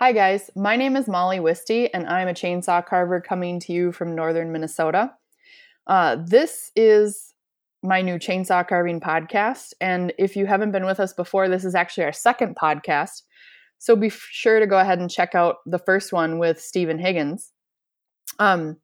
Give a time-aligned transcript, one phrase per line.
[0.00, 0.48] Hi, guys.
[0.54, 4.52] My name is Molly Wisty, and I'm a chainsaw carver coming to you from northern
[4.52, 5.10] Minnesota.
[5.88, 7.34] Uh, this is
[7.82, 9.72] my new chainsaw carving podcast.
[9.80, 13.22] And if you haven't been with us before, this is actually our second podcast.
[13.78, 17.50] So be sure to go ahead and check out the first one with Stephen Higgins.
[18.38, 18.76] Um,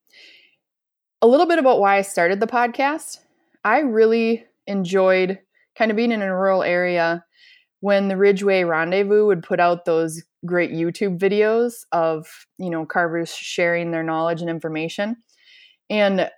[1.22, 3.18] a little bit about why I started the podcast.
[3.62, 5.38] I really enjoyed
[5.78, 7.24] kind of being in a rural area
[7.78, 12.26] when the Ridgway Rendezvous would put out those great YouTube videos of,
[12.58, 15.16] you know, carvers sharing their knowledge and information.
[15.90, 16.30] And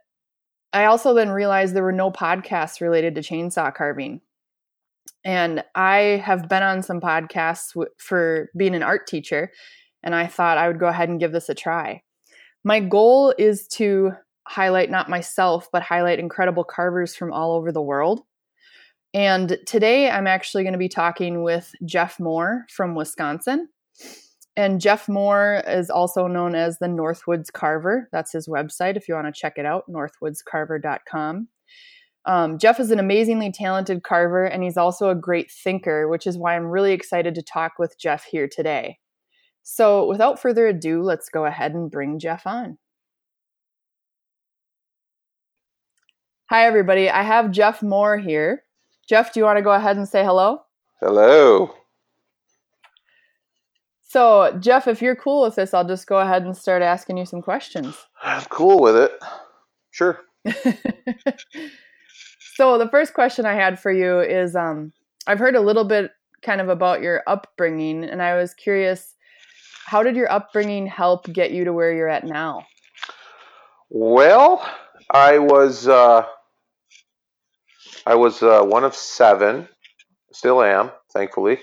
[0.73, 4.21] I also then realized there were no podcasts related to chainsaw carving.
[5.25, 9.51] And I have been on some podcasts w- for being an art teacher,
[10.03, 12.03] and I thought I would go ahead and give this a try.
[12.63, 14.13] My goal is to
[14.47, 18.23] highlight not myself, but highlight incredible carvers from all over the world.
[19.15, 23.69] And today I'm actually going to be talking with Jeff Moore from Wisconsin.
[24.57, 28.09] And Jeff Moore is also known as the Northwoods Carver.
[28.11, 31.49] That's his website if you want to check it out, northwoodscarver.com.
[32.25, 36.37] Um, Jeff is an amazingly talented carver, and he's also a great thinker, which is
[36.37, 38.99] why I'm really excited to talk with Jeff here today.
[39.63, 42.79] So, without further ado, let's go ahead and bring Jeff on.
[46.51, 47.11] Hi, everybody.
[47.11, 48.63] I have Jeff Moore here.
[49.09, 50.61] Jeff, do you want to go ahead and say hello?
[51.01, 51.75] Hello.
[54.09, 57.27] So, Jeff, if you're cool with this, I'll just go ahead and start asking you
[57.27, 57.97] some questions.
[58.23, 59.13] I'm cool with it.
[59.91, 60.21] Sure.
[62.55, 64.93] so, the first question I had for you is um,
[65.27, 69.15] I've heard a little bit kind of about your upbringing, and I was curious
[69.87, 72.65] how did your upbringing help get you to where you're at now?
[73.89, 74.69] Well,
[75.11, 76.27] I was uh,
[78.05, 79.69] I was uh, one of seven,
[80.33, 81.59] still am, thankfully.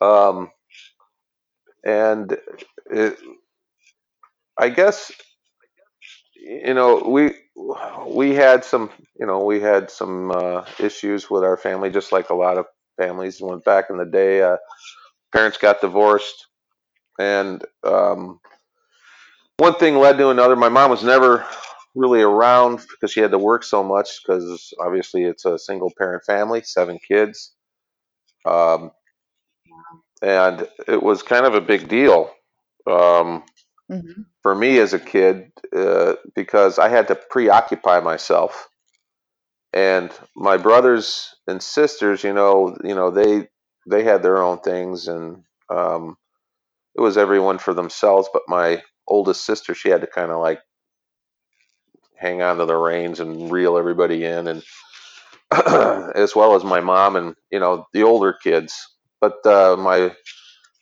[0.00, 0.50] Um,
[1.84, 2.36] and
[2.90, 3.18] it,
[4.58, 5.12] I guess
[6.36, 7.32] you know we
[8.08, 12.30] we had some you know we had some uh, issues with our family, just like
[12.30, 13.40] a lot of families.
[13.40, 14.56] Went back in the day, uh,
[15.32, 16.46] parents got divorced,
[17.18, 18.40] and um,
[19.58, 20.56] one thing led to another.
[20.56, 21.46] My mom was never
[21.94, 26.24] really around because she had to work so much because obviously it's a single parent
[26.24, 27.52] family, seven kids.
[28.46, 28.90] Um,
[30.24, 32.30] and it was kind of a big deal
[32.86, 33.44] um,
[33.92, 34.22] mm-hmm.
[34.42, 38.68] for me as a kid uh, because I had to preoccupy myself.
[39.74, 43.48] And my brothers and sisters, you know, you know, they
[43.86, 46.16] they had their own things, and um,
[46.96, 48.28] it was everyone for themselves.
[48.32, 50.60] But my oldest sister, she had to kind of like
[52.16, 54.62] hang on to the reins and reel everybody in, and
[56.14, 58.93] as well as my mom and you know the older kids
[59.24, 60.14] but uh, my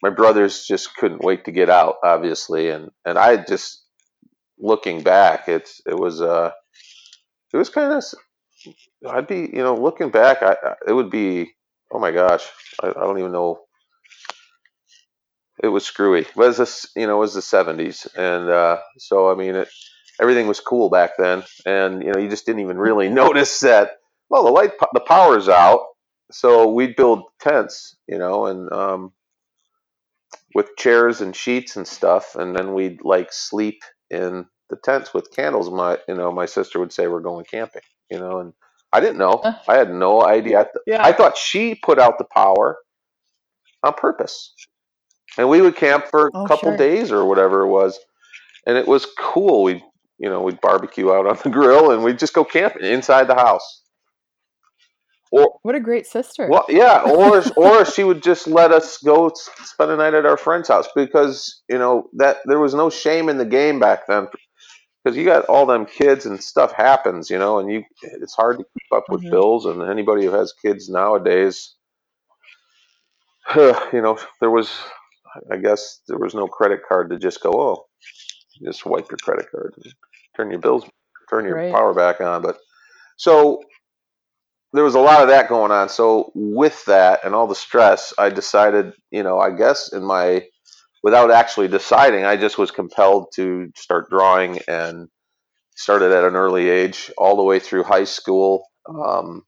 [0.01, 3.83] my brothers just couldn't wait to get out, obviously, and and I just
[4.59, 6.51] looking back, it's it was uh
[7.53, 8.03] it was kind of
[9.07, 11.53] I'd be you know looking back, I, it would be
[11.91, 12.45] oh my gosh,
[12.81, 13.61] I, I don't even know.
[15.61, 19.31] It was screwy, but it was you know it was the '70s, and uh, so
[19.31, 19.69] I mean it,
[20.19, 23.91] everything was cool back then, and you know you just didn't even really notice that.
[24.29, 25.81] Well, the light, the power's out,
[26.33, 29.13] so we'd build tents, you know, and um,
[30.55, 35.31] with chairs and sheets and stuff, and then we'd like sleep in the tents with
[35.35, 35.69] candles.
[35.69, 38.53] My, you know, my sister would say we're going camping, you know, and
[38.91, 39.41] I didn't know.
[39.67, 40.61] I had no idea.
[40.61, 41.05] I, th- yeah.
[41.05, 42.77] I thought she put out the power
[43.83, 44.53] on purpose,
[45.37, 46.77] and we would camp for a oh, couple sure.
[46.77, 47.99] days or whatever it was,
[48.65, 49.63] and it was cool.
[49.63, 49.83] We,
[50.17, 53.35] you know, we'd barbecue out on the grill, and we'd just go camping inside the
[53.35, 53.82] house
[55.33, 56.47] or, what a great sister.
[56.47, 59.31] Well, yeah, or or she would just let us go
[59.63, 63.29] spend a night at our friend's house because you know that there was no shame
[63.29, 64.27] in the game back then
[65.03, 68.59] because you got all them kids and stuff happens, you know, and you it's hard
[68.59, 69.31] to keep up with mm-hmm.
[69.31, 71.73] bills and anybody who has kids nowadays,
[73.55, 74.71] you know, there was
[75.51, 77.85] I guess there was no credit card to just go, oh,
[78.63, 79.93] just wipe your credit card and
[80.37, 80.85] turn your bills,
[81.27, 81.73] turn your right.
[81.73, 82.57] power back on, but
[83.17, 83.63] so
[84.73, 85.87] there was a lot of that going on.
[85.87, 90.47] So with that and all the stress, I decided, you know, I guess in my
[91.03, 95.09] without actually deciding, I just was compelled to start drawing and
[95.75, 98.67] started at an early age, all the way through high school.
[98.89, 99.43] Um,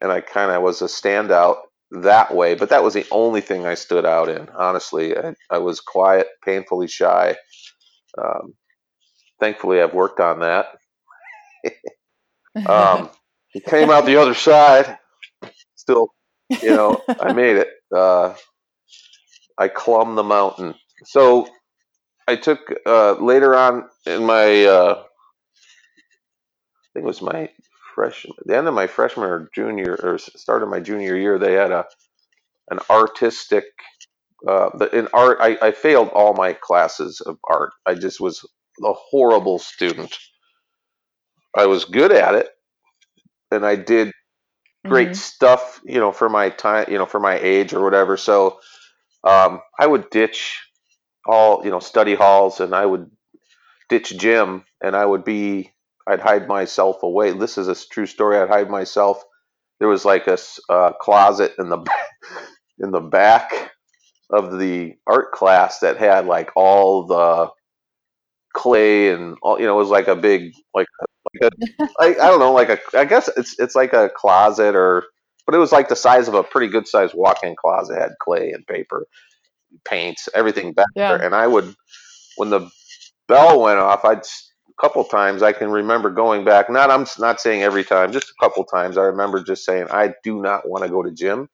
[0.00, 1.56] and I kind of was a standout
[1.90, 4.48] that way, but that was the only thing I stood out in.
[4.56, 7.36] Honestly, I, I was quiet, painfully shy.
[8.16, 8.54] Um,
[9.40, 10.66] thankfully, I've worked on that.
[12.66, 13.10] um,
[13.64, 14.98] he came out the other side.
[15.76, 16.08] Still,
[16.62, 17.68] you know, I made it.
[17.96, 18.34] Uh,
[19.58, 20.74] I clumb the mountain
[21.04, 21.48] so
[22.26, 25.18] I took uh, later on in my, uh, I
[26.94, 27.50] think it was my
[27.94, 31.54] freshman, the end of my freshman or junior or start of my junior year, they
[31.54, 31.86] had a
[32.70, 33.64] an artistic.
[34.48, 37.72] Uh, in art, I, I failed all my classes of art.
[37.86, 38.44] I just was
[38.84, 40.16] a horrible student.
[41.56, 42.48] I was good at it,
[43.50, 44.12] and I did
[44.86, 45.16] great Mhm.
[45.16, 48.16] stuff, you know, for my time, you know, for my age or whatever.
[48.16, 48.60] So
[49.24, 50.58] um, I would ditch
[51.26, 53.10] all, you know, study halls, and I would
[53.88, 55.72] ditch gym, and I would be,
[56.06, 57.32] I'd hide myself away.
[57.32, 58.38] This is a true story.
[58.38, 59.22] I'd hide myself.
[59.78, 61.78] There was like a uh, closet in the
[62.78, 63.72] in the back
[64.30, 67.50] of the art class that had like all the
[68.54, 71.07] clay and all, you know, it was like a big like like
[71.98, 75.04] like, I don't know, like a I guess it's it's like a closet or
[75.46, 77.96] but it was like the size of a pretty good sized walk-in closet.
[77.96, 79.06] It had clay and paper,
[79.86, 81.18] paints, everything back Yeah.
[81.18, 81.26] there.
[81.26, 81.74] And I would
[82.36, 82.70] when the
[83.28, 86.70] bell went off, I'd a couple times I can remember going back.
[86.70, 88.98] Not I'm not saying every time, just a couple times.
[88.98, 91.48] I remember just saying I do not want to go to gym.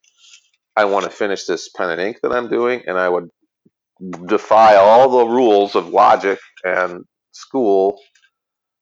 [0.77, 3.31] I want to finish this pen and ink that I'm doing, and I would
[4.27, 8.01] defy all the rules of logic and school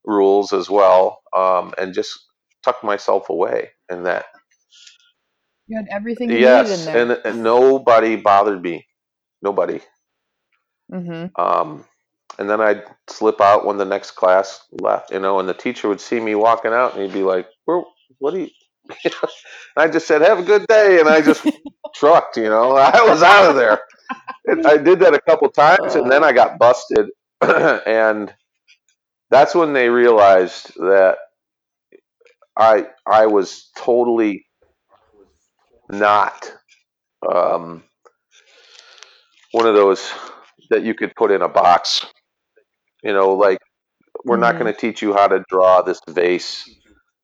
[0.06, 2.18] rules as well, um, and just
[2.64, 3.70] tuck myself away.
[3.90, 4.26] And that,
[5.68, 7.10] You had everything you needed in yes, there.
[7.10, 8.86] and, and nobody bothered me,
[9.42, 9.80] nobody.
[10.90, 11.84] hmm Um,
[12.38, 15.88] and then I'd slip out when the next class left, you know, and the teacher
[15.88, 17.82] would see me walking out, and he'd be like, "Where?
[18.18, 18.50] What do you?"
[19.04, 19.14] and
[19.76, 21.46] I just said, "Have a good day," and I just
[21.94, 22.76] trucked, you know.
[22.76, 23.80] I was out of there.
[24.46, 27.10] And I did that a couple times, and then I got busted,
[27.42, 28.34] and
[29.32, 31.18] that's when they realized that
[32.58, 34.46] I I was totally
[35.90, 36.52] not
[37.30, 37.84] um,
[39.52, 40.12] one of those
[40.70, 42.06] that you could put in a box.
[43.04, 43.58] You know, like
[44.26, 44.60] we're not Mhm.
[44.60, 46.64] going to teach you how to draw this vase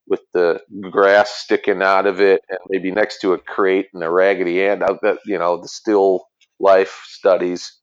[0.07, 0.61] with the
[0.91, 4.81] grass sticking out of it, and maybe next to a crate and a raggedy ant
[5.03, 6.25] that you know the still
[6.59, 7.78] life studies.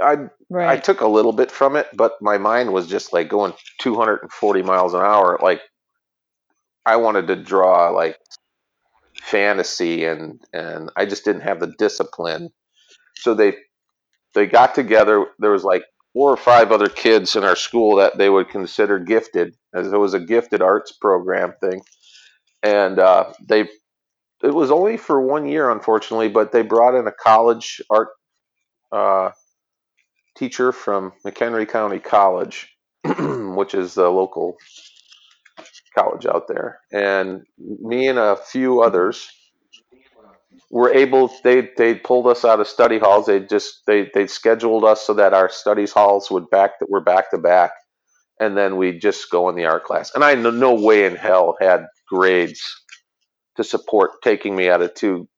[0.00, 3.52] I I took a little bit from it, but my mind was just like going
[3.80, 5.38] 240 miles an hour.
[5.42, 5.60] Like
[6.86, 8.18] I wanted to draw like
[9.22, 12.50] fantasy, and and I just didn't have the discipline.
[13.16, 13.54] So they
[14.34, 15.26] they got together.
[15.38, 18.98] There was like four or five other kids in our school that they would consider
[18.98, 21.82] gifted, as it was a gifted arts program thing,
[22.62, 23.68] and uh, they
[24.42, 28.08] it was only for one year, unfortunately, but they brought in a college art
[28.92, 29.30] uh,
[30.40, 34.56] teacher from McHenry County College, which is the local
[35.94, 39.28] college out there, and me and a few others
[40.70, 41.30] were able.
[41.44, 43.26] They they pulled us out of study halls.
[43.26, 47.02] They just they they scheduled us so that our studies halls would back that were
[47.02, 47.72] back to back,
[48.40, 50.10] and then we just go in the art class.
[50.14, 52.62] And I no, no way in hell had grades
[53.56, 55.28] to support taking me out of two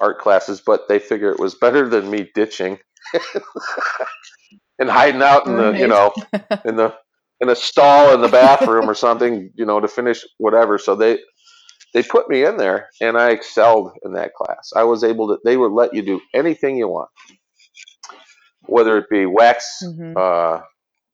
[0.00, 2.80] art classes, but they figure it was better than me ditching
[4.78, 6.12] and hiding out in the you know
[6.64, 6.94] in the
[7.40, 10.78] in a stall in the bathroom or something, you know, to finish whatever.
[10.78, 11.18] So they
[11.94, 14.72] they put me in there, and I excelled in that class.
[14.76, 15.38] I was able to.
[15.44, 17.10] They would let you do anything you want,
[18.66, 20.60] whether it be wax, hmm uh,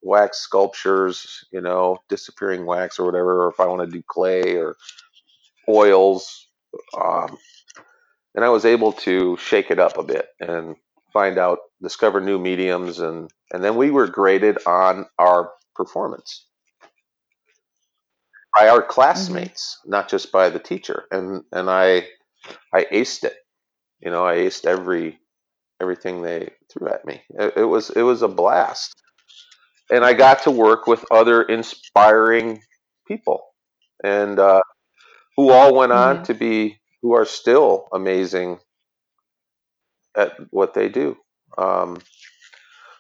[0.03, 4.57] wax sculptures, you know, disappearing wax or whatever, or if I want to do clay
[4.57, 4.77] or
[5.69, 6.47] oils.
[7.01, 7.39] Um,
[8.35, 10.77] and I was able to shake it up a bit and
[11.17, 16.47] find out, discover new mediums, and and then we were graded on our performance
[18.59, 18.83] by our
[19.15, 21.05] hmm classmates, not just by the teacher.
[21.11, 22.09] And and I
[22.75, 23.37] I aced it.
[24.01, 25.19] You know, I aced every
[25.81, 27.23] everything they threw at me.
[27.31, 28.95] It, it was it was a blast,
[29.91, 32.63] and I got to work with other inspiring
[33.09, 33.43] people,
[34.05, 34.63] and uh,
[35.37, 38.59] who all went on hmm to be who are still amazing
[40.17, 41.17] at what they do.
[41.59, 41.99] Um,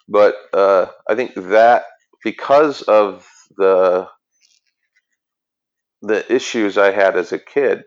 [0.08, 1.84] but uh, I think that
[2.24, 4.08] because of the
[6.02, 7.84] the issues I had as a kid,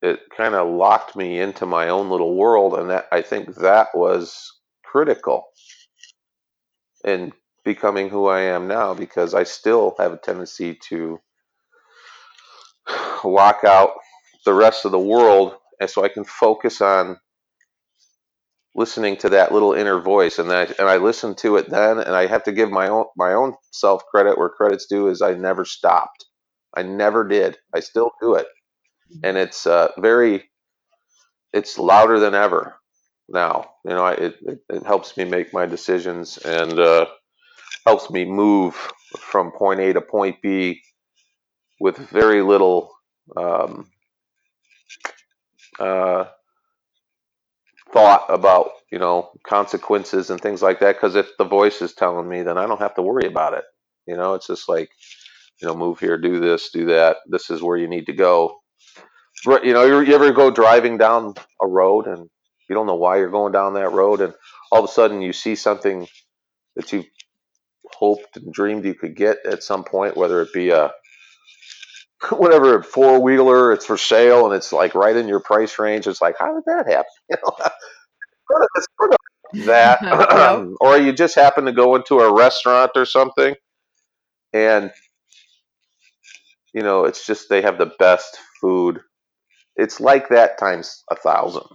[0.00, 3.88] it kind of locked me into my own little world, and that I think that
[3.94, 4.52] was
[4.84, 5.44] critical
[7.04, 7.32] in
[7.64, 11.20] becoming who I am now because I still have a tendency to
[13.24, 13.90] lock out
[14.44, 17.18] the rest of the world, and so I can focus on
[18.78, 22.16] listening to that little inner voice, and I and I listened to it then, and
[22.16, 25.34] I have to give my own my own self credit where credit's due is I
[25.34, 26.26] never stopped.
[26.76, 27.58] I never did.
[27.74, 28.48] I still do it,
[29.24, 30.44] and it's uh, very
[31.52, 32.76] it's louder than ever.
[33.28, 33.70] now.
[33.84, 37.06] You know, I, it, it, it helps me make my decisions and uh,
[37.86, 38.74] helps me move
[39.20, 40.80] from point A to point B
[41.80, 42.92] with very little
[43.36, 43.90] um,
[45.80, 46.26] uh,
[48.28, 50.96] about you know consequences and things like that.
[50.96, 53.64] Because if the voice is telling me, then I don't have to worry about it.
[54.06, 54.90] You know, it's just like
[55.62, 57.18] you know, move here, do this, do that.
[57.28, 58.56] This is where you need to go.
[59.46, 62.28] You know, you ever go driving down a road and
[62.68, 64.34] you don't know why you're going down that road, and
[64.72, 66.06] all of a sudden you see something
[66.76, 67.04] that you
[67.92, 70.92] hoped and dreamed you could get at some point, whether it be a
[72.30, 76.06] whatever four wheeler, it's for sale and it's like right in your price range.
[76.06, 77.06] It's like, how did that happen?
[77.30, 77.68] You know,
[79.64, 79.98] that,
[80.80, 83.54] or you just happen to go into a restaurant or something,
[84.52, 84.92] and
[86.74, 89.00] you know, it's just they have the best food.
[89.76, 91.66] It's like that times a thousand.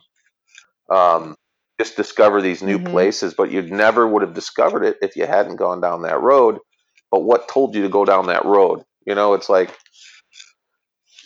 [0.94, 1.36] Um,
[1.80, 2.92] just discover these new mm-hmm.
[2.92, 6.60] places, but you never would have discovered it if you hadn't gone down that road.
[7.12, 8.84] But what told you to go down that road?
[9.06, 9.76] You know, it's like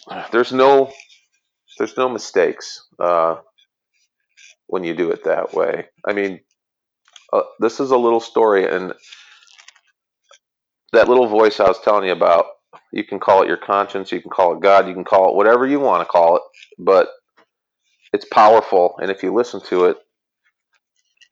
[0.32, 0.92] there's no
[1.77, 3.36] there's no mistakes uh,
[4.68, 5.88] when you do it that way.
[6.08, 6.42] I mean,
[7.34, 8.94] uh, this is a little story, and
[10.94, 12.46] that little voice I was telling you about.
[12.94, 15.36] You can call it your conscience, you can call it God, you can call it
[15.36, 16.42] whatever you want to call it,
[16.80, 17.10] but
[18.14, 19.98] it's powerful, and if you listen to it,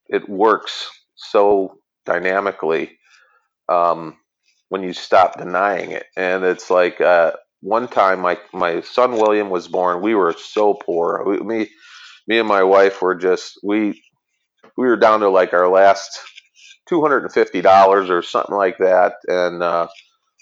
[0.10, 2.92] it works so dynamically
[3.70, 4.18] um,
[4.70, 6.06] when you stop denying it.
[6.18, 10.02] And it's like uh, one time, my my son William was born.
[10.02, 11.24] We were so poor.
[11.26, 11.70] We, me,
[12.28, 14.04] me and my wife were just we
[14.78, 16.20] we were down to like our last
[16.88, 19.88] two hundred and fifty dollars or something like that, and uh,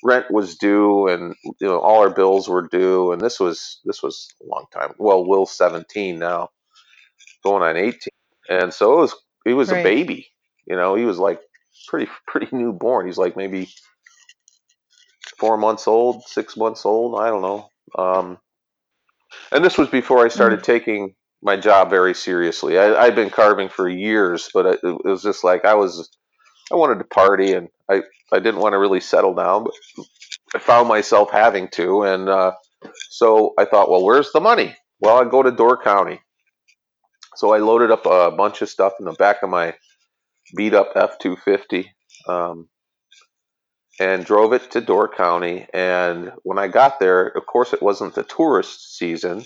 [0.04, 4.02] rent was due, and you know all our bills were due, and this was this
[4.02, 4.94] was a long time.
[4.98, 6.50] Well, Will's seventeen now,
[7.44, 8.14] going on eighteen,
[8.50, 9.80] and so it was he was right.
[9.80, 10.28] a baby.
[10.68, 11.42] You know, he was like
[11.88, 13.08] pretty pretty newborn.
[13.08, 13.70] He's like maybe
[15.38, 17.20] four months old, six months old.
[17.20, 17.70] I don't know.
[17.98, 18.38] Um,
[19.52, 20.64] and this was before I started mm.
[20.64, 22.80] taking my job very seriously.
[22.80, 26.10] I, had been carving for years, but it, it, was just like I was.
[26.72, 29.74] I wanted to party, and I I didn't want to really settle down, but
[30.56, 32.54] I found myself having to, and uh,
[33.10, 34.76] so I thought, well, where's the money?
[35.00, 36.22] Well, I go to Door County.
[37.36, 39.76] So I loaded up a bunch of stuff in the back of my
[40.56, 41.92] beat up F two fifty,
[42.28, 42.70] um,
[44.00, 45.68] and drove it to Door County.
[45.74, 49.44] And when I got there, of course, it wasn't the tourist season,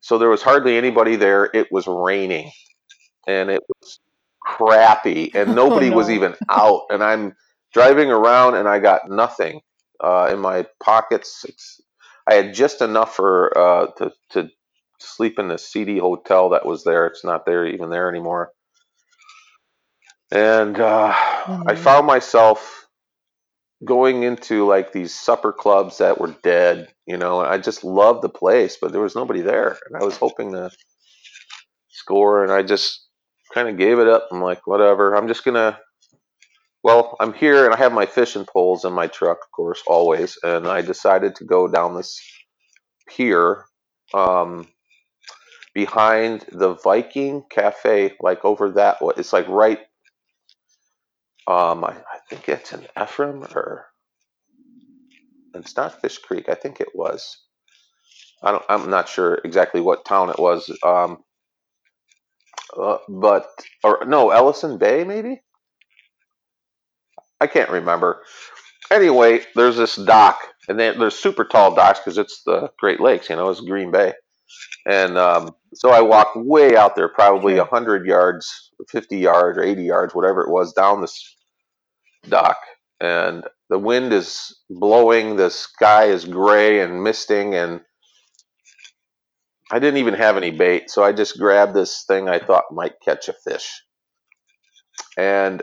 [0.00, 1.50] so there was hardly anybody there.
[1.52, 2.50] It was raining,
[3.26, 4.00] and it was
[4.40, 5.96] crappy, and oh, nobody oh, no.
[5.96, 6.82] was even out.
[6.90, 7.34] And I'm
[7.72, 9.60] driving around, and I got nothing
[10.02, 11.44] uh, in my pockets.
[12.28, 14.50] I had just enough for uh, to to
[15.00, 17.06] sleep in the seedy hotel that was there.
[17.06, 18.52] It's not there even there anymore.
[20.30, 21.62] And uh, mm-hmm.
[21.68, 22.87] I found myself
[23.84, 28.28] going into like these supper clubs that were dead, you know, I just loved the
[28.28, 29.78] place, but there was nobody there.
[29.88, 30.70] And I was hoping to
[31.90, 33.06] score, and I just
[33.54, 34.28] kind of gave it up.
[34.32, 35.78] I'm like, whatever, I'm just to.
[36.84, 40.38] Well, I'm here and I have my fishing poles in my truck, of course, always.
[40.44, 42.20] And I decided to go down this
[43.08, 43.64] pier
[44.14, 44.68] um,
[45.74, 48.98] behind the Viking Cafe, like over that.
[49.18, 49.80] It's like right.
[51.48, 53.86] Um, I, I think it's in Ephraim or
[55.54, 56.48] it's not Fish Creek.
[56.50, 57.38] I think it was.
[58.42, 58.64] I don't.
[58.68, 60.70] I'm not sure exactly what town it was.
[60.82, 61.18] Um,
[62.78, 63.48] uh, but
[63.82, 65.40] or no, Ellison Bay maybe.
[67.40, 68.22] I can't remember.
[68.90, 70.38] Anyway, there's this dock,
[70.68, 73.30] and then there's super tall docks because it's the Great Lakes.
[73.30, 74.12] You know, it's Green Bay.
[74.86, 79.82] And um, so I walked way out there, probably 100 yards, 50 yards, or 80
[79.84, 81.36] yards, whatever it was, down this
[82.26, 82.58] dock.
[83.00, 87.80] And the wind is blowing, the sky is gray and misting, and
[89.70, 90.90] I didn't even have any bait.
[90.90, 93.70] So I just grabbed this thing I thought might catch a fish.
[95.16, 95.62] And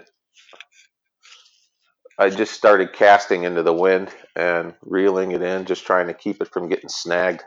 [2.17, 6.41] I just started casting into the wind and reeling it in, just trying to keep
[6.41, 7.43] it from getting snagged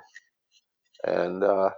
[1.05, 1.71] and uh,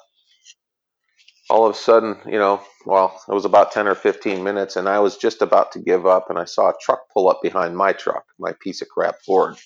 [1.51, 4.89] all of a sudden, you know, well, it was about 10 or 15 minutes, and
[4.89, 7.77] I was just about to give up, and I saw a truck pull up behind
[7.77, 9.57] my truck, my piece of crap Ford.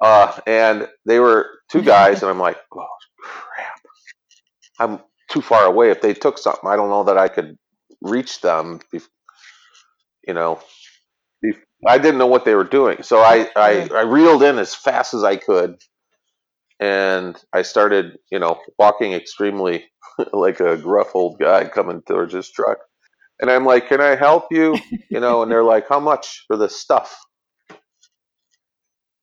[0.00, 2.86] Uh, and they were two guys, and I'm like, oh,
[3.20, 3.80] crap.
[4.80, 5.90] I'm too far away.
[5.90, 7.56] If they took something, I don't know that I could
[8.02, 8.80] reach them,
[10.26, 10.60] you know.
[11.86, 13.02] I didn't know what they were doing.
[13.02, 15.76] So I, I, I reeled in as fast as I could
[16.82, 19.84] and I started, you know, walking extremely
[20.32, 22.78] like a gruff old guy coming towards his truck.
[23.40, 24.76] And I'm like, "Can I help you?"
[25.08, 27.16] You know, and they're like, "How much for this stuff?"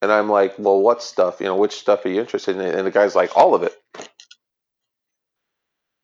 [0.02, 1.42] And I'm like, "Well, what stuff?
[1.42, 3.76] You know, which stuff are you interested in?" And the guy's like, "All of it."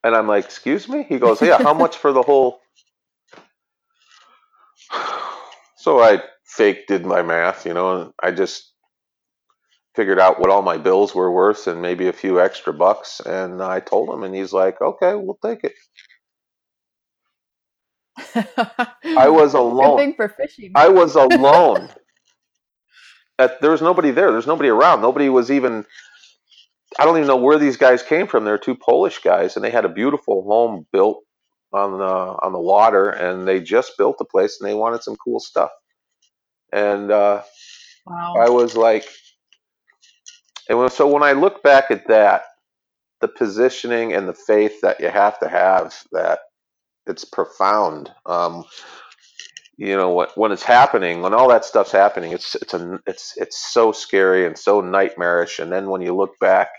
[0.03, 2.59] And I'm like, "Excuse me?" He goes, "Yeah, how much for the whole?"
[5.77, 8.75] So I fake did my math, you know, and I just
[9.96, 13.22] figured out what all my bills were worth and maybe a few extra bucks.
[13.22, 15.74] And I told him, and he's like, "Okay, we'll take it."
[19.16, 19.98] I was Good alone.
[19.98, 20.74] thing for fishing.
[20.75, 21.90] I was alone.
[23.40, 24.32] At, there was nobody there.
[24.32, 25.02] There's nobody around.
[25.02, 25.86] Nobody was even.
[27.00, 28.46] I don't even know where these guys came from.
[28.46, 31.24] They're two Polish guys, and they had a beautiful home built
[31.74, 35.18] on the on the water, and they just built the place, and they wanted some
[35.18, 35.72] cool stuff.
[36.74, 37.44] And uh,
[38.08, 38.36] wow.
[38.40, 39.06] I was like,
[40.69, 42.43] and so when I look back at that,
[43.22, 46.39] the positioning and the faith that you have to have, that
[47.07, 48.12] it's profound.
[48.25, 48.65] Um,
[49.77, 53.34] you know what when it's happening when all that stuff's happening it's it's a it's
[53.38, 56.69] it's so scary and so nightmarish and then when you look back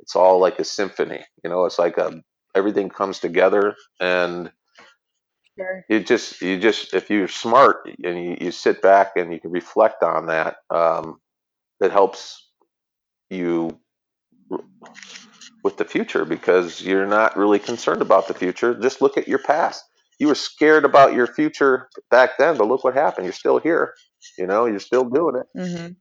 [0.00, 2.22] it's all like a symphony you know it's like a
[2.54, 4.50] everything comes together and
[5.58, 5.84] Sure.
[5.88, 9.52] you just you just if you're smart and you, you sit back and you can
[9.52, 11.20] reflect on that um,
[11.80, 12.47] it helps
[13.30, 13.78] you
[15.64, 18.74] with the future because you're not really concerned about the future.
[18.74, 19.84] Just look at your past.
[20.18, 23.26] You were scared about your future back then but look what happened.
[23.26, 23.94] You're still here
[24.38, 25.46] you know you're still doing it.
[25.58, 25.92] Hmm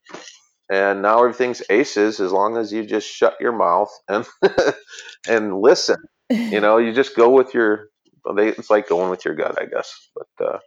[0.69, 4.25] and now everything's aces as long as you just shut your mouth and
[5.29, 5.97] and listen
[6.29, 7.87] you know you just go with your
[8.35, 9.93] they, it's like going with your gut i guess.
[10.15, 10.59] But uh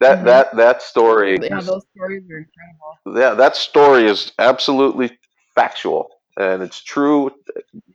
[0.00, 0.24] that Mhm.
[0.24, 3.20] that that story yeah, those stories are incredible.
[3.20, 5.18] yeah that story is absolutely
[5.54, 7.30] factual and it's true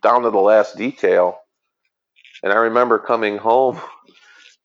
[0.04, 1.40] down to the last detail
[2.44, 3.80] and i remember coming home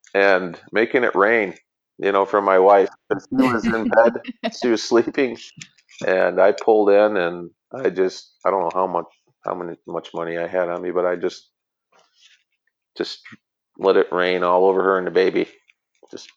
[0.14, 1.54] and making it rain
[1.98, 2.90] you know for my wife.
[3.12, 4.14] she was in bed
[4.62, 5.38] she was sleeping
[6.06, 9.06] and i pulled in and i just i don't know how much
[9.44, 11.50] how many much money i had on me but i just
[12.98, 13.20] just
[13.78, 15.48] let it rain all over her and the baby
[16.10, 16.30] just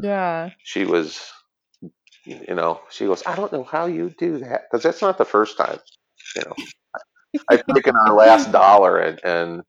[0.00, 0.50] Yeah.
[0.64, 1.20] she was
[2.26, 5.24] you know she goes i don't know how you do that because that's not the
[5.24, 5.78] first time
[6.36, 6.56] you know.
[7.48, 9.62] I've taken our last dollar and and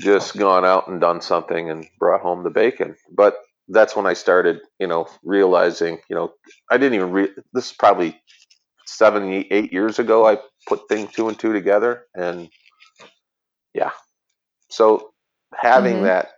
[0.00, 2.96] just gone out and done something and brought home the bacon.
[3.12, 3.36] But
[3.68, 6.32] that's when i started you know realizing you know
[6.70, 8.20] i didn't even re- this is probably
[8.86, 12.50] seven eight years ago i put thing two and two together and
[13.74, 13.92] yeah.
[14.70, 15.12] So
[15.54, 16.04] having Mhm.
[16.04, 16.28] that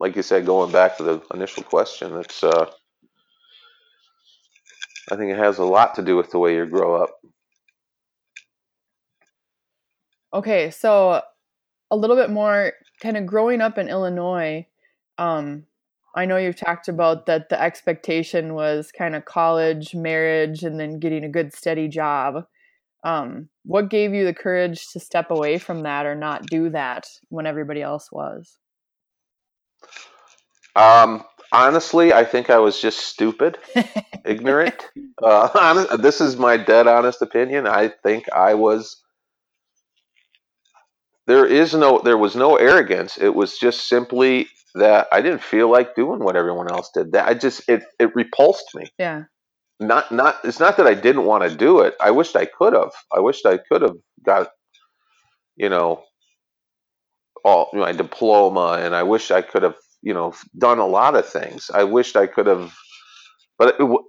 [0.00, 2.70] like you said going back to the initial question it's uh
[5.10, 7.20] i think it has a lot to do with the way you grow up
[10.32, 11.22] Okay, so
[11.90, 14.66] a little bit more kind of growing up in Illinois.
[15.18, 15.66] Um,
[16.14, 21.00] I know you've talked about that the expectation was kind of college, marriage, and then
[21.00, 22.46] getting a good steady job.
[23.02, 27.08] Um, what gave you the courage to step away from that or not do that
[27.28, 28.58] when everybody else was?
[30.76, 33.58] Um, honestly, I think I was just stupid,
[34.24, 34.86] ignorant.
[35.22, 37.66] Uh, honest, this is my dead honest opinion.
[37.66, 39.02] I think I was.
[41.26, 43.16] There is no, there was no arrogance.
[43.16, 47.12] It was just simply that I didn't feel like doing what everyone else did.
[47.12, 48.86] That I just it it repulsed me.
[48.98, 49.24] Yeah.
[49.78, 50.36] Not not.
[50.44, 51.94] It's not that I didn't want to do it.
[52.00, 52.92] I wished I could have.
[53.14, 54.48] I wished I could have got,
[55.56, 56.04] you know,
[57.44, 61.26] all my diploma, and I wish I could have, you know, done a lot of
[61.28, 61.70] things.
[61.72, 62.72] I wished I could have,
[63.58, 64.02] but it,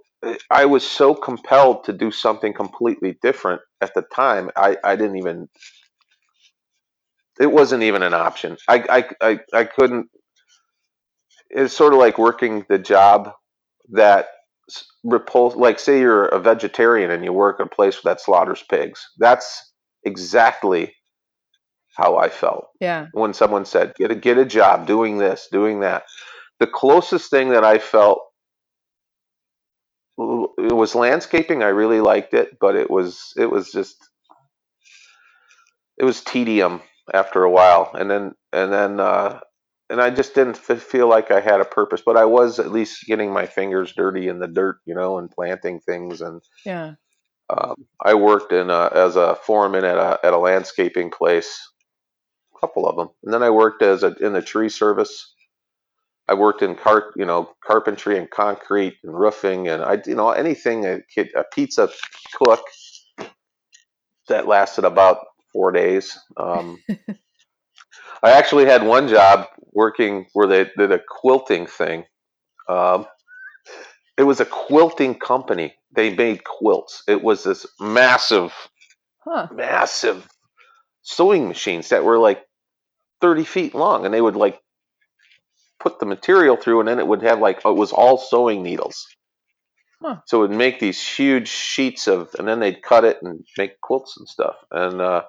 [0.50, 4.50] I was so compelled to do something completely different at the time.
[4.56, 5.48] I, I didn't even.
[7.40, 8.56] It wasn't even an option.
[8.68, 10.08] I, I, I, I couldn't.
[11.50, 13.32] It's sort of like working the job
[13.90, 14.28] that
[15.02, 15.56] repulse.
[15.56, 19.04] Like, say you're a vegetarian and you work at a place that slaughters pigs.
[19.18, 19.72] That's
[20.04, 20.94] exactly
[21.96, 22.66] how I felt.
[22.80, 23.06] Yeah.
[23.12, 26.04] when someone said get a get a job doing this doing that.
[26.60, 28.20] The closest thing that i felt
[30.58, 31.62] it was landscaping.
[31.62, 33.96] I really liked it but it was it was just
[35.98, 37.90] it was tedium after a while.
[37.94, 39.40] And then and then uh
[39.90, 42.70] and i just didn't f- feel like i had a purpose but i was at
[42.72, 46.20] least getting my fingers dirty in the dirt you know and planting things.
[46.22, 46.94] And Yeah.
[47.50, 51.58] um, i worked in a, as a foreman at a at a landscaping place
[52.62, 55.26] couple of them and then i worked as a in the tree service
[56.28, 60.30] I worked in car, you know, carpentry and concrete and roofing, and I, you know,
[60.30, 61.90] anything a kid, a pizza
[62.34, 62.64] cook
[64.28, 65.18] that lasted about
[65.52, 66.18] four days.
[66.36, 66.78] Um,
[68.22, 72.04] I actually had one job working where they did a quilting thing.
[72.68, 73.06] Um,
[74.18, 75.74] it was a quilting company.
[75.94, 77.04] They made quilts.
[77.08, 78.54] It was this massive,
[79.20, 79.48] Huh.
[79.50, 80.28] massive
[81.02, 82.44] sewing machines that were like
[83.22, 84.60] 30 feet long, and they would like
[85.80, 89.06] put the material through, and then it would have like it was all sewing needles.
[90.02, 90.16] Huh.
[90.26, 93.80] So it would make these huge sheets of, and then they'd cut it and make
[93.80, 94.56] quilts and stuff.
[94.70, 95.22] And uh,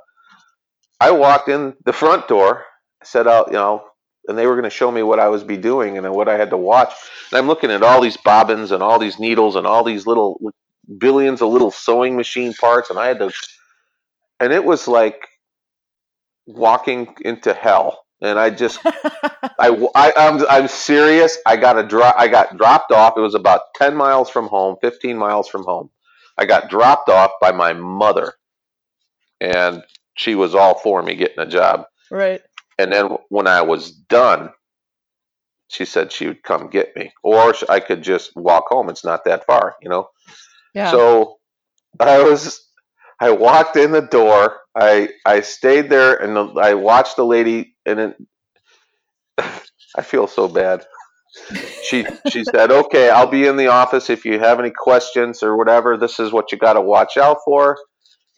[1.00, 2.66] I walked in the front door,
[3.04, 3.86] set out, you know,
[4.28, 6.38] and they were going to show me what I was be doing and what I
[6.38, 6.92] had to watch.
[7.32, 10.40] And I'm looking at all these bobbins and all these needles and all these little
[10.98, 13.32] billions of little sewing machine parts, and I had to,
[14.40, 15.28] and it was like
[16.46, 18.06] walking into hell.
[18.22, 21.38] And I just I, I I'm I'm serious.
[21.46, 22.16] I got a drop.
[22.18, 23.18] I got dropped off.
[23.18, 25.90] It was about ten miles from home, fifteen miles from home.
[26.38, 28.34] I got dropped off by my mother,
[29.42, 29.84] and
[30.16, 31.86] she was all for me getting a job.
[32.10, 32.42] right.
[32.80, 34.50] And then when I was done,
[35.68, 38.90] she said she would come get me, or I could just walk home.
[38.90, 40.10] It's not that far, you know.
[40.74, 40.92] Yeah.
[40.92, 41.38] So
[42.00, 42.68] I was,
[43.20, 44.60] I walked in the door.
[44.76, 48.18] I I stayed there and the, I watched the lady, and it,
[49.98, 50.86] I feel so bad.
[51.84, 55.58] She she said, "Okay, I'll be in the office if you have any questions or
[55.58, 55.98] whatever.
[55.98, 57.78] This is what you got to watch out for,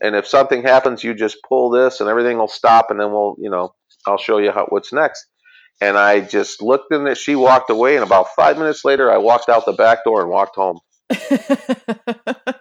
[0.02, 3.36] and if something happens, you just pull this, and everything will stop, and then we'll,
[3.39, 3.74] you know,
[4.08, 5.26] I'll show you how what's next."
[5.82, 7.15] And I just looked in there.
[7.15, 10.30] She walked away, and about five minutes later, I walked out the back door and
[10.30, 10.80] walked home.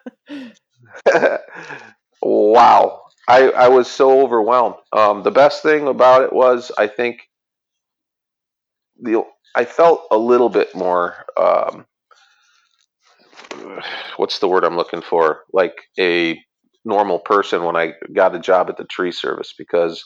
[2.23, 3.03] wow.
[3.29, 4.77] I, I was so overwhelmed.
[4.93, 7.21] Um, the best thing about it was I think
[9.01, 11.87] the I felt a little bit more um,
[14.17, 15.45] what's the word I'm looking for?
[15.53, 16.41] Like a
[16.85, 20.05] normal person when I got a job at the tree service because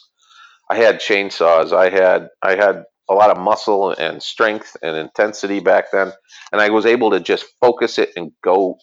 [0.69, 1.73] I had chainsaws.
[1.73, 6.11] I had I had a lot of muscle and strength and intensity back then,
[6.51, 8.77] and I was able to just focus it and go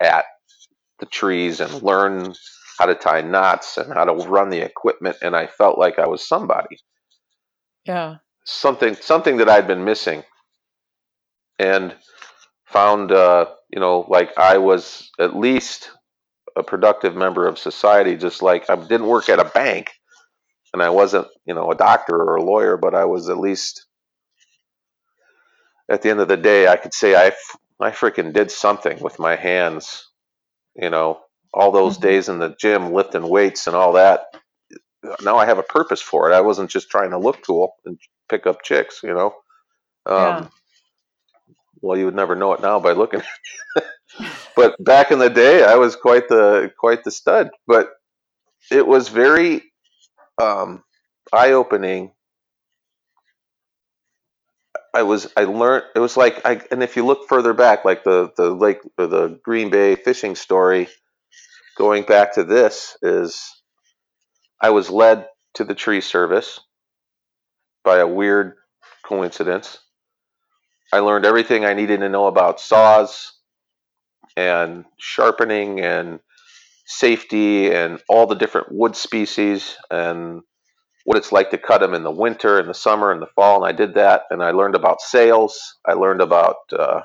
[0.00, 0.24] at
[1.00, 2.34] the trees and learn
[2.82, 5.16] how to tie knots and how to run the equipment.
[5.22, 6.78] And I felt like I was somebody,
[7.86, 8.16] yeah.
[8.44, 10.24] something something that I'd been missing,
[11.58, 11.94] and
[12.66, 15.90] found uh, you know like I was at least
[16.56, 18.16] a productive member of society.
[18.16, 19.92] Just like I didn't work at a bank
[20.72, 23.86] and I wasn't, you know, a doctor or a lawyer, but I was at least
[25.88, 27.32] at the end of the day, I could say I,
[27.80, 30.08] I freaking did something with my hands,
[30.74, 31.20] you know,
[31.54, 31.98] all those Mhm.
[31.98, 34.26] days in the gym lifting weights and all that.
[35.22, 36.34] Now I have a purpose for it.
[36.34, 39.34] I wasn't just trying to look cool and pick up chicks, you know.
[40.06, 40.48] Um, Yeah.
[41.82, 43.22] Well, you would never know it now by looking.
[44.56, 47.50] but back in the day, I was quite the quite the stud.
[47.66, 47.90] But
[48.70, 49.62] it was very
[50.40, 50.82] um,
[51.32, 52.12] eye opening.
[54.94, 58.04] I was I learned it was like I and if you look further back, like
[58.04, 60.88] the the lake the Green Bay fishing story,
[61.76, 63.42] going back to this is
[64.60, 66.60] I was led to the tree service
[67.84, 68.54] by a weird
[69.04, 69.78] coincidence.
[70.92, 73.32] I learned everything I needed to know about saws
[74.36, 76.20] and sharpening and
[76.86, 80.42] safety and all the different wood species and
[81.04, 83.64] what it's like to cut them in the winter and the summer and the fall
[83.64, 87.00] and i did that and i learned about sales i learned about uh,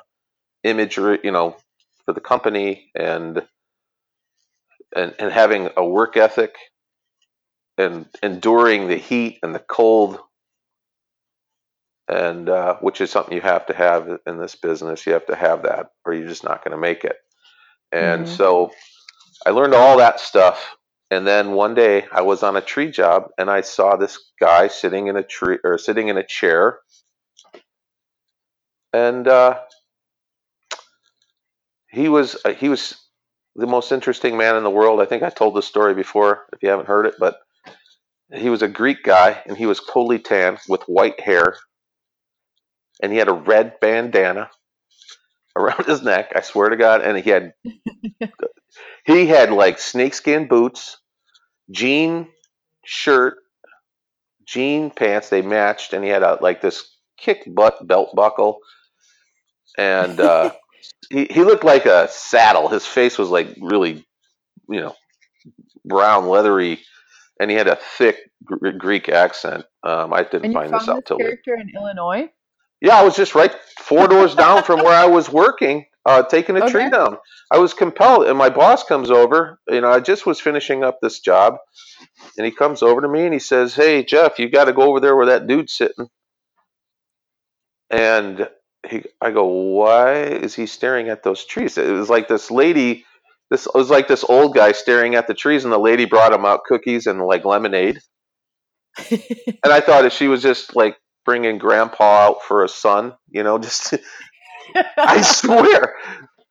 [0.64, 1.56] imagery you know
[2.04, 3.42] for the company and
[4.96, 6.56] and, and having a work ethic
[7.78, 10.18] and enduring the heat and the cold
[12.08, 15.36] and uh, which is something you have to have in this business you have to
[15.36, 17.16] have that or you're just not going to make it
[17.92, 18.28] and Mhm.
[18.28, 18.70] so
[19.46, 20.76] I learned all that stuff.
[21.10, 24.68] And then one day I was on a tree job and I saw this guy
[24.68, 26.78] sitting in a tree or sitting in a chair.
[28.92, 29.60] And uh,
[31.90, 32.96] he was uh, he was
[33.58, 35.00] the most interesting man in the world.
[35.00, 37.40] I think I told this story before if you haven't heard it, but
[38.32, 41.56] he was a Greek guy and he was totally tan with white hair.
[43.02, 44.50] And he had a red bandana
[45.56, 47.52] around his neck, I swear to God, and he had
[49.04, 50.96] he had like snakeskin boots,
[51.70, 52.28] jean
[52.84, 53.38] shirt,
[54.46, 55.30] jean pants.
[55.30, 58.60] They matched, and he had a like this kick butt belt buckle,
[59.76, 60.52] and uh,
[61.10, 62.68] he he looked like a saddle.
[62.68, 64.06] His face was like really,
[64.68, 64.94] you know,
[65.84, 66.80] brown leathery,
[67.40, 69.64] and he had a thick Gr- Greek accent.
[69.84, 71.30] Um, I didn't find this out this till later.
[71.30, 72.30] character in Illinois?
[72.80, 75.86] Yeah, I was just right four doors down from where I was working.
[76.06, 76.70] uh, taking a Okay.
[76.70, 77.18] tree down.
[77.52, 79.60] I was compelled, and my boss comes over.
[79.68, 81.56] You know, I just was finishing up this job,
[82.36, 84.82] and he comes over to me and he says, "Hey, Jeff, you got to go
[84.82, 86.08] over there where that dude's sitting."
[87.90, 88.48] And
[88.86, 93.04] he, I go, "Why is he staring at those trees?" It was like this lady.
[93.50, 96.32] This it was like this old guy staring at the trees, and the lady brought
[96.32, 98.00] him out cookies and like lemonade.
[99.64, 103.42] And I thought if she was just like bringing Grandpa out for a son, you
[103.42, 103.94] know, just
[104.96, 105.94] I swear.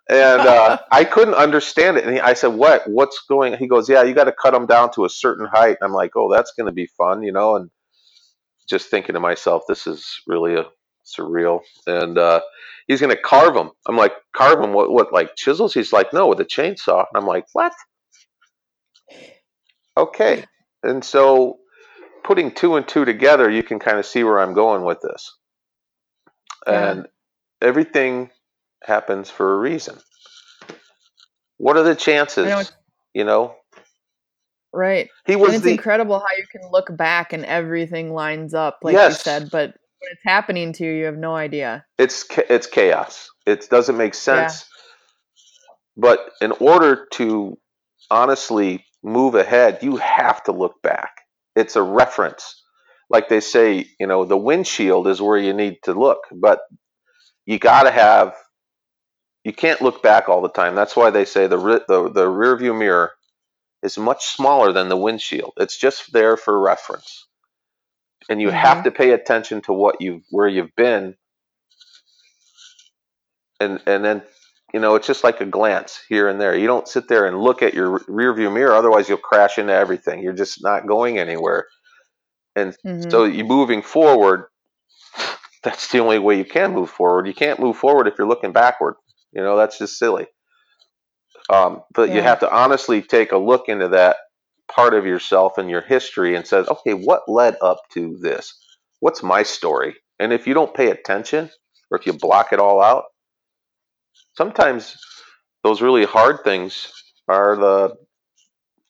[0.10, 2.06] And uh, I couldn't understand it.
[2.06, 2.84] And he, I said, "What?
[2.90, 5.78] What's going?" He goes, "Yeah, you got to cut them down to a certain height."
[5.82, 7.58] I'm like, "Oh, that's going to be fun," you know.
[7.58, 7.70] And
[8.70, 10.66] just thinking to myself, "This is really a
[11.08, 12.42] surreal." And uh,
[12.88, 13.72] he's going to carve them.
[13.88, 14.74] I'm like, "Carve them?
[14.74, 14.92] What?
[14.92, 15.14] What?
[15.14, 17.74] Like chisels?" He's like, "No, with a chainsaw." And I'm like, "What?"
[19.98, 20.46] Okay.
[20.84, 21.58] And so,
[22.24, 25.36] putting two and two together, you can kind of see where I'm going with this.
[26.68, 26.92] Yeah.
[26.92, 27.08] And
[27.62, 28.30] everything
[28.84, 29.98] happens for a reason.
[31.58, 32.46] What are the chances?
[32.46, 32.64] Know
[33.14, 33.56] you know,
[34.72, 35.10] right.
[35.26, 38.80] he And was it's the incredible how you can look back and everything lines up,
[38.84, 41.86] like you said, but it's happening to you, you have no idea.
[41.98, 43.30] it's it's chaos.
[43.46, 44.66] It doesn't make sense.
[45.98, 47.58] But in order to
[48.12, 51.12] honestly move ahead, you have to look back.
[51.56, 52.64] It's a reference.
[53.10, 56.60] Like they say, you know, the windshield is where you need to look, but
[57.46, 58.36] you got to have
[59.44, 60.76] you can't look back all the time.
[60.76, 63.14] That's why they say the re- the the rear view mirror
[63.84, 65.54] is much smaller than the windshield.
[65.58, 67.27] It's just there for reference.
[68.30, 71.16] And you have to pay attention to what you where you've been
[73.60, 74.24] and and then
[74.74, 76.58] you know it's just like a glance here and there.
[76.58, 79.74] You don't sit there and look at your rear view mirror, otherwise you'll crash into
[79.74, 80.22] everything.
[80.24, 81.68] You're just not going anywhere.
[82.56, 83.10] And Mhm.
[83.10, 84.46] so you moving forward.
[85.64, 87.28] That's the only way you can move forward.
[87.28, 88.96] You can't move forward if you're looking backward.
[89.34, 90.28] You know that's just silly.
[91.50, 94.18] Um, but you have to honestly take a look into that
[94.68, 98.54] part of yourself and your history and says, okay, what led up to this?
[99.00, 99.96] What's my story?
[100.20, 101.50] And if you don't pay attention,
[101.90, 103.06] or if you block it all out,
[104.36, 104.98] sometimes
[105.64, 106.92] those really hard things
[107.28, 107.96] are the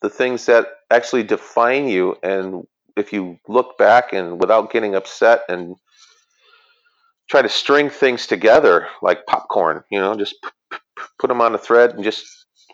[0.02, 2.63] the things that actually define you and
[2.96, 5.76] if you look back and without getting upset and
[7.30, 10.36] try to string things together like popcorn you know just
[11.20, 12.26] put them on a thread and just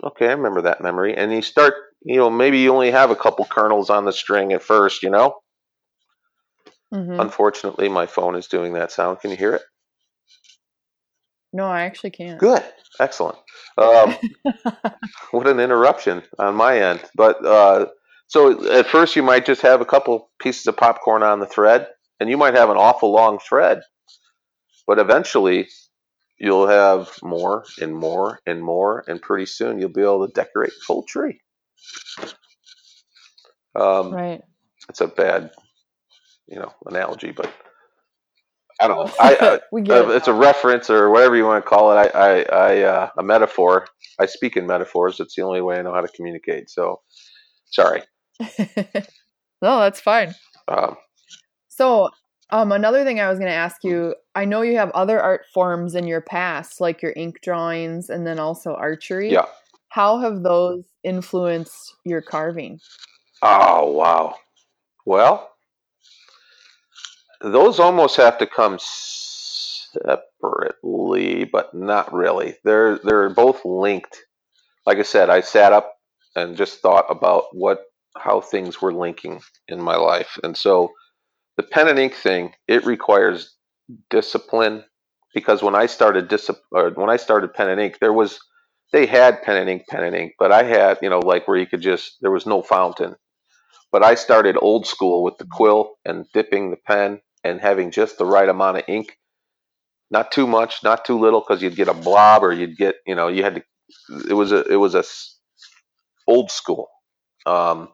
[0.04, 1.74] okay i remember that memory and you start
[2.06, 5.10] you know maybe you only have a couple kernels on the string at first you
[5.10, 5.36] know
[6.94, 7.20] Mhm.
[7.20, 9.64] unfortunately my phone is doing that sound can you hear it
[11.54, 12.40] No, I actually can't.
[12.40, 12.64] Good,
[13.00, 13.38] excellent.
[13.78, 14.16] Um,
[15.32, 17.02] what an interruption on my end.
[17.16, 17.88] But uh,
[18.28, 21.88] so at first you might just have a couple pieces of popcorn on the thread,
[22.20, 23.82] and you might have an awful long thread.
[24.88, 25.70] But eventually,
[26.40, 30.74] you'll have more and more and more, and pretty soon you'll be able to decorate
[30.86, 31.40] full tree.
[33.76, 34.42] Um, Right.
[34.90, 35.52] It's a bad,
[36.48, 37.52] you know, analogy, but
[38.80, 39.14] I don't know.
[39.20, 40.16] I, I we get uh, it.
[40.18, 41.96] it's a reference or whatever you want to call it.
[41.96, 43.88] I, I, I uh, a metaphor.
[44.20, 45.20] I speak in metaphors.
[45.20, 46.70] It's the only way I know how to communicate.
[46.70, 47.02] So,
[47.72, 48.04] sorry.
[48.60, 50.36] no, that's fine.
[50.68, 50.98] Um,
[51.70, 52.10] So,
[52.50, 55.46] um, another thing I was going to ask you I know you have other art
[55.54, 59.32] forms in your past, like your ink drawings and then also archery.
[59.32, 59.46] yeah.
[59.94, 62.80] How have those influenced your carving?
[63.44, 64.34] Oh wow.
[65.06, 65.52] Well,
[67.42, 68.80] those almost have to come
[69.94, 72.56] separately, but not really.
[72.64, 74.18] They're they're both linked.
[74.88, 75.94] Like I said, I sat up
[76.36, 77.84] and just thought about what
[78.18, 80.92] how things were linking in my life, and so
[81.58, 83.56] the pen and ink thing it requires
[84.10, 84.86] discipline
[85.36, 88.40] because when I started discipline when I started pen and ink, there was
[88.94, 91.58] they had pen and ink, pen and ink, but I had you know like where
[91.58, 93.18] you could just there was no fountain
[93.94, 98.18] but I started old school with the quill and dipping the pen and having just
[98.18, 99.20] the right amount of ink.
[100.10, 103.14] Not too much, not too little, because you'd get a blob or you'd get, you
[103.14, 103.64] know, you had to.
[104.28, 105.04] It was a, it was a
[106.28, 106.90] old school,
[107.46, 107.90] um,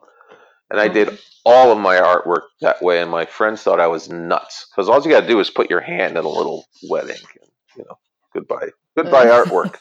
[0.70, 3.02] and I did all of my artwork that way.
[3.02, 5.68] And my friends thought I was nuts because all you got to do is put
[5.68, 7.98] your hand in a little wet ink, and you know,
[8.32, 9.76] goodbye, goodbye artwork.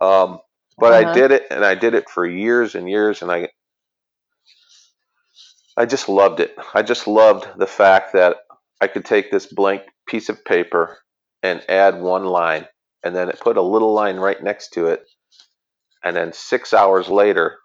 [0.00, 0.40] Um,
[0.78, 1.12] but I Uh-huh.
[1.12, 3.48] did it, and I did it for years and years, and I
[5.76, 6.56] I just loved it.
[6.74, 8.38] I just loved the fact that
[8.80, 10.98] I could take this blank piece of paper
[11.42, 12.68] and add one line
[13.04, 15.04] and then it put a little line right next to it.
[16.04, 17.58] And then six hours later,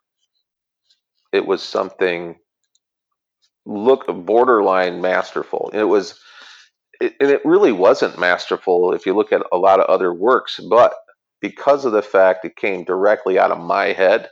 [1.34, 2.38] it was something
[3.65, 5.72] look borderline masterful.
[5.74, 6.20] It was,
[7.02, 10.60] it, and it really wasn't masterful if you look at a lot of other works,
[10.70, 10.96] but
[11.41, 14.30] because of the fact it came directly out of my head,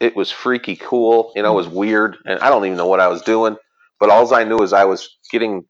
[0.00, 1.32] it was freaky cool.
[1.34, 3.56] You know, it was weird, and I don't even know what I was doing.
[3.98, 5.64] But all I knew is I was getting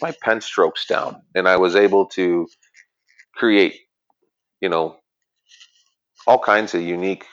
[0.00, 2.46] my pen strokes down, and I was able to
[3.34, 3.76] create,
[4.60, 4.96] you know,
[6.26, 7.24] all kinds of unique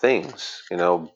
[0.00, 0.62] things.
[0.70, 1.12] You know,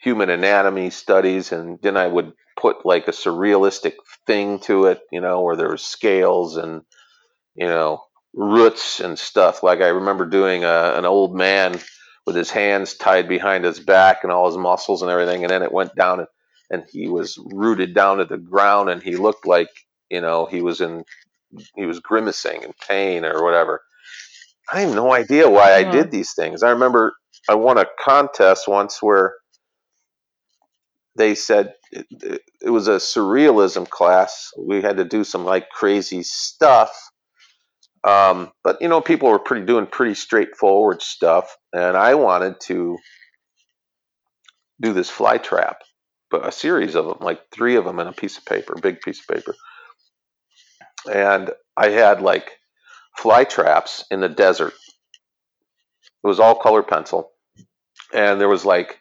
[0.00, 3.94] human anatomy studies, and then I would put like a surrealistic
[4.26, 5.00] thing to it.
[5.12, 6.82] You know, where there were scales and
[7.54, 8.02] you know
[8.34, 9.62] roots and stuff.
[9.62, 11.78] Like I remember doing a, an old man
[12.26, 15.62] with his hands tied behind his back and all his muscles and everything, and then
[15.62, 16.28] it went down and,
[16.70, 19.70] and he was rooted down to the ground, and he looked like
[20.10, 21.04] you know he was in
[21.76, 23.82] he was grimacing in pain or whatever.
[24.70, 26.62] I have no idea why I did these things.
[26.62, 27.14] I remember
[27.48, 29.34] I won a contest once where
[31.16, 32.06] they said it,
[32.62, 34.50] it, was a surrealism class.
[34.58, 36.92] We had to do some like crazy stuff.
[38.08, 42.96] Um, but you know, people were pretty doing pretty straightforward stuff, and I wanted to
[44.80, 45.82] do this fly trap,
[46.30, 49.00] but a series of them, like three of them in a piece of paper, big
[49.00, 49.54] piece of paper.
[51.12, 52.50] And I had like
[53.18, 54.72] fly traps in the desert.
[56.24, 57.32] It was all color pencil,
[58.14, 59.00] and there was like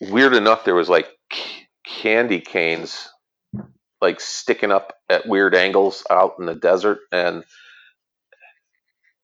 [0.00, 1.08] weird enough, there was like
[1.86, 3.08] candy canes
[4.00, 7.44] like sticking up at weird angles out in the desert, and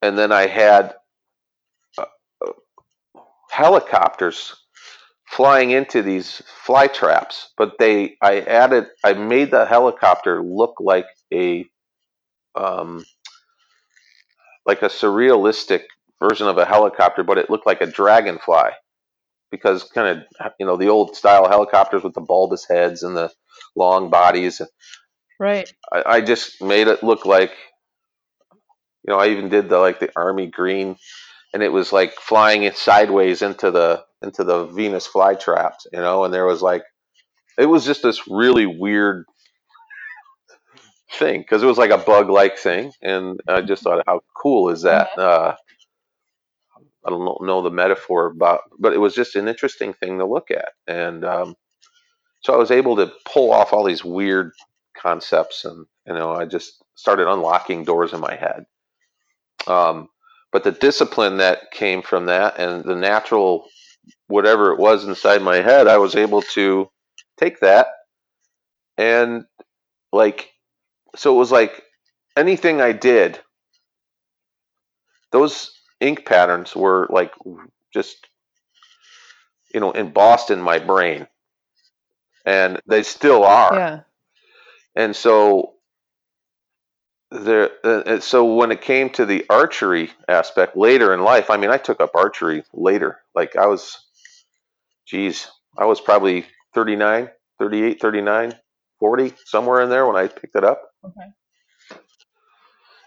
[0.01, 0.95] and then I had
[1.97, 2.05] uh,
[3.49, 4.55] helicopters
[5.31, 11.07] flying into these fly traps, but they I added I made the helicopter look like
[11.33, 11.65] a
[12.55, 13.03] um,
[14.65, 15.83] like a surrealistic
[16.19, 18.71] version of a helicopter, but it looked like a dragonfly
[19.51, 23.31] because kind of you know the old style helicopters with the bulbous heads and the
[23.75, 24.61] long bodies.
[25.39, 25.71] Right.
[25.91, 27.51] I, I just made it look like
[29.05, 30.97] you know I even did the like the army green,
[31.53, 36.25] and it was like flying it sideways into the into the Venus flytraps, you know,
[36.25, 36.83] and there was like
[37.59, 39.25] it was just this really weird
[41.13, 44.69] thing because it was like a bug like thing, and I just thought, how cool
[44.69, 45.09] is that?
[45.17, 45.21] Mm-hmm.
[45.21, 45.55] Uh,
[47.05, 50.51] I don't know the metaphor about, but it was just an interesting thing to look
[50.51, 51.55] at, and um,
[52.41, 54.51] so I was able to pull off all these weird
[54.97, 58.65] concepts, and you know, I just started unlocking doors in my head.
[59.67, 60.09] Um,
[60.51, 63.67] but the discipline that came from that, and the natural
[64.27, 66.89] whatever it was inside my head, I was able to
[67.37, 67.87] take that
[69.01, 69.45] and
[70.11, 70.51] like,
[71.15, 71.83] so it was like
[72.37, 73.39] anything I did,
[75.31, 77.33] those ink patterns were like
[77.91, 78.27] just
[79.73, 81.27] you know embossed in my brain.
[82.45, 83.75] And they still are.
[83.75, 83.99] Yeah.
[84.95, 85.73] And so
[87.31, 91.69] there uh, so when it came to the archery aspect later in life i mean
[91.69, 93.97] i took up archery later like i was
[95.07, 98.53] geez i was probably 39 38 39
[98.99, 101.31] 40 somewhere in there when i picked it up okay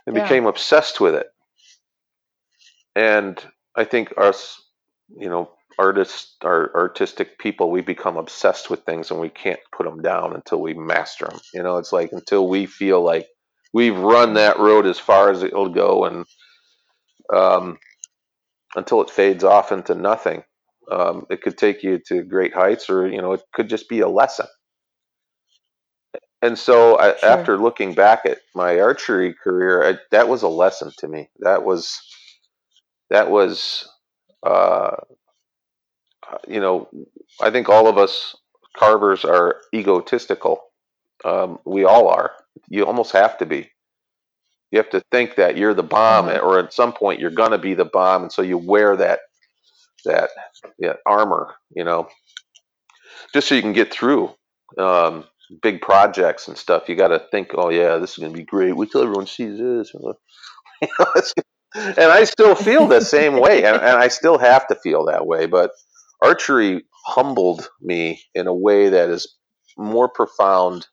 [0.07, 0.23] and yeah.
[0.23, 1.29] became obsessed with it
[2.95, 3.43] and
[3.75, 4.63] I think us,
[5.09, 9.85] you know, artists, our artistic people, we become obsessed with things and we can't put
[9.85, 11.41] them down until we master them.
[11.53, 13.27] You know, it's like until we feel like
[13.75, 16.25] we've run that road as far as it'll go, and
[17.35, 17.79] um,
[18.77, 20.43] until it fades off into nothing.
[20.91, 24.01] Um, it could take you to great heights, or you know, it could just be
[24.01, 24.47] a lesson.
[26.41, 27.29] And so, I, sure.
[27.29, 31.31] after looking back at my archery career, I, that was a lesson to me.
[31.41, 31.99] That was
[33.11, 33.89] that was,
[34.47, 34.97] uh,
[36.47, 36.89] you know,
[37.41, 38.37] I think all of us
[38.77, 40.61] carvers are egotistical.
[41.25, 42.33] Um, we all are.
[42.69, 43.71] You almost have to be.
[44.71, 46.45] You have to think that you're the bomb, mm-hmm.
[46.45, 49.21] or at some point you're gonna be the bomb, and so you wear that
[50.05, 50.31] that
[51.07, 52.09] armor, you know,
[53.33, 54.35] just so you can get through
[54.79, 55.25] um,
[55.63, 56.89] big projects and stuff.
[56.89, 58.77] You got to think, oh yeah, this is gonna be great.
[58.77, 59.93] Wait till everyone sees this.
[60.83, 61.07] You know,
[61.75, 65.27] and I still feel the same way, and, and I still have to feel that
[65.27, 65.47] way.
[65.47, 65.71] But
[66.23, 69.35] archery humbled me in a way that is
[69.77, 70.87] more profound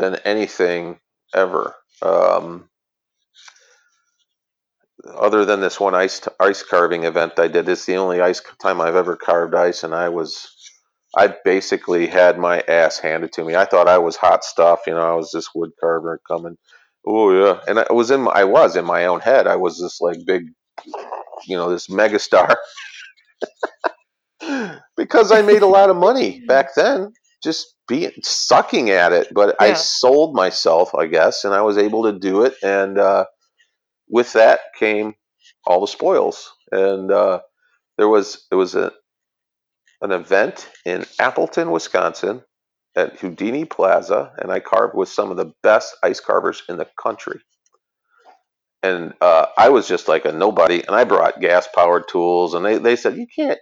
[0.00, 1.00] than anything
[1.34, 1.76] ever.
[2.02, 2.70] Um,
[5.16, 8.80] other than this one ice ice carving event I did, it's the only ice time
[8.80, 10.48] I've ever carved ice, and I was
[11.16, 13.56] I basically had my ass handed to me.
[13.56, 15.12] I thought I was hot stuff, you know.
[15.12, 16.56] I was this wood carver coming
[17.06, 19.46] Oh yeah, and I was in my, I was in my own head.
[19.46, 20.44] I was this like big,
[21.46, 22.54] you know, this megastar
[24.96, 27.12] because I made a lot of money back then,
[27.42, 29.28] just being sucking at it.
[29.32, 29.66] But yeah.
[29.68, 32.54] I sold myself, I guess, and I was able to do it.
[32.62, 33.26] And uh,
[34.08, 35.14] with that came
[35.64, 36.50] all the spoils.
[36.70, 37.40] And uh,
[37.98, 38.92] there was it was a
[40.02, 42.42] an event in Appleton, Wisconsin,
[42.96, 46.88] at Houdini Plaza, and I carved with some of the best ice carvers in the
[47.00, 47.40] country.
[48.82, 52.64] And uh, I was just like a nobody, and I brought gas powered tools, and
[52.64, 53.58] they, they said you can't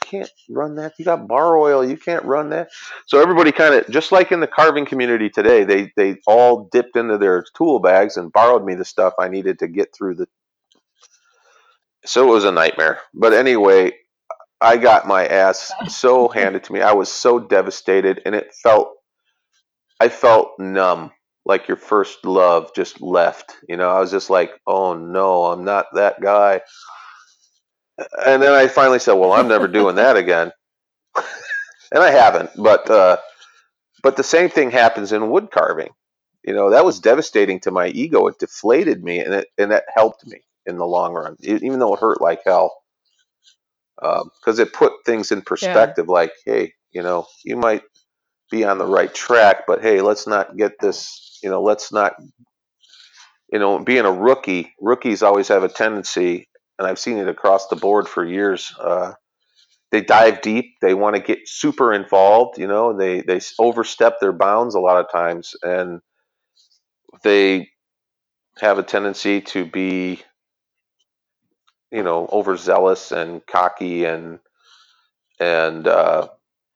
[0.00, 0.94] can't run that.
[0.98, 1.88] You got bar oil.
[1.88, 2.70] You can't run that.
[3.06, 6.96] So everybody kind of just like in the carving community today, they they all dipped
[6.96, 10.28] into their tool bags and borrowed me the stuff I needed to get through the.
[12.04, 13.00] So it was a nightmare.
[13.14, 13.92] But anyway,
[14.60, 16.80] I got my ass so handed to me.
[16.80, 18.92] I was so devastated, and it felt,
[19.98, 21.12] I felt numb,
[21.46, 23.56] like your first love just left.
[23.68, 26.60] You know, I was just like, oh no, I'm not that guy.
[28.26, 30.52] And then I finally said, well, I'm never doing that again,
[31.16, 32.50] and I haven't.
[32.56, 33.18] But uh,
[34.02, 35.90] but the same thing happens in wood carving.
[36.44, 38.26] You know, that was devastating to my ego.
[38.26, 41.94] It deflated me, and it and that helped me in the long run, even though
[41.94, 42.72] it hurt like hell
[44.00, 46.06] because um, it put things in perspective.
[46.08, 46.12] Yeah.
[46.12, 47.82] Like, hey, you know, you might
[48.50, 51.38] be on the right track, but hey, let's not get this.
[51.42, 52.14] You know, let's not.
[53.52, 56.48] You know, being a rookie, rookies always have a tendency,
[56.80, 58.74] and I've seen it across the board for years.
[58.80, 59.14] Uh,
[59.92, 60.76] they dive deep.
[60.82, 62.58] They want to get super involved.
[62.58, 66.00] You know, they they overstep their bounds a lot of times, and
[67.22, 67.70] they
[68.60, 70.22] have a tendency to be
[71.90, 74.38] you know overzealous and cocky and
[75.40, 76.28] and uh,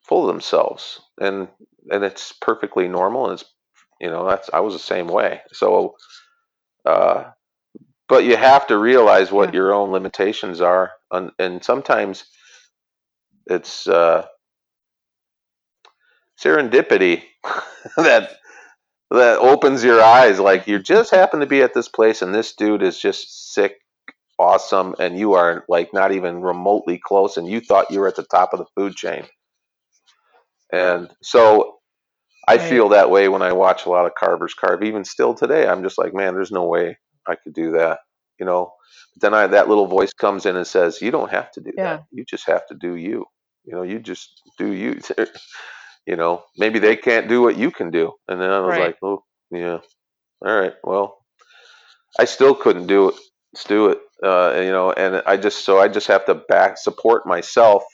[0.02, 1.48] full of themselves and
[1.90, 3.44] and it's perfectly normal and it's
[4.00, 5.96] you know that's I was the same way so
[6.86, 7.24] uh,
[8.08, 9.60] but you have to realize what yeah.
[9.60, 12.24] your own limitations are and, and sometimes
[13.46, 14.26] it's uh,
[16.42, 17.22] serendipity
[17.96, 18.36] that
[19.10, 22.54] that opens your eyes like you just happen to be at this place and this
[22.54, 23.76] dude is just sick
[24.38, 28.16] awesome and you are like not even remotely close and you thought you were at
[28.16, 29.24] the top of the food chain.
[30.72, 31.76] And so
[32.48, 32.68] I right.
[32.68, 34.82] feel that way when I watch a lot of carvers carve.
[34.82, 38.00] Even still today, I'm just like, man, there's no way I could do that.
[38.38, 38.72] You know,
[39.14, 41.70] but then I, that little voice comes in and says, you don't have to do
[41.76, 41.96] yeah.
[41.96, 42.04] that.
[42.10, 43.24] You just have to do you.
[43.64, 45.00] You know, you just do you.
[46.06, 48.12] you know, maybe they can't do what you can do.
[48.28, 48.86] And then I was right.
[48.86, 49.22] like, oh,
[49.52, 49.78] yeah.
[50.44, 50.74] All right.
[50.82, 51.16] Well,
[52.18, 53.14] I still couldn't do it.
[53.52, 56.78] Let's do it uh, you know, and I just so I just have to back
[56.78, 57.84] support myself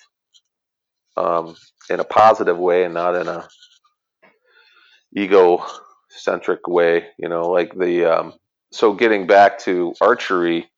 [1.17, 1.57] um,
[1.89, 3.49] in a positive way and not in a
[5.17, 5.65] ego
[6.11, 7.07] centric way.
[7.19, 8.35] You know, like the um,
[8.73, 10.71] so getting back to archery,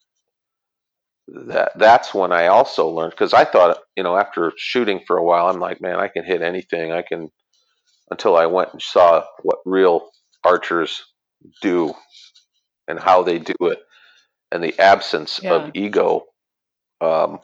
[1.29, 5.25] that that's when I also learned because I thought you know after shooting for a
[5.25, 6.93] while, I'm like, man, I can hit anything.
[6.93, 7.31] I can
[8.11, 10.11] until I went and saw what real
[10.45, 11.03] archers
[11.61, 11.95] do
[12.89, 13.81] and how they do it
[14.53, 15.55] and the absence yeah.
[15.55, 16.27] of ego
[17.01, 17.41] um,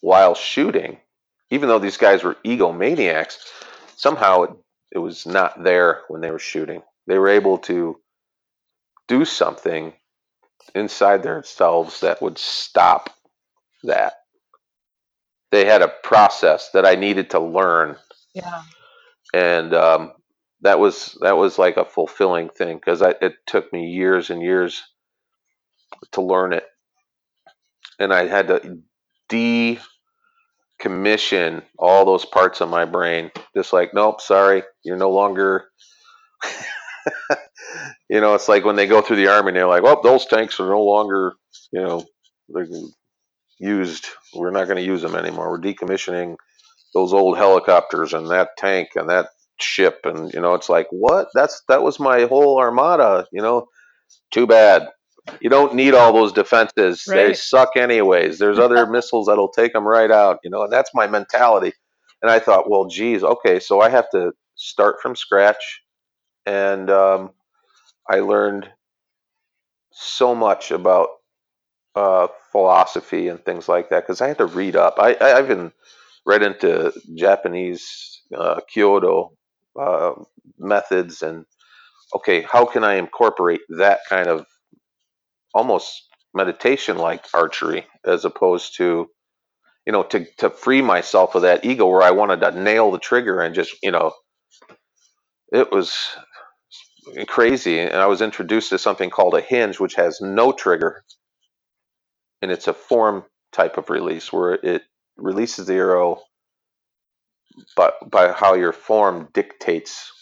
[0.00, 0.98] while shooting,
[1.50, 3.36] even though these guys were egomaniacs,
[3.96, 4.50] somehow it,
[4.90, 6.82] it was not there when they were shooting.
[7.06, 7.98] They were able to
[9.08, 9.94] do something
[10.74, 13.10] inside themselves that would stop
[13.84, 14.14] that.
[15.50, 17.96] They had a process that I needed to learn.
[18.34, 18.62] Yeah.
[19.34, 20.12] And um,
[20.62, 24.82] that was that was like a fulfilling thing because it took me years and years
[26.12, 26.64] to learn it.
[27.98, 28.78] And I had to
[30.80, 33.30] decommission all those parts of my brain.
[33.56, 35.66] Just like, nope, sorry, you're no longer.
[38.08, 40.26] You know, it's like when they go through the army and they're like, well, those
[40.26, 41.34] tanks are no longer,
[41.72, 42.04] you know,
[42.48, 42.66] they're
[43.58, 44.06] used.
[44.34, 45.50] We're not going to use them anymore.
[45.50, 46.36] We're decommissioning
[46.94, 49.28] those old helicopters and that tank and that
[49.60, 50.00] ship.
[50.04, 51.28] And, you know, it's like, what?
[51.34, 53.66] That's, that was my whole armada, you know,
[54.30, 54.88] too bad
[55.40, 57.04] you don't need all those defenses.
[57.08, 57.28] Right.
[57.28, 58.38] They suck anyways.
[58.38, 61.72] There's other missiles that'll take them right out, you know, and that's my mentality.
[62.22, 65.82] And I thought, well, geez, okay, so I have to start from scratch.
[66.46, 67.30] And um,
[68.12, 68.68] I learned
[69.92, 71.08] so much about
[71.94, 74.96] uh, philosophy and things like that because I had to read up.
[74.98, 75.72] I, I even
[76.26, 79.30] read into Japanese uh, Kyudo
[79.80, 80.12] uh,
[80.58, 81.46] methods and
[82.14, 84.46] okay, how can I incorporate that kind of
[85.54, 86.02] almost
[86.34, 89.08] meditation like archery as opposed to
[89.86, 92.98] you know to to free myself of that ego where I wanted to nail the
[92.98, 94.12] trigger and just you know
[95.52, 95.96] it was
[97.28, 101.04] crazy and I was introduced to something called a hinge which has no trigger
[102.42, 104.82] and it's a form type of release where it
[105.16, 106.22] releases the arrow
[107.76, 110.12] but by how your form dictates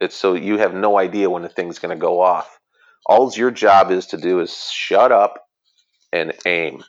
[0.00, 2.58] it so you have no idea when the thing's going to go off
[3.06, 5.38] All your job is to do is shut up
[6.12, 6.84] and aim.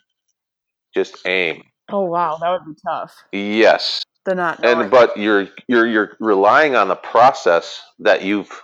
[0.94, 1.64] Just aim.
[1.90, 3.14] Oh wow, that would be tough.
[3.32, 4.02] Yes.
[4.26, 4.82] The not knowing.
[4.82, 8.62] And but you're you're you're relying on the process that you've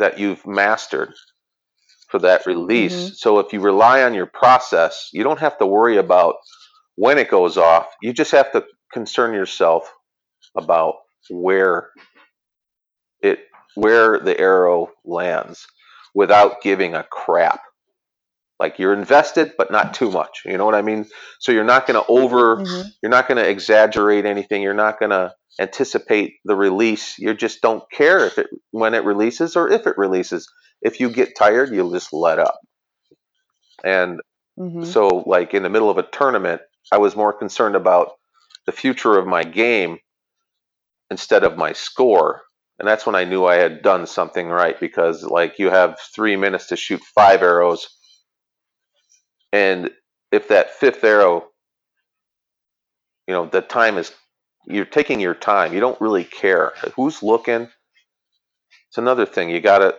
[0.00, 1.14] that you've mastered
[2.10, 3.10] for that release.
[3.10, 3.16] Mhm.
[3.16, 6.36] So if you rely on your process, you don't have to worry about
[6.96, 7.88] when it goes off.
[8.02, 9.92] You just have to concern yourself
[10.56, 10.96] about
[11.30, 11.90] where
[13.22, 13.40] it
[13.76, 15.66] where the arrow lands
[16.14, 17.62] without giving a crap.
[18.60, 20.42] Like you're invested, but not too much.
[20.46, 21.06] You know what I mean?
[21.40, 22.92] So you're not going to over Mhm.
[23.02, 24.62] you're not going to exaggerate anything.
[24.62, 27.18] You're not going to anticipate the release.
[27.18, 30.48] You just don't care if it when it releases or if it releases.
[30.82, 32.60] If you get tired, you'll just let up.
[33.84, 34.20] And
[34.56, 34.84] Mhm.
[34.84, 38.12] so, like in the middle of a tournament, I was more concerned about
[38.66, 39.98] the future of my game
[41.10, 42.42] instead of my score.
[42.78, 46.36] And that's when I knew I had done something right because, like, you have three
[46.36, 47.88] minutes to shoot five arrows.
[49.52, 49.90] And
[50.32, 51.48] if that fifth arrow,
[53.26, 54.12] you know, the time is,
[54.66, 55.72] you're taking your time.
[55.72, 57.68] You don't really care who's looking.
[58.88, 59.50] It's another thing.
[59.50, 59.96] You got to,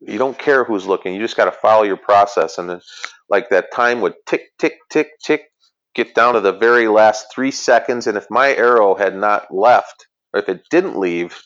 [0.00, 1.14] you don't care who's looking.
[1.14, 2.58] You just got to follow your process.
[2.58, 2.80] And then,
[3.28, 5.50] like, that time would tick, tick, tick, tick,
[5.94, 8.06] get down to the very last three seconds.
[8.06, 11.40] And if my arrow had not left, or if it didn't leave,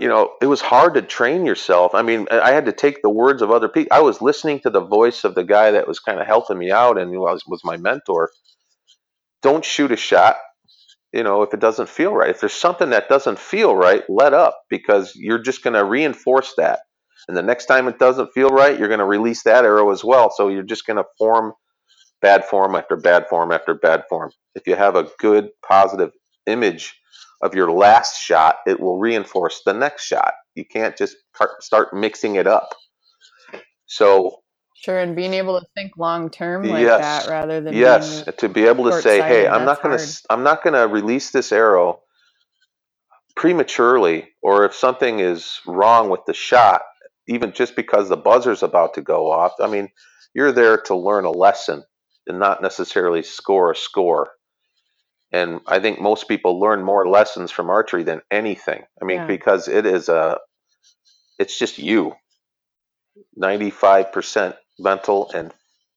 [0.00, 1.94] you know, it was hard to train yourself.
[1.94, 3.96] I mean, I had to take the words of other people.
[3.96, 6.70] I was listening to the voice of the guy that was kind of helping me
[6.70, 8.30] out and was, was my mentor.
[9.42, 10.36] Don't shoot a shot,
[11.12, 12.30] you know, if it doesn't feel right.
[12.30, 16.54] If there's something that doesn't feel right, let up because you're just going to reinforce
[16.58, 16.80] that.
[17.28, 20.04] And the next time it doesn't feel right, you're going to release that arrow as
[20.04, 20.30] well.
[20.30, 21.52] So you're just going to form
[22.20, 24.30] bad form after bad form after bad form.
[24.54, 26.12] If you have a good, positive
[26.46, 26.94] image
[27.42, 30.34] of your last shot, it will reinforce the next shot.
[30.54, 31.16] You can't just
[31.60, 32.74] start mixing it up.
[33.86, 34.42] So,
[34.76, 37.00] Sure, and being able to think long term like Yes.
[37.00, 40.42] that rather than yes, to be able to say, "Hey, I'm not going to I'm
[40.42, 42.00] not going to release this arrow
[43.36, 46.82] prematurely or if something is wrong with the shot,
[47.28, 49.52] even just because the buzzer's about to go off.
[49.60, 49.90] I mean,
[50.34, 51.84] you're there to learn a lesson
[52.26, 54.30] and not necessarily score a score.
[55.32, 58.84] And I think most people learn more lessons from archery than anything.
[59.00, 59.26] I mean, Yeah.
[59.26, 60.38] because it is a,
[61.38, 62.14] it's just you.
[63.40, 65.52] 95% mental and,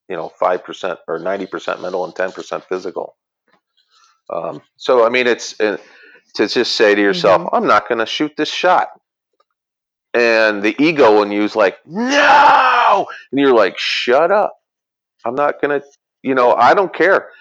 [0.09, 3.15] you know, 5% or 90% mental and 10% physical.
[4.29, 5.77] Um, so, I mean, it's uh,
[6.35, 7.49] to just say to yourself, Mhm.
[7.53, 8.89] I'm not going to shoot this shot.
[10.13, 13.07] And the ego in you is like, no!
[13.31, 14.53] And you're like, shut up.
[15.25, 15.85] I'm not going to,
[16.23, 17.31] you know, I don't care.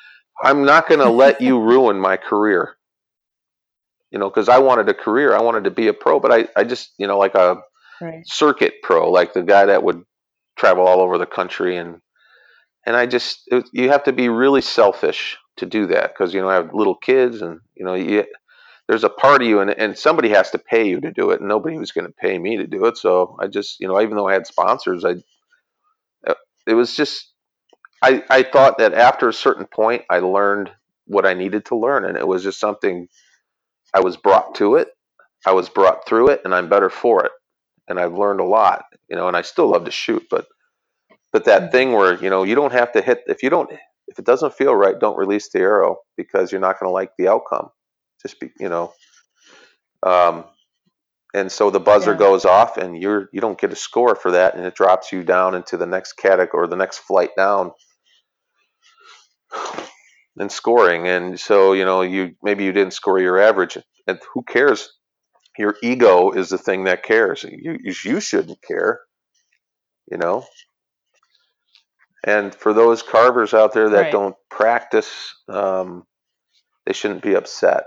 [0.42, 2.76] I'm not going to let you ruin my career.
[4.10, 5.34] You know, because I wanted a career.
[5.34, 7.62] I wanted to be a pro, but I, I just, you know, like a
[8.00, 8.22] right.
[8.24, 10.04] circuit pro, like the guy that would
[10.56, 11.76] travel all over the country.
[11.76, 12.00] And,
[12.86, 16.40] and I just, it, you have to be really selfish to do that because, you
[16.40, 18.24] know, I have little kids and, you know, you,
[18.86, 21.40] there's a part of you and, and somebody has to pay you to do it.
[21.40, 22.96] And nobody was going to pay me to do it.
[22.96, 25.14] So I just, you know, even though I had sponsors, I,
[26.24, 26.34] uh,
[26.68, 27.32] it was just,
[28.04, 30.70] I, I thought that after a certain point, I learned
[31.06, 33.08] what I needed to learn, and it was just something
[33.94, 34.88] I was brought to it.
[35.46, 37.32] I was brought through it, and I'm better for it.
[37.88, 39.28] And I've learned a lot, you know.
[39.28, 40.46] And I still love to shoot, but
[41.32, 43.70] but that thing where you know you don't have to hit if you don't
[44.08, 47.12] if it doesn't feel right, don't release the arrow because you're not going to like
[47.18, 47.70] the outcome.
[48.22, 48.92] Just be you know.
[50.04, 50.44] Um,
[51.34, 52.18] and so the buzzer Yeah.
[52.18, 55.22] goes off, and you're you don't get a score for that, and it drops you
[55.24, 57.72] down into the next category or the next flight down
[60.38, 61.08] in scoring.
[61.08, 64.90] And so, you know, you maybe you didn't score your average, and who cares?
[65.58, 67.44] Your ego is the thing that cares.
[67.44, 69.00] You you shouldn't care,
[70.10, 70.44] you know.
[72.24, 74.12] And for those carvers out there that Right.
[74.12, 76.04] don't practice, um,
[76.86, 77.84] they shouldn't be upset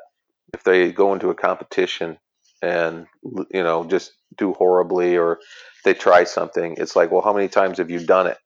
[0.53, 2.17] if they go into a competition
[2.61, 3.07] and
[3.51, 5.39] you know just do horribly or
[5.85, 6.75] they try something.
[6.77, 8.37] It's like, well, how many times have you done it?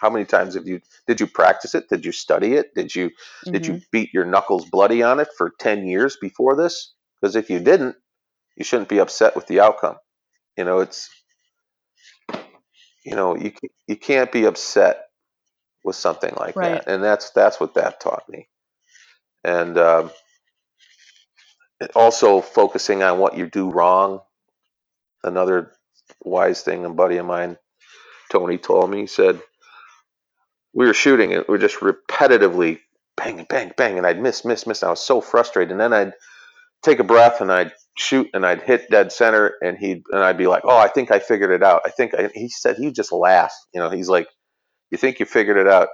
[0.00, 1.88] How many times have you did you practice it?
[1.88, 2.74] Did you study it?
[2.74, 3.10] Did you
[3.52, 6.94] did you beat your knuckles bloody on it for 10 years before this?
[7.20, 7.96] Because if you didn't,
[8.56, 9.96] you shouldn't be upset with the outcome.
[10.56, 11.10] You know, it's
[13.04, 13.52] you know, you
[13.88, 15.06] you can't be upset
[15.84, 16.62] with something like Right.
[16.62, 16.84] that.
[16.88, 18.48] And that's that's what that taught me.
[19.44, 20.10] And um,
[21.94, 24.20] also focusing on what you do wrong.
[25.24, 25.72] Another
[26.24, 27.58] wise thing a buddy of mine,
[28.32, 29.02] Tony, told me.
[29.02, 29.40] He said,
[30.74, 31.48] we were shooting it.
[31.48, 32.80] We were just repetitively
[33.16, 34.82] bang, bang, bang, and I'd miss, miss, miss.
[34.82, 35.70] I was so frustrated.
[35.72, 36.12] And then I'd
[36.82, 40.38] take a breath and I'd shoot and I'd hit dead center and he'd and I'd
[40.38, 42.90] be like, "Oh, I think I figured it out." I think I, he said he
[42.92, 43.54] just laughed.
[43.72, 44.26] You know, he's like,
[44.90, 45.88] "You think you figured it out?"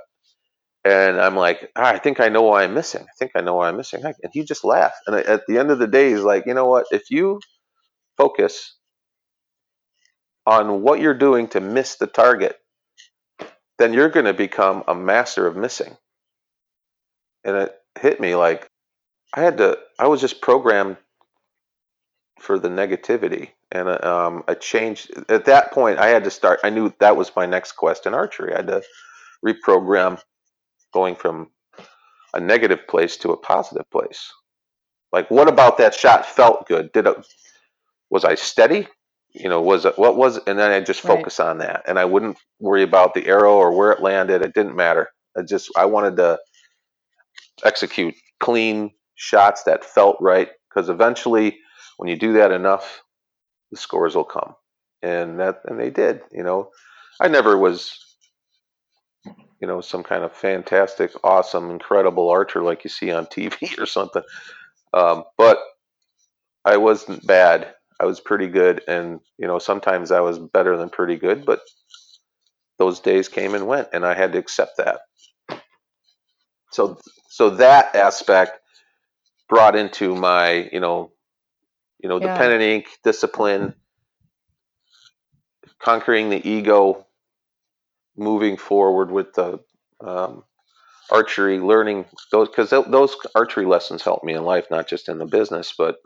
[0.85, 3.03] And I'm like, ah, "I think I know why I'm missing.
[3.03, 4.97] I think I know why I'm missing." And he just laughed.
[5.07, 6.87] And at the end of the day, he's like, "You know what?
[6.91, 7.41] If you
[8.17, 8.77] focus
[10.47, 12.57] on what you're doing to miss the target,
[13.81, 15.97] then you're going to become a master of missing."
[17.45, 18.69] And it hit me like
[19.35, 19.79] I had to.
[19.99, 20.99] I was just programmed
[22.41, 25.11] for the negativity, and um, I changed.
[25.29, 26.61] At that point, I had to start.
[26.65, 28.53] I knew that was my next quest in archery.
[28.53, 28.83] I had to
[29.45, 30.21] reprogram,
[30.93, 31.51] going from
[32.35, 34.33] a negative place to a positive place.
[35.13, 36.93] Like, what about that shot felt good?
[36.93, 37.17] Did it?
[38.11, 38.89] Was I steady?
[39.33, 40.39] You know, was it what was?
[40.47, 41.49] And then I just focus right.
[41.49, 44.43] on that, and I wouldn't worry about the arrow or where it landed.
[44.43, 45.09] It didn't matter.
[45.37, 46.39] I just I wanted to
[47.65, 51.59] execute clean shots that felt right because eventually
[51.99, 53.03] when you do that enough
[53.71, 54.55] the scores will come
[55.03, 56.71] and that and they did you know
[57.21, 57.99] i never was
[59.27, 63.87] you know some kind of fantastic awesome incredible archer like you see on tv or
[63.87, 64.23] something
[64.95, 65.59] um, but
[66.65, 70.91] i wasn't bad i was pretty good and you know sometimes i was better than
[70.91, 71.61] pretty good but
[72.79, 75.01] those days came and went and i had to accept that
[76.73, 76.99] so
[77.29, 78.59] so that aspect
[79.49, 81.13] brought into my you know
[82.03, 82.33] you know yeah.
[82.33, 83.75] the pen and ink discipline
[85.81, 87.07] conquering the ego
[88.17, 89.59] moving forward with the
[90.01, 90.45] um,
[91.11, 95.27] archery learning those because those archery lessons helped me in life not just in the
[95.27, 95.97] business but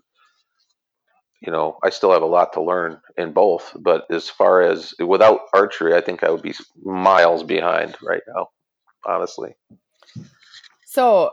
[1.44, 4.94] you know i still have a lot to learn in both but as far as
[4.98, 8.48] without archery i think i would be miles behind right now
[9.06, 9.54] honestly
[10.94, 11.32] so,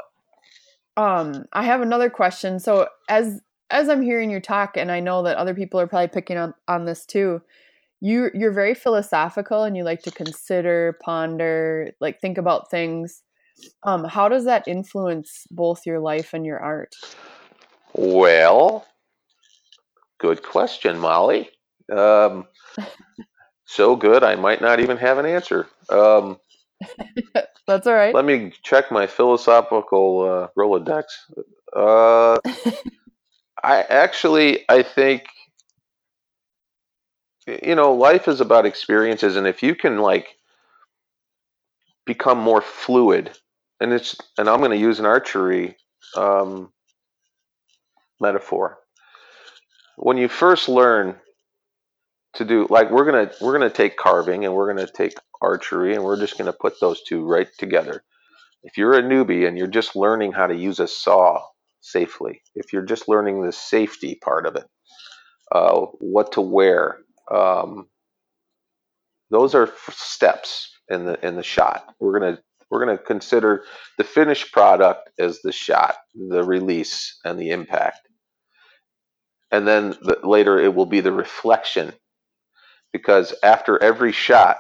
[0.98, 2.60] um, I have another question.
[2.60, 6.08] So, as as I'm hearing you talk, and I know that other people are probably
[6.08, 7.44] picking up on this too,
[8.00, 13.22] you you're very philosophical, and you like to consider, ponder, like think about things.
[13.84, 16.96] Um, how does that influence both your life and your art?
[17.94, 18.88] Well,
[20.22, 21.50] good question, Molly.
[21.92, 22.48] Um,
[23.66, 25.68] so good, I might not even have an answer.
[25.90, 26.38] Um,
[27.68, 28.14] That's all right.
[28.14, 31.06] Let me check my philosophical uh, Rolodex.
[31.76, 32.40] Uh,
[33.64, 35.26] I actually, I think,
[37.48, 40.36] you know, life is about experiences, and if you can like
[42.06, 43.32] become more fluid,
[43.80, 45.78] and it's, and I'm going to use an archery
[46.16, 46.72] um,
[48.20, 48.81] metaphor.
[50.02, 51.16] When you first learn
[52.34, 56.04] to do, like, we're gonna we're gonna take carving, and we're gonna take archery, and
[56.04, 58.04] we're just to put those two right together.
[58.64, 61.44] If you're a newbie and you're just learning how to use a saw
[61.82, 64.66] safely, if you're just learning the safety part of it,
[65.52, 66.98] uh, what to wear,
[67.30, 67.88] um,
[69.30, 71.94] those are steps in the in the shot.
[72.00, 72.40] We're gonna
[72.72, 73.66] we're gonna consider
[74.00, 78.00] the finished product as the shot, the release, and the impact,
[79.52, 81.94] and then the, later it will be the reflection,
[82.94, 84.58] because after every shot,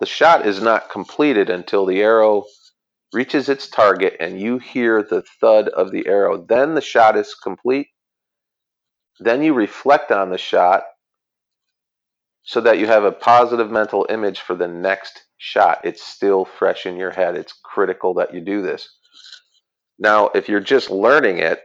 [0.00, 2.44] the shot is not completed until the arrow
[3.12, 6.44] reaches its target and you hear the thud of the arrow.
[6.44, 7.88] Then the shot is complete.
[9.20, 10.84] Then you reflect on the shot
[12.42, 15.80] so that you have a positive mental image for the next shot.
[15.84, 17.36] It's still fresh in your head.
[17.36, 18.88] It's critical that you do this.
[19.98, 21.60] Now, if you're just learning it,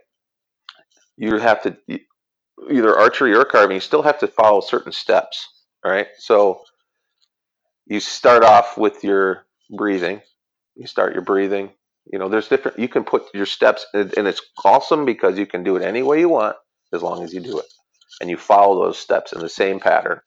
[1.15, 1.77] you have to
[2.72, 5.47] either archery or carving, you still have to follow certain steps.
[5.84, 6.08] All right.
[6.18, 6.62] So
[7.86, 10.22] you start off with your breathing.
[10.76, 11.72] You start your breathing.
[12.12, 12.80] You know, there's different.
[12.80, 16.20] You can put your steps, and it's awesome because you can do it any way
[16.20, 16.55] you want
[16.93, 17.66] as long as you do it,
[18.22, 20.22] and you follow those steps in the same pattern.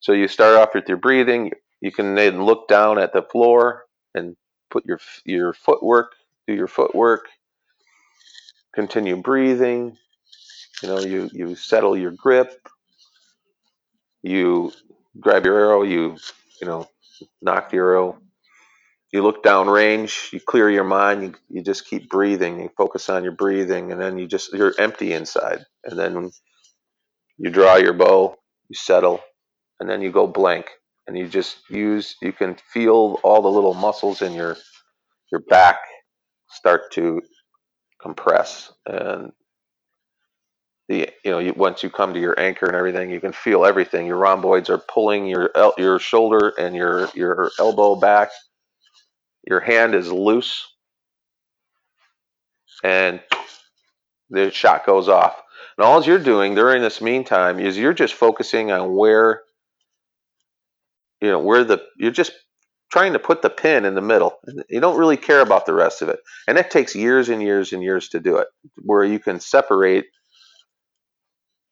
[0.00, 1.52] So you start off with your breathing.
[1.80, 3.84] You can then look down at the floor
[4.14, 4.36] and
[4.70, 6.12] put your your footwork,
[6.46, 7.26] do your footwork.
[8.74, 9.98] Continue breathing.
[10.84, 12.52] You know, you you settle your grip.
[14.22, 14.70] You
[15.18, 16.18] grab your arrow, you
[16.60, 16.88] you know
[17.40, 18.18] nock the arrow.
[19.12, 23.08] You look down range, you clear your mind, you, you just keep breathing, you focus
[23.08, 25.64] on your breathing, and then you just you're empty inside.
[25.84, 26.30] And then
[27.38, 28.36] you draw your bow,
[28.68, 29.20] you settle,
[29.80, 30.66] and then you go blank.
[31.06, 34.58] And you just use you can feel all the little muscles in your
[35.32, 35.78] your back
[36.50, 37.22] start to
[38.02, 39.32] compress and
[40.88, 43.64] the you know you, once you come to your anchor and everything, you can feel
[43.64, 44.06] everything.
[44.06, 48.30] Your rhomboids are pulling your your shoulder and your your elbow back.
[49.46, 50.66] Your hand is loose,
[52.82, 53.20] and
[54.30, 55.40] the shot goes off.
[55.76, 59.42] And all you're doing during this meantime is you're just focusing on where,
[61.20, 62.32] you know, where the, you're just
[62.92, 64.38] trying to put the pin in the middle.
[64.68, 66.20] You don't really care about the rest of it.
[66.46, 70.06] And it takes years and years and years to do it, where you can separate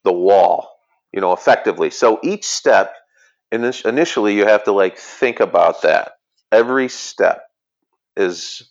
[0.05, 0.69] the wall,
[1.13, 1.91] you know, effectively.
[1.91, 2.95] So each step,
[3.51, 6.13] initially, you have to like think about that.
[6.51, 7.43] Every step
[8.17, 8.71] is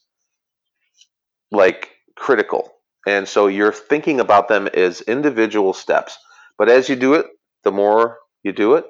[1.52, 2.72] like critical.
[3.08, 6.18] And so you're thinking about them as individual steps.
[6.58, 7.26] But as you do it,
[7.64, 8.86] the more you do it,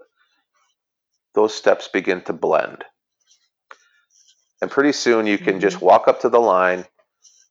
[1.33, 2.83] those steps begin to blend.
[4.61, 5.61] And pretty soon you can mm-hmm.
[5.61, 6.85] just walk up to the line.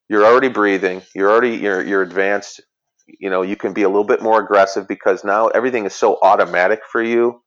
[0.09, 1.03] You're already breathing.
[1.15, 2.61] You're already you're you're advanced.
[3.19, 6.19] You know, you can be a little bit more aggressive because now everything is so
[6.23, 7.43] automatic for you.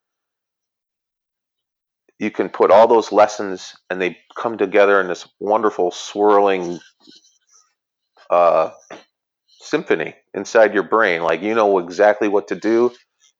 [2.19, 6.79] You can put all those lessons and they come together in this wonderful swirling
[8.29, 8.71] uh,
[9.61, 11.21] symphony inside your brain.
[11.23, 12.91] Like you know exactly what to do.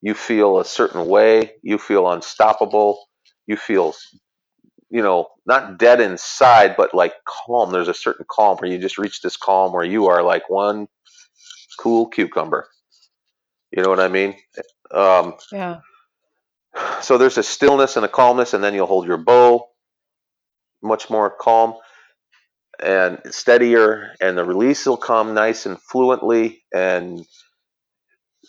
[0.02, 1.54] You feel a certain way.
[1.64, 3.06] You feel unstoppable.
[3.48, 3.96] You feel,
[4.90, 7.72] you know, not dead inside, but like calm.
[7.72, 10.88] There's a certain calm where you just reach this calm where you are like one
[11.76, 12.68] cool cucumber.
[13.72, 14.36] You know what I mean?
[14.92, 15.80] Um, yeah.
[17.02, 19.68] So there's a stillness and a calmness, and then you'll hold your bow
[20.82, 21.76] much more calm
[22.80, 26.64] and steadier, and the release will come nice and fluently.
[26.74, 27.26] And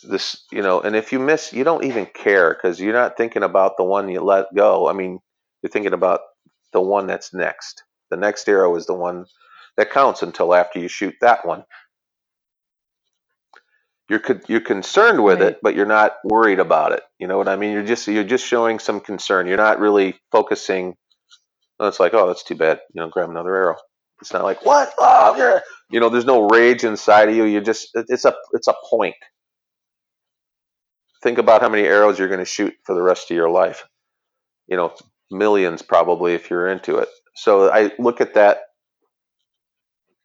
[0.03, 3.43] this, you know, and if you miss, you don't even care because you're not thinking
[3.43, 4.89] about the one you let go.
[4.89, 5.19] I mean,
[5.61, 6.19] you're thinking about
[6.73, 7.83] the one that's next.
[8.11, 9.25] The next arrow is the one
[9.77, 11.63] that counts until after you shoot that one.
[14.09, 15.51] You're you're concerned with right.
[15.51, 17.01] it, but you're not worried about it.
[17.19, 17.73] You know what I mean?
[17.73, 19.47] You're just you're just showing some concern.
[19.47, 20.95] You're not really focusing.
[21.79, 22.79] Oh, it's like, oh, that's too bad.
[22.93, 23.75] You know, grab another arrow.
[24.21, 24.93] It's not like what?
[24.97, 25.59] Oh, yeah.
[25.89, 27.45] You know, there's no rage inside of you.
[27.45, 29.15] You just it's a it's a point.
[31.23, 33.83] Think about how many arrows you're going to shoot for the rest of your life.
[34.67, 34.93] You know,
[35.31, 37.09] millions probably if you're into it.
[37.35, 38.59] So I look at that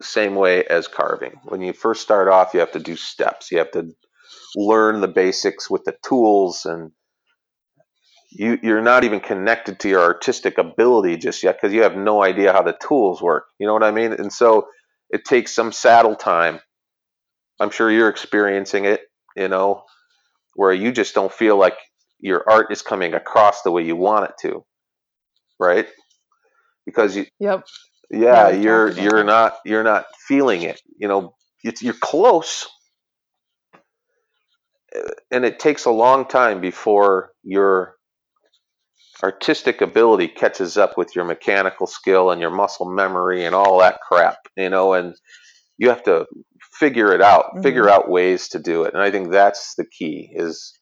[0.02, 1.40] same way as carving.
[1.44, 3.50] When you first start off, you have to do steps.
[3.50, 3.90] You have to
[4.56, 6.92] learn the basics with the tools and
[8.30, 12.22] you you're not even connected to your artistic ability just yet because you have no
[12.22, 13.44] idea how the tools work.
[13.58, 14.12] You know what I mean?
[14.12, 14.68] And so
[15.10, 16.60] it takes some saddle time.
[17.60, 19.02] I'm sure you're experiencing it,
[19.36, 19.82] you know,
[20.54, 21.76] where you just don't feel like
[22.20, 24.64] your art is coming across the way you want it to.
[25.58, 25.88] Right?
[26.86, 27.66] Because you Yep.
[28.10, 30.80] Yeah, you're you're not you're not feeling it.
[30.98, 32.66] You know, it's, you're close,
[35.30, 37.94] and it takes a long time before you're
[39.22, 44.00] artistic ability catches up with your mechanical skill and your muscle memory and all that
[44.00, 45.14] crap, you know, and
[45.78, 46.26] you have to
[46.78, 47.62] figure it out, mm-hmm.
[47.62, 48.94] figure out ways to do it.
[48.94, 50.72] And I think that's the key is,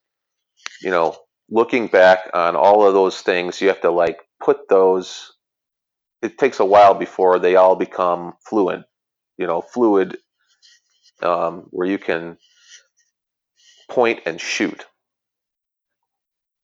[0.80, 1.16] you know,
[1.50, 5.32] looking back on all of those things, you have to like put those,
[6.22, 8.84] it takes a while before they all become fluent,
[9.36, 10.18] you know, fluid,
[11.22, 12.38] um, where you can
[13.88, 14.84] point and shoot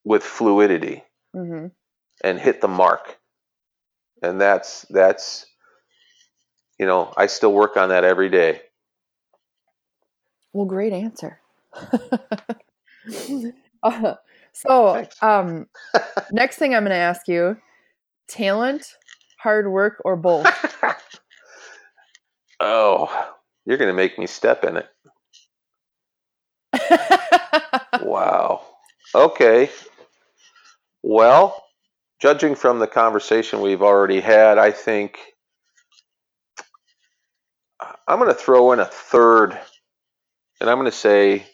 [0.04, 1.02] with fluidity
[1.34, 1.66] mm-hmm.
[2.22, 3.18] and hit the mark.
[4.22, 5.46] And that's that's
[6.78, 8.62] you know I still work on that every day.
[10.52, 11.40] Well, great answer.
[13.82, 14.14] uh,
[14.52, 15.66] so, um,
[16.30, 17.56] next thing I'm going to ask you:
[18.28, 18.86] talent,
[19.44, 20.46] hard work, or both?
[22.60, 23.30] oh,
[23.66, 24.88] you're going to make me step in it.
[28.02, 28.62] wow.
[29.14, 29.70] Okay.
[31.02, 31.62] Well,
[32.20, 35.18] judging from the conversation we've already had, I think
[38.08, 39.58] I'm going to throw in a third,
[40.60, 41.46] and I'm going to say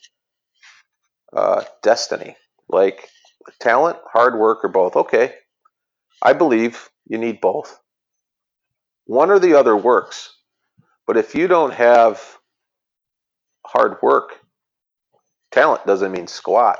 [1.32, 2.36] uh, destiny.
[2.68, 3.08] Like
[3.58, 4.94] talent, hard work, or both.
[4.94, 5.34] Okay.
[6.22, 7.78] I believe you need both.
[9.04, 10.34] One or the other works.
[11.06, 12.22] But if you don't have
[13.66, 14.40] hard work,
[15.52, 16.78] talent doesn't mean squat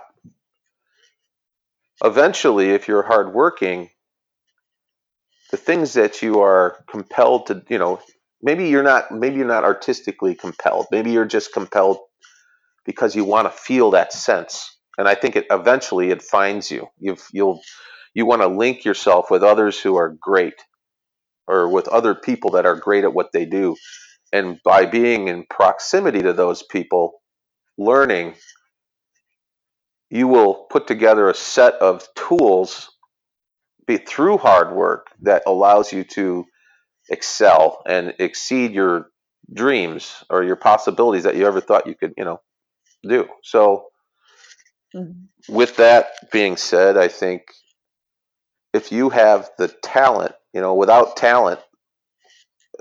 [2.03, 3.91] eventually, if you're hardworking,
[5.51, 8.01] the things that you are compelled to, you know,
[8.43, 10.87] maybe you're not, maybe you're not artistically compelled.
[10.91, 11.99] Maybe you're just compelled
[12.85, 14.77] because you want to feel that sense.
[14.97, 16.89] And I think it eventually it finds you.
[16.99, 17.61] You've, you'll,
[18.15, 20.55] you want to link yourself with others who are great
[21.47, 23.77] or with other people that are great at what they do.
[24.33, 27.21] And by being in proximity to those people,
[27.77, 28.35] learning
[30.11, 32.91] you will put together a set of tools
[33.87, 36.45] be through hard work that allows you to
[37.09, 39.07] excel and exceed your
[39.53, 42.41] dreams or your possibilities that you ever thought you could, you know,
[43.03, 43.27] do.
[43.43, 43.87] So,
[44.95, 45.53] mm-hmm.
[45.53, 47.43] with that being said, I think
[48.73, 51.61] if you have the talent, you know, without talent,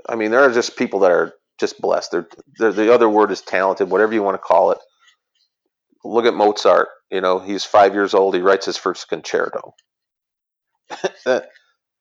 [0.08, 2.12] I mean, there are just people that are just blessed.
[2.12, 2.28] They're,
[2.58, 4.78] they're, the other word is talented, whatever you want to call it.
[6.04, 6.88] Look at Mozart.
[7.10, 8.34] You know, he's five years old.
[8.34, 9.74] He writes his first concerto.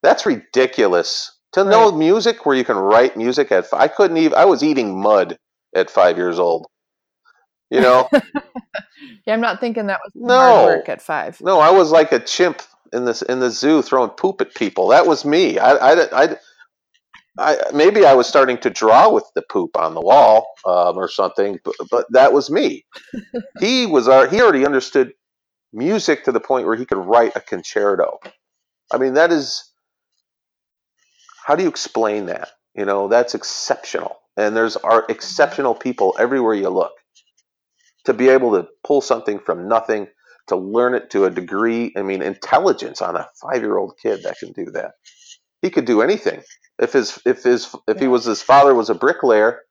[0.03, 1.35] that's ridiculous.
[1.53, 1.69] To right.
[1.69, 3.81] know music where you can write music at five.
[3.81, 4.37] I couldn't even.
[4.37, 5.37] I was eating mud
[5.75, 6.67] at five years old.
[7.71, 8.07] You know.
[9.25, 11.41] yeah, I'm not thinking that was no, hard work at five.
[11.41, 12.61] No, I was like a chimp
[12.93, 14.89] in this in the zoo throwing poop at people.
[14.89, 15.59] That was me.
[15.59, 16.37] I, I, I,
[17.39, 21.09] I maybe I was starting to draw with the poop on the wall um, or
[21.09, 22.85] something, but, but that was me.
[23.61, 25.13] he was our, he already understood
[25.73, 28.19] music to the point where he could write a concerto.
[28.91, 29.63] I mean, that is
[31.45, 32.49] how do you explain that?
[32.75, 34.17] You know, that's exceptional.
[34.37, 36.93] And there's are exceptional people everywhere you look.
[38.05, 40.07] To be able to pull something from nothing,
[40.49, 44.23] to learn it to a degree, I mean, intelligence on a five year old kid
[44.23, 44.93] that can do that.
[45.61, 46.41] He could do anything.
[46.79, 49.61] If his if his if he was his father was a bricklayer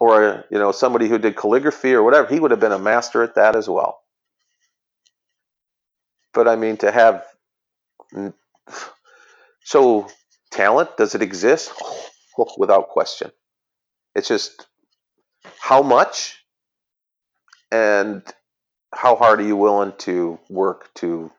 [0.00, 3.22] or you know somebody who did calligraphy or whatever, he would have been a master
[3.22, 4.00] at that as well.
[6.34, 7.24] But I mean to have
[9.64, 10.08] so
[10.52, 11.72] talent does it exist?
[12.38, 13.30] Oh, without question.
[14.14, 14.66] It's just
[15.60, 16.44] how much
[17.70, 18.22] and
[18.96, 21.30] how hard are you willing to work to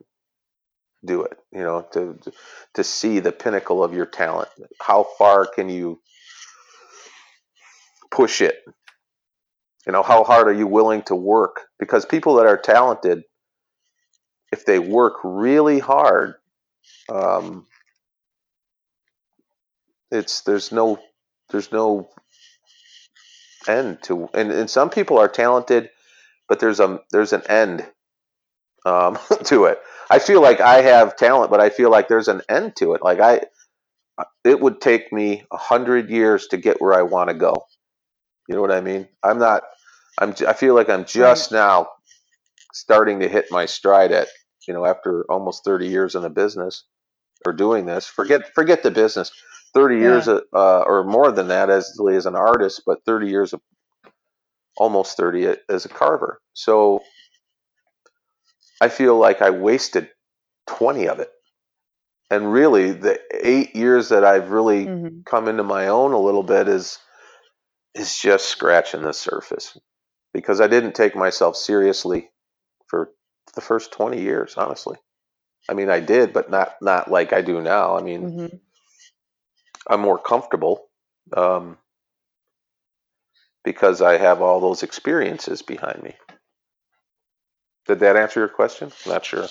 [1.05, 2.17] do it you know to
[2.73, 4.49] to see the pinnacle of your talent?
[4.81, 5.99] How far can you
[8.11, 8.55] push it?
[9.85, 11.61] You know how hard are you willing to work?
[11.79, 13.23] Because people that are talented
[14.51, 16.35] if they work really hard
[17.09, 17.65] um,
[20.11, 20.99] it's there's no
[21.49, 22.09] there's no
[23.67, 25.89] end to and, and some people are talented
[26.47, 27.85] but there's a there's an end
[28.85, 29.79] um, to it.
[30.09, 33.01] I feel like i have talent but i feel like there's an end to it.
[33.01, 33.41] Like i
[34.43, 37.65] it would take me a hundred years to get where i want to go.
[38.47, 39.07] You know what i mean?
[39.23, 39.63] I'm not
[40.19, 41.57] i'm i feel like i'm just right.
[41.57, 41.89] now
[42.73, 44.27] starting to hit my stride at
[44.67, 46.83] you know after almost 30 years in the business
[47.45, 48.07] or doing this.
[48.07, 49.31] Forget forget the business.
[49.73, 50.01] 30 yeah.
[50.01, 53.61] years uh, or more than that as as an artist, but 30 years of
[54.77, 56.39] almost 30 as a carver.
[56.53, 57.03] So
[58.81, 60.09] I feel like I wasted
[60.67, 61.29] 20 of it.
[62.29, 65.21] And really, the eight years that I've really mm-hmm.
[65.25, 66.99] come into my own a little bit is
[67.95, 69.77] is just scratching the surface
[70.33, 72.29] because I didn't take myself seriously
[72.87, 73.11] for
[73.55, 74.97] the first 20 years, honestly.
[75.69, 77.97] I mean, I did, but not not like I do now.
[77.97, 78.55] I mean, mm-hmm.
[79.89, 80.89] I'm more comfortable
[81.35, 81.77] um,
[83.67, 86.13] because I have all those experiences behind me.
[87.85, 88.93] Did that answer your question?
[89.05, 89.45] Not sure.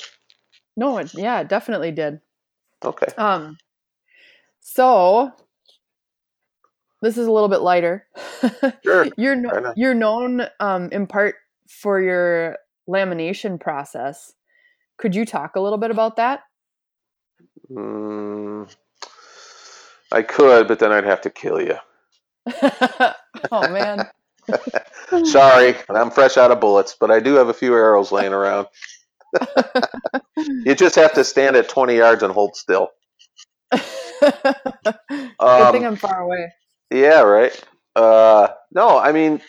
[0.75, 2.23] No, it, yeah, it definitely did.
[2.83, 3.13] Okay.
[3.19, 3.59] Um,
[4.61, 5.33] so
[7.03, 8.07] this is a little bit lighter.
[8.83, 9.07] Sure.
[9.19, 11.35] you're no, you're known um, in part
[11.69, 12.57] for your
[12.89, 14.33] lamination process.
[14.97, 16.41] Could you talk a little bit about that?
[17.71, 18.73] Mm,
[20.11, 21.77] I could, but then I'd have to kill you.
[23.53, 24.09] oh man.
[25.25, 28.69] Sorry, I'm fresh out of bullets, but I do have a few arrows laying around.
[30.37, 32.91] you just have to stand at 20 yards and hold still.
[33.71, 33.83] Good
[35.41, 36.53] um, thing I'm far away.
[36.91, 37.59] Yeah, right.
[37.95, 39.41] Uh, no, I mean,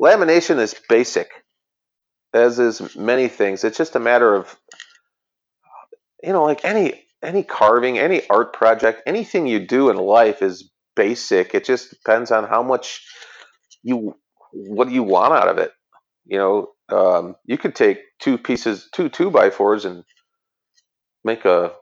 [0.00, 1.30] lamination is basic,
[2.34, 3.62] as is many things.
[3.62, 4.56] It's just a matter of,
[6.22, 10.71] you know, like any any carving, any art project, anything you do in life is
[10.94, 11.54] basic.
[11.54, 13.04] It just depends on how much
[13.82, 14.16] you
[14.52, 15.72] what do you want out of it.
[16.26, 20.04] You know, um, you could take two pieces, two two by fours, and
[21.24, 21.72] make a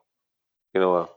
[0.74, 1.08] you know a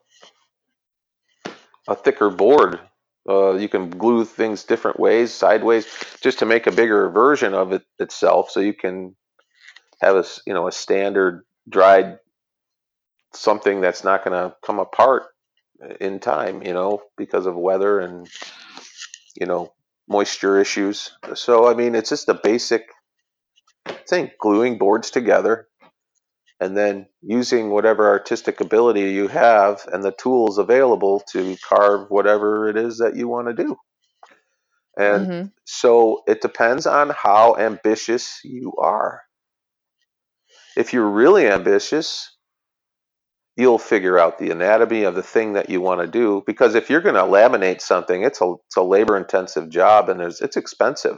[1.87, 2.79] a thicker board.
[3.27, 5.87] Uh, you can glue things different ways, sideways,
[6.21, 8.51] just to make a bigger version of it itself.
[8.51, 9.15] So you can
[10.01, 12.19] have a you know a standard dried
[13.33, 15.23] something that's not going to come apart
[15.99, 18.27] in time, you know, because of weather and,
[19.39, 19.73] you know,
[20.07, 21.11] moisture issues.
[21.35, 22.83] So, I mean, it's just a basic
[24.07, 25.67] thing gluing boards together
[26.59, 32.69] and then using whatever artistic ability you have and the tools available to carve whatever
[32.69, 33.77] it is that you want to do.
[34.97, 35.47] And mm-hmm.
[35.65, 39.23] so it depends on how ambitious you are.
[40.77, 42.32] If you're really ambitious,
[43.55, 46.89] you'll figure out the anatomy of the thing that you want to do because if
[46.89, 50.57] you're going to laminate something it's a it's a labor intensive job and there's it's
[50.57, 51.17] expensive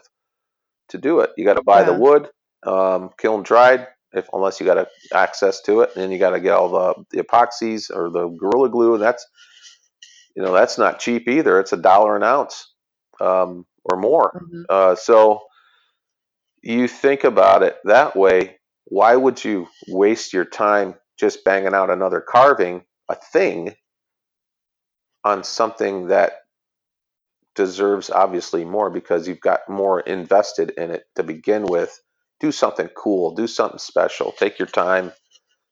[0.90, 1.32] to do it.
[1.38, 2.30] You got to buy the wood,
[2.66, 6.40] um, kiln dried, if unless you got access to it, and then you got to
[6.40, 9.26] get all the, the epoxies or the gorilla glue, and that's
[10.36, 11.60] you know that's not cheap either.
[11.60, 12.74] It's a dollar an ounce
[13.20, 14.44] um, or more.
[14.52, 14.64] Mhm.
[14.70, 15.42] Uh, so
[16.62, 18.58] you think about it that way.
[18.86, 23.76] Why would you waste your time just banging out another carving, a thing,
[25.24, 26.34] on something that
[27.56, 32.00] deserves obviously more because you've got more invested in it to begin with?
[32.40, 35.14] Do something cool, do something special, take your time,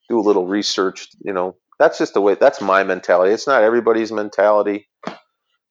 [0.09, 1.07] do a little research.
[1.23, 3.33] You know, that's just the way, that's my mentality.
[3.33, 4.81] It's not everybody's mentality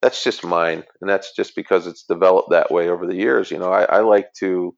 [0.03, 3.59] that's just mine and that's just because it's developed that way over the years you
[3.59, 4.75] know i, I like to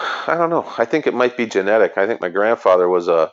[0.00, 0.66] i don't know.
[0.78, 1.98] I think it might be genetic.
[1.98, 3.30] I think my grandfather was a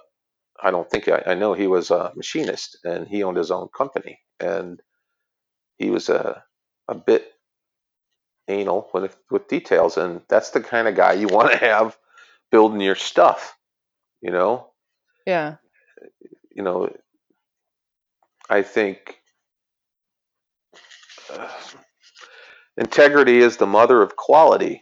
[0.62, 3.68] i don't think i, I know he was a machinist and he owned his own
[3.76, 4.82] company and
[5.78, 6.44] he was a,
[6.88, 7.32] a bit
[8.48, 11.98] anal with, with details and that's the kind of guy you want to have
[12.52, 13.58] building your stuff
[14.22, 14.68] you know?
[15.26, 15.56] Yeah.
[16.52, 16.90] you know,
[18.50, 19.18] I think
[21.34, 21.50] uh,
[22.78, 24.82] integrity is the mother of quality,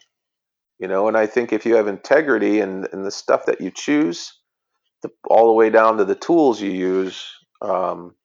[0.80, 3.72] you know, and I think if you have integrity in, in the stuff that you
[3.72, 4.34] choose,
[5.04, 7.26] the, all the way down to the tools you use,
[7.62, 8.16] um,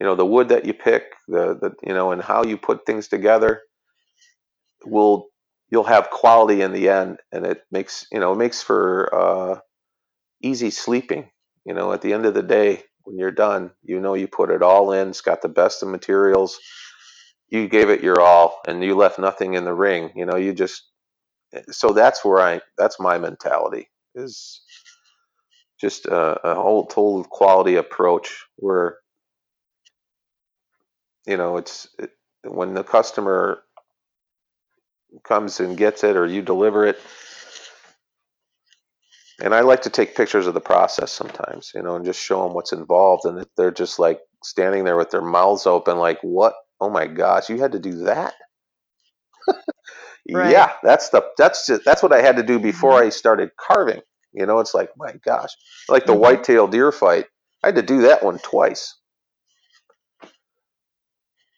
[0.00, 2.86] you know, the wood that you pick, the, the you know, and how you put
[2.86, 3.62] things together,
[4.86, 5.28] will
[5.70, 9.60] you'll have quality in the end, and it makes you know it makes for uh,
[10.42, 11.30] easy sleeping.
[11.64, 14.50] You know, at the end of the day, when you're done, you know you put
[14.50, 15.08] it all in.
[15.08, 16.58] It's got the best of materials.
[17.48, 20.12] You gave it your all, and you left nothing in the ring.
[20.16, 20.84] You know, you just
[21.70, 24.62] so that's where I that's my mentality is
[25.80, 28.98] just a, a whole total quality approach where
[31.26, 32.12] you know it's it,
[32.44, 33.62] when the customer
[35.24, 36.98] comes and gets it or you deliver it
[39.42, 42.42] and I like to take pictures of the process sometimes, you know, and just show
[42.44, 43.24] them what's involved.
[43.24, 46.54] And they're just like standing there with their mouths open, like, "What?
[46.80, 48.34] Oh my gosh, you had to do that?"
[50.32, 50.52] Right.
[50.52, 51.82] Yeah, that's the that's it.
[51.84, 54.02] That's what I had to do before I started carving.
[54.32, 55.50] You know, it's like, my gosh,
[55.88, 56.16] like the Mhm.
[56.16, 57.26] whitetail deer fight.
[57.64, 58.96] I had to do that one twice.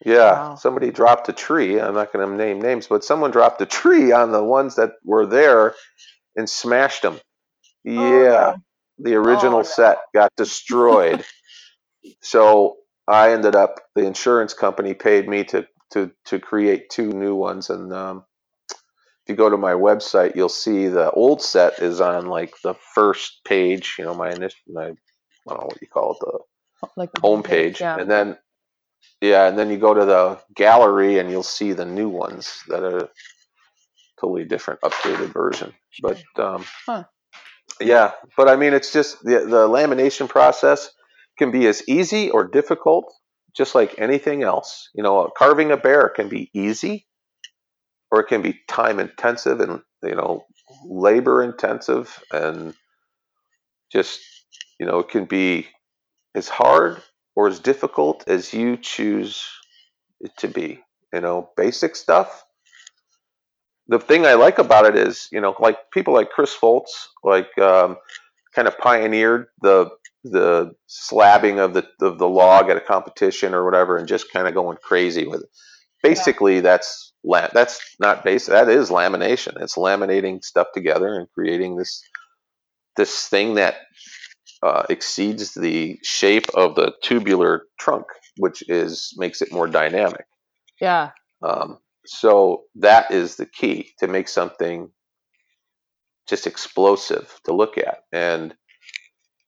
[0.05, 0.55] Yeah, Wow.
[0.55, 1.81] somebody dropped a tree.
[1.81, 4.93] I'm not going to name names, but someone dropped a tree on the ones that
[5.05, 5.75] were there
[6.37, 7.21] and smashed them.
[7.85, 8.63] Yeah, no.
[8.99, 9.65] the original no.
[9.65, 11.25] set got destroyed.
[12.23, 12.77] so
[13.09, 17.71] I ended up the insurance company paid me to to to create two new ones,
[17.71, 18.25] and um,
[19.33, 23.41] you go to my website, you'll see the old set is on like the first
[23.45, 23.97] page.
[23.99, 24.87] You know, my initial, my I
[25.49, 26.41] don't know what you call it, the
[26.97, 27.97] Like the homepage, Yeah.
[27.97, 28.39] and then
[29.21, 32.85] yeah, and then you go to the gallery and you'll see the new ones that
[32.85, 33.11] are
[34.21, 35.75] totally different, updated version.
[36.03, 37.05] But um, Huh.
[37.81, 40.91] yeah, but I mean, it's just the the lamination process
[41.39, 43.13] can be as easy or difficult,
[43.57, 44.91] just like anything else.
[44.95, 47.07] You know, carving a bear can be easy,
[48.13, 50.45] or it can be time intensive and you know
[50.85, 52.75] labor intensive, and
[53.91, 54.21] just
[54.79, 55.67] you know it can be
[56.37, 57.03] as hard
[57.35, 59.45] or as difficult as you choose
[60.21, 60.81] it to be.
[61.13, 62.45] You know, basic stuff.
[63.89, 67.57] The thing I like about it is, you know, like people like Chris Foltz, like
[67.59, 67.97] um,
[68.55, 69.91] kind of pioneered the
[70.25, 74.47] the slabbing of the of the log at a competition or whatever, and just kind
[74.47, 75.49] of going crazy with it.
[76.03, 78.53] Basically, that's la- that's not basic.
[78.53, 79.61] That is lamination.
[79.61, 82.03] It's laminating stuff together and creating this
[82.97, 83.77] this thing that
[84.63, 88.07] uh, exceeds the shape of the tubular trunk,
[88.37, 90.27] which is makes it more dynamic.
[90.81, 91.11] Yeah.
[91.43, 94.91] Um, so that is the key to make something
[96.29, 98.55] just explosive to look at, and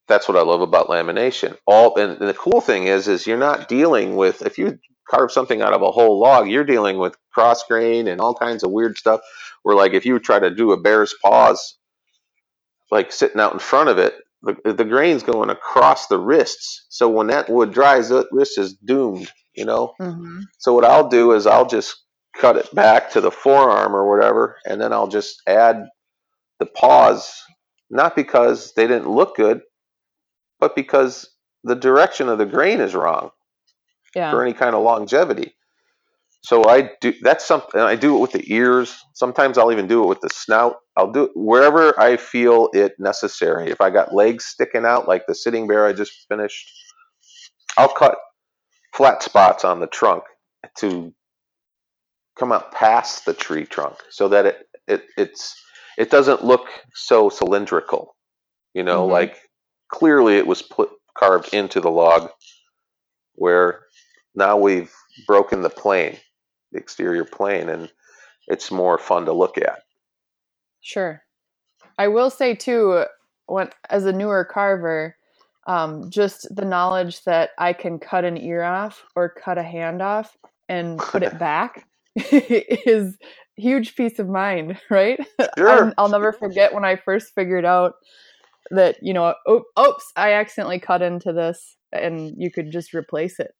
[0.09, 1.57] that's what I love about lamination.
[1.67, 4.79] All and the cool thing is, is you're not dealing with if you
[5.11, 8.65] carve something out of a whole log, you're dealing with cross grain and all kinds
[8.65, 9.21] of weird stuff.
[9.63, 11.77] Where like if you try to do a bear's paws,
[12.91, 16.87] like sitting out in front of it, the, the grain's going across the wrists.
[16.91, 19.31] So when that wood dries, that wrist is doomed.
[19.55, 19.95] You know.
[20.01, 21.97] hmm So what I'll do is I'll just
[22.37, 25.85] cut it back to the forearm or whatever, and then I'll just add
[26.61, 27.33] the paws,
[27.91, 29.63] not because they didn't look good,
[30.61, 31.31] but because
[31.65, 33.31] the direction of the grain is wrong
[34.15, 34.31] Yeah.
[34.31, 35.55] for any kind of longevity.
[36.43, 38.95] So I do that's something I do it with the ears.
[39.15, 40.77] Sometimes I'll even do it with the snout.
[40.97, 43.71] I'll do it wherever I feel it necessary.
[43.71, 46.71] If I got legs sticking out like the sitting bear I just finished,
[47.79, 48.19] I'll cut
[48.93, 50.25] flat spots on the trunk
[50.79, 51.15] to
[52.39, 55.57] come out past the tree trunk so that it, it it's
[55.97, 58.17] it doesn't look so cylindrical.
[58.75, 59.13] You know, Mhm.
[59.13, 59.41] like
[59.89, 62.31] clearly it was put carved into the log
[63.37, 63.84] where
[64.35, 64.93] now we've
[65.27, 66.17] broken the plane,
[66.73, 67.91] the exterior plane, and
[68.49, 69.81] it's more fun to look at.
[70.81, 71.23] Sure.
[71.99, 73.05] I will say too,
[73.47, 75.17] when as a newer carver,
[75.67, 80.03] um, just the knowledge that I can cut an ear off or cut a hand
[80.03, 80.37] off
[80.69, 83.17] and put it back is
[83.57, 85.19] huge peace of mind, right?
[85.57, 85.69] Sure.
[85.69, 87.95] I'll, I'll never forget when I first figured out
[88.71, 93.39] that you know, oh, oops, I accidentally cut into this, and you could just replace
[93.39, 93.55] it.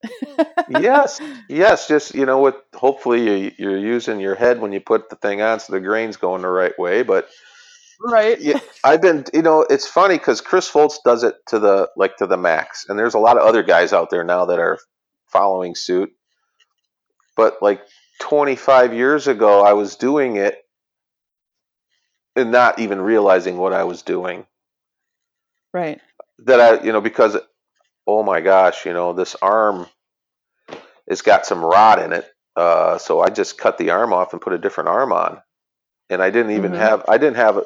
[0.69, 1.89] yes, yes.
[1.89, 5.41] Just you know, what hopefully you, you're using your head when you put the thing
[5.43, 7.03] on, so the grain's going the right way.
[7.03, 7.29] But
[8.01, 8.41] right.
[8.41, 12.17] yeah, I've been, you know, it's funny because Chris Foltz does it to the like
[12.19, 14.79] to the max, and there's a lot of other guys out there now that are
[15.27, 16.11] following suit.
[17.37, 17.81] But like
[18.21, 20.59] 25 years ago, I was doing it
[22.37, 24.47] and not even realizing what I was doing.
[25.75, 26.01] Right.
[26.41, 27.37] That I, you know, because
[28.07, 29.87] oh my gosh, you know, this arm
[31.07, 32.27] it's got some rot in it.
[32.57, 35.43] Uh, so I just cut the arm off and put a different arm on,
[36.11, 36.79] and I didn't even Mhm.
[36.79, 37.59] have, I didn't have,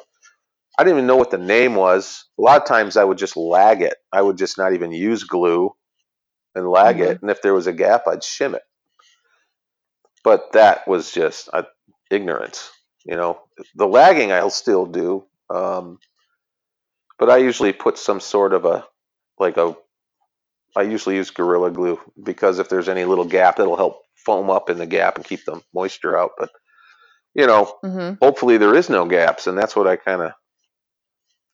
[0.77, 2.25] I didn't even know what the name was.
[2.39, 3.95] A lot of times I would just lag it.
[4.11, 5.75] I would just not even use glue
[6.55, 8.63] and lag it, and if there was a gap, I'd shim it.
[10.23, 11.63] But that was just uh,
[12.11, 12.71] ignorance,
[13.05, 13.41] you know.
[13.75, 15.99] The lagging I'll still do, um,
[17.19, 18.85] but I usually put some sort of a
[19.39, 19.75] like a
[20.75, 24.69] I usually use Gorilla Glue because if there's any little gap, it'll help foam up
[24.69, 26.31] in the gap and keep the moisture out.
[26.37, 26.49] But
[27.33, 30.31] you know, hmm hopefully there is no gaps, and that's what I kind of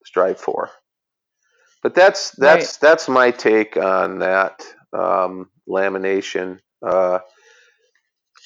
[0.06, 0.70] strive for.
[1.84, 6.60] But that's that's that's my take on that um, lamination.
[6.86, 7.20] Uh,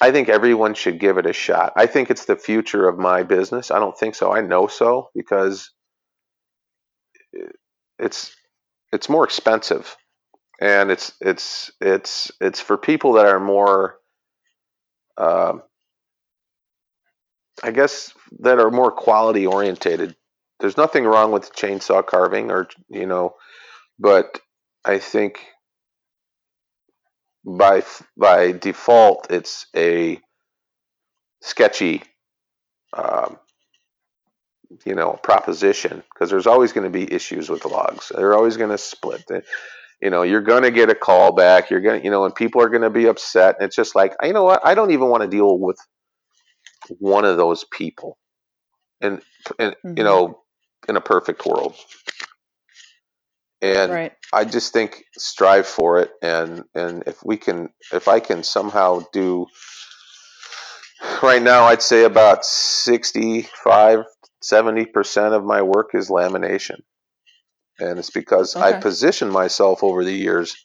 [0.00, 1.72] I think everyone should give it a shot.
[1.76, 3.70] I think it's the future of my business.
[3.70, 4.32] I don't think so.
[4.32, 5.70] I know so because
[8.00, 8.34] it's
[8.92, 9.96] it's more expensive.
[10.60, 13.96] And it's it's it's it's for people that are more
[15.18, 15.62] um
[17.62, 20.16] i guess that are more quality orientated.
[20.60, 23.34] There's nothing wrong with chainsaw carving or you know
[23.98, 24.40] but
[24.84, 25.40] i think
[27.44, 27.82] by
[28.16, 30.20] by default it's a
[31.42, 32.02] sketchy
[32.96, 33.38] um,
[34.84, 38.70] you know proposition because there's always going to be issues with logs they're always going
[38.70, 39.24] to split
[40.02, 42.34] you know you're going to get a call back you're going to you know and
[42.34, 44.92] people are going to be upset and it's just like you know what i don't
[44.92, 45.78] even want to deal with
[46.98, 48.18] one of those people
[49.00, 49.22] and
[49.58, 49.98] and Mhm.
[49.98, 50.42] you know
[50.88, 51.74] in a perfect world
[53.62, 54.12] and Right.
[54.32, 59.02] I just think strive for it, and and if we can, if I can somehow
[59.12, 59.46] do,
[61.22, 64.04] right now I'd say about 65,
[64.42, 66.80] 70 percent of my work is lamination,
[67.78, 68.80] and it's because I Okay.
[68.80, 70.56] positioned myself over the years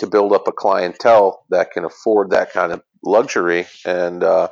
[0.00, 4.48] to build up a clientele that can afford that kind of luxury, and uh,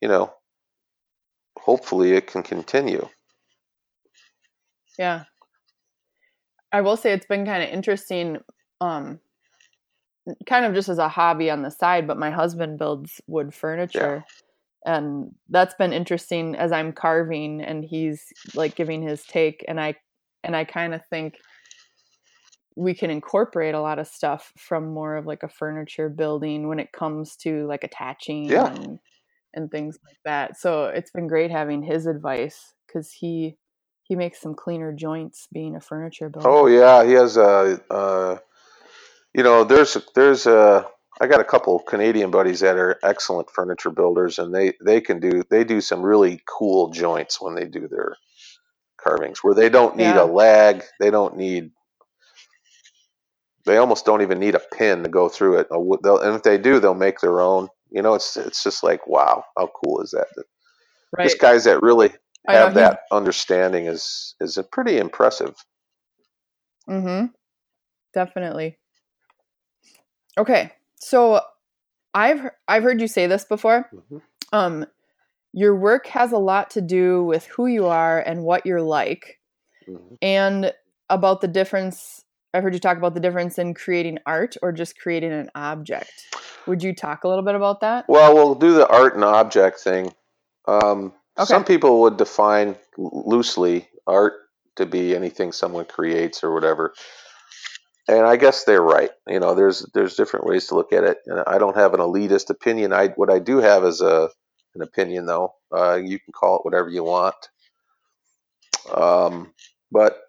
[0.00, 0.32] you know,
[1.58, 3.08] hopefully it can continue.
[4.98, 5.24] Yeah.
[6.72, 8.38] I will say it's been kind of interesting,
[8.80, 9.20] um,
[10.46, 14.24] kind of just as a hobby on the side, but my husband builds wood furniture.
[14.84, 19.94] And that's been interesting as I'm carving and he's like giving his take and I
[20.44, 21.34] and I kind of think
[22.74, 26.80] we can incorporate a lot of stuff from more of like a furniture building when
[26.80, 28.66] it comes to like attaching Yeah.
[28.66, 28.98] and
[29.54, 30.58] and things like that.
[30.58, 33.58] So it's been great having his advice cuz he
[34.04, 36.48] he makes some cleaner joints being a furniture builder.
[36.48, 37.80] Oh yeah, he has a.
[37.88, 38.38] Uh,
[39.32, 40.86] you know, there's there's a.
[41.20, 45.20] I got a couple Canadian buddies that are excellent furniture builders, and they they can
[45.20, 48.16] do they do some really cool joints when they do their
[49.00, 50.24] carvings, where they don't need Yeah.
[50.24, 51.70] a lag, they don't need.
[53.64, 55.68] They almost don't even need a pin to go through it.
[55.70, 57.68] They'll- And if they do, they'll make their own.
[57.90, 60.26] You know, it's it's just like wow, how cool is that?
[61.16, 61.24] right.
[61.28, 62.12] Just guys that really
[62.48, 65.54] have he- that understanding is is a pretty impressive.
[66.88, 67.26] Mm-hmm.
[68.14, 68.78] Definitely.
[70.38, 70.72] Okay,
[71.02, 71.40] so
[72.14, 73.90] I've I've heard you say this before.
[73.92, 74.22] Mhm.
[74.52, 74.86] Um,
[75.52, 79.40] your work has a lot to do with who you are and what you're like,
[79.88, 80.18] Mhm.
[80.22, 80.72] and
[81.10, 82.24] about the difference.
[82.54, 86.12] I've heard you talk about the difference in creating art or just creating an object.
[86.66, 88.04] Would you talk a little bit about that?
[88.08, 90.12] Well, we'll do the art and object thing.
[90.66, 91.46] Um, Okay.
[91.46, 94.34] Some people would define loosely art
[94.76, 96.92] to be anything someone creates or whatever.
[98.08, 99.10] And I guess they're right.
[99.26, 102.00] You know, there's there's different ways to look at it, and I don't have an
[102.00, 102.92] elitist opinion.
[102.92, 104.30] I what I do have is a
[104.74, 105.54] an opinion, though.
[105.74, 107.36] Uh, you can call it whatever you want,
[108.94, 109.52] um,
[109.90, 110.22] but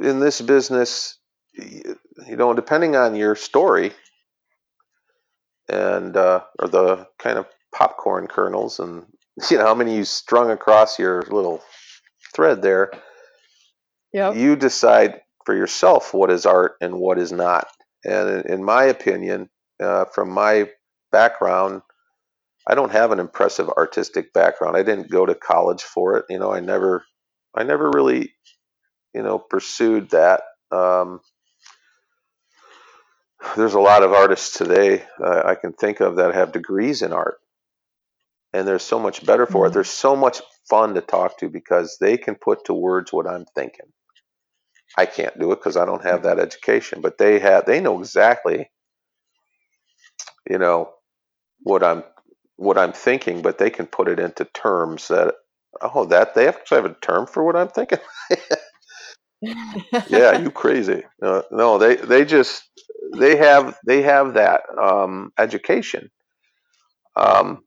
[0.00, 1.18] in this business,
[1.54, 1.96] you
[2.36, 3.92] know, depending on your story
[5.68, 9.04] and uh, or the kind of popcorn kernels and
[9.50, 11.62] you know how many you strung across your little
[12.34, 12.90] thread there,
[14.12, 14.36] Yep.
[14.36, 17.68] you decide for yourself what is art and what is not.
[18.04, 19.50] And in, my opinion,
[19.82, 20.70] uh, from my
[21.12, 21.82] background,
[22.66, 24.76] I don't have an impressive artistic background.
[24.76, 26.26] I didn't go to college for it.
[26.30, 27.04] You know, I never,
[27.54, 28.34] I never really,
[29.14, 30.42] you know, pursued that.
[30.70, 31.20] Um,
[33.56, 37.12] there's a lot of artists today uh, I can think of that have degrees in
[37.12, 37.38] art,
[38.52, 39.70] and they're so much better for it.
[39.70, 39.74] Mhm.
[39.74, 43.44] They're so much fun to talk to because they can put to words what I'm
[43.54, 43.92] thinking.
[44.96, 47.66] I can't do it because I don't have that education, but they have.
[47.66, 48.70] They know exactly,
[50.50, 50.92] you know,
[51.62, 52.04] what I'm
[52.56, 55.34] what I'm thinking, but they can put it into terms that
[55.82, 58.00] oh that they have to have a term for what I'm thinking.
[60.08, 61.04] yeah, you crazy?
[61.22, 62.64] Uh, no, they they just
[63.18, 66.10] they have they have that um, education,
[67.16, 67.64] um,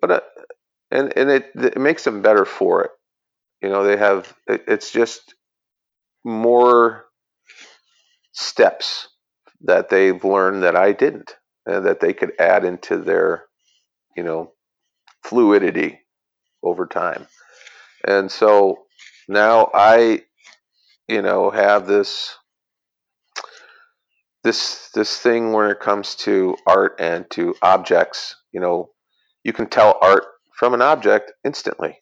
[0.00, 0.20] but uh,
[0.92, 2.92] and and it it makes them better for it.
[3.62, 5.35] You know, they have it, it's just
[6.26, 7.04] more
[8.32, 9.08] steps
[9.62, 13.44] that they've learned that I didn't, and that they could add into their
[14.16, 14.52] you know
[15.22, 16.00] fluidity
[16.62, 17.28] over time.
[18.06, 18.86] And so
[19.28, 20.24] now I
[21.08, 22.34] you know have this
[24.42, 28.90] this this thing when it comes to art and to objects you know
[29.44, 30.24] you can tell art
[30.58, 31.98] from an object instantly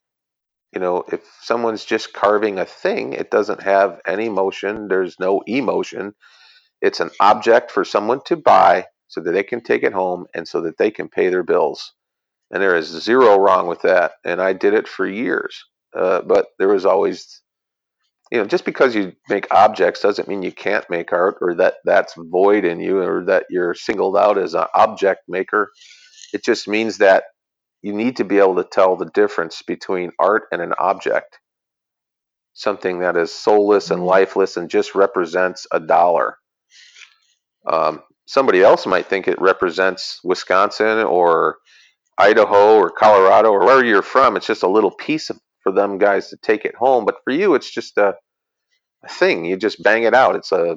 [0.74, 5.42] you know if someone's just carving a thing it doesn't have any motion there's no
[5.46, 6.14] emotion.
[6.80, 10.46] It's an object for someone to buy so that they can take it home and
[10.46, 11.94] so that they can pay their bills.
[12.50, 15.64] And there is zero wrong with that and i did it for years.
[15.96, 17.40] Uh, but there was always
[18.32, 21.74] you know just because you make objects doesn't mean you can't make art or that
[21.84, 25.70] that's void in you or that you're singled out as an object maker.
[26.32, 27.24] It just means that
[27.84, 31.40] you need to be able to tell the difference between art and an object
[32.54, 34.06] something that is soulless and Mhm.
[34.06, 36.38] lifeless and just represents a dollar
[37.66, 41.58] um, somebody else might think it represents wisconsin or
[42.18, 45.98] idaho or colorado or wherever you're from it's just a little piece of, for them
[45.98, 48.14] guys to take it home but for you it's just a
[49.04, 49.44] a thing.
[49.44, 50.36] You just bang it out.
[50.36, 50.76] It's a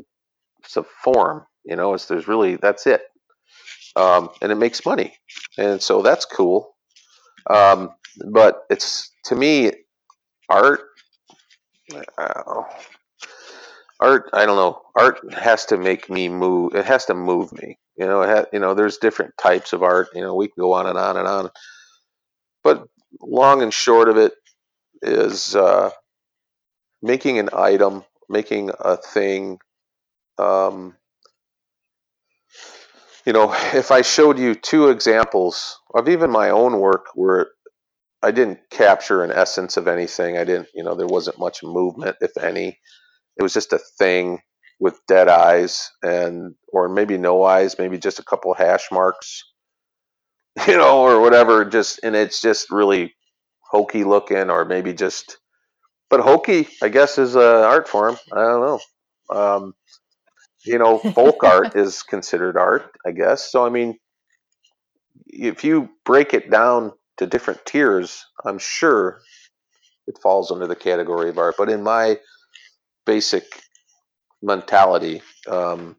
[0.64, 1.46] it's a form.
[1.66, 3.04] You know, it's there's really that's it,
[3.96, 5.16] um, and it makes money,
[5.58, 6.76] and so that's cool.
[7.50, 7.92] Um,
[8.32, 9.72] but it's to me,
[10.50, 10.82] art.
[12.18, 12.64] Uh,
[14.00, 14.30] art.
[14.34, 14.82] I don't know.
[14.96, 16.76] Art has to make me move.
[16.76, 17.78] It has to move me.
[17.96, 18.74] You know, it ha, you know.
[18.74, 20.10] There's different types of art.
[20.14, 21.50] You know, we can go on and on and on.
[22.64, 22.88] But
[23.22, 24.34] long and short of it
[25.02, 25.92] is uh,
[27.02, 29.60] making an item, making a thing.
[30.38, 30.97] Um,
[33.28, 37.48] you know, if I showed you two examples of even my own work where
[38.24, 42.16] I didn't capture an essence of anything, I didn't, you know, there wasn't much movement,
[42.22, 42.80] if any.
[43.36, 44.40] It was just a thing
[44.80, 49.44] with dead eyes and, or maybe no eyes, maybe just a couple hash marks,
[50.66, 51.66] you know, or whatever.
[51.66, 53.14] Just, and it's just really
[53.60, 55.38] hokey looking, or maybe just,
[56.10, 58.18] but hokey, I guess, is an art form.
[58.32, 58.80] I don't know.
[59.30, 59.74] Um,
[60.68, 63.52] you know, folk art is considered art, I guess.
[63.52, 63.98] So, I mean,
[65.28, 69.20] if you break it down to different tiers, I'm sure
[70.08, 71.56] it falls under the category of art.
[71.58, 72.20] But in my
[73.06, 73.46] basic
[74.42, 75.96] mentality, um,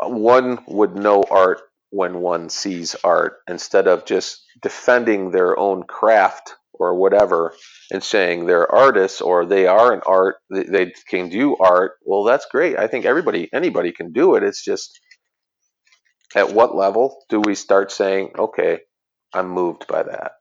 [0.00, 1.60] one would know art
[1.90, 7.54] when one sees art instead of just defending their own craft or whatever
[7.92, 12.46] and saying they're artists or they are an art they, can do art well that's
[12.46, 12.78] great.
[12.78, 14.42] I think everybody anybody can do it.
[14.44, 15.00] It's just
[16.36, 18.80] at what level do we start saying okay
[19.34, 20.32] i'm moved by that.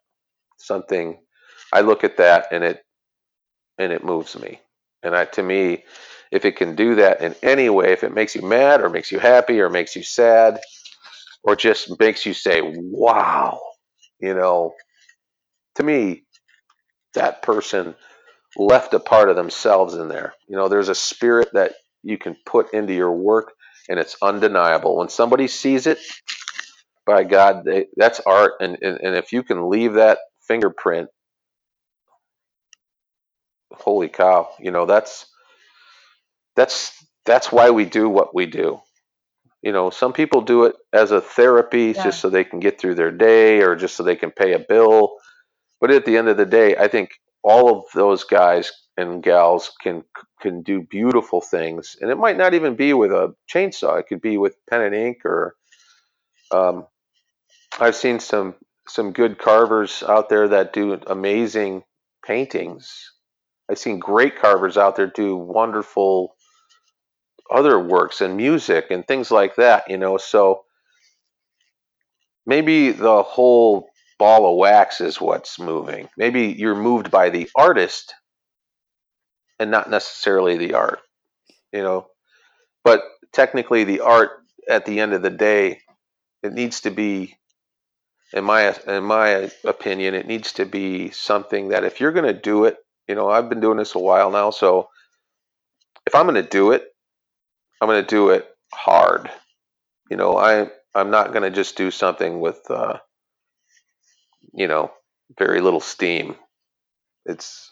[0.59, 1.19] Something
[1.73, 2.83] i look at that and it
[3.79, 4.61] and it moves me.
[5.03, 5.85] And i to me
[6.31, 9.11] if it can do that in any way if it makes you mad or makes
[9.11, 10.59] you happy or makes you sad
[11.43, 13.59] or just makes you say wow
[14.21, 14.73] you know
[15.75, 16.24] to me
[17.15, 17.95] that person
[18.57, 21.73] left a part of themselves in there you know there's a spirit that
[22.03, 23.53] you can put into your work
[23.89, 25.99] and it's undeniable when somebody sees it
[27.05, 31.09] by god they, that's art and, and and if you can leave that fingerprint
[33.73, 35.25] holy cow you know that's
[36.55, 36.93] that's
[37.25, 38.79] that's why we do what we do.
[39.63, 42.03] You know, some people do it as a therapy Yeah.
[42.03, 44.59] just so they can get through their day or just so they can pay a
[44.59, 45.17] bill.
[45.85, 47.11] But at the end of the day, I think
[47.43, 50.03] all of those guys and gals can
[50.41, 53.99] can do beautiful things, and it might not even be with a chainsaw.
[53.99, 55.55] It could be with pen and ink, or
[56.49, 56.87] um,
[57.79, 58.55] I've seen some
[58.87, 61.83] some good carvers out there that do amazing
[62.25, 63.11] paintings.
[63.69, 66.35] I've seen great carvers out there do wonderful
[67.53, 69.83] other works and music and things like that.
[69.87, 70.63] You know, so
[72.47, 76.09] maybe the whole ball of wax is what's moving.
[76.17, 78.13] Maybe you're moved by the artist
[79.59, 80.99] and not necessarily the art,
[81.71, 82.07] you know.
[82.83, 84.31] But technically, the art
[84.69, 85.81] at the end of the day,
[86.43, 87.37] it needs to be,
[88.33, 92.39] in my in my opinion, it needs to be something that if you're going to
[92.39, 92.77] do it,
[93.07, 94.89] you know, I've been doing this a while now, so
[96.05, 96.85] if I'm going to do it,
[97.81, 99.29] I'm going to do it hard.
[100.09, 102.99] You know, I I'm not going to just do something with, uh,
[104.55, 104.91] you know,
[105.39, 106.35] very little steam.
[107.25, 107.71] It's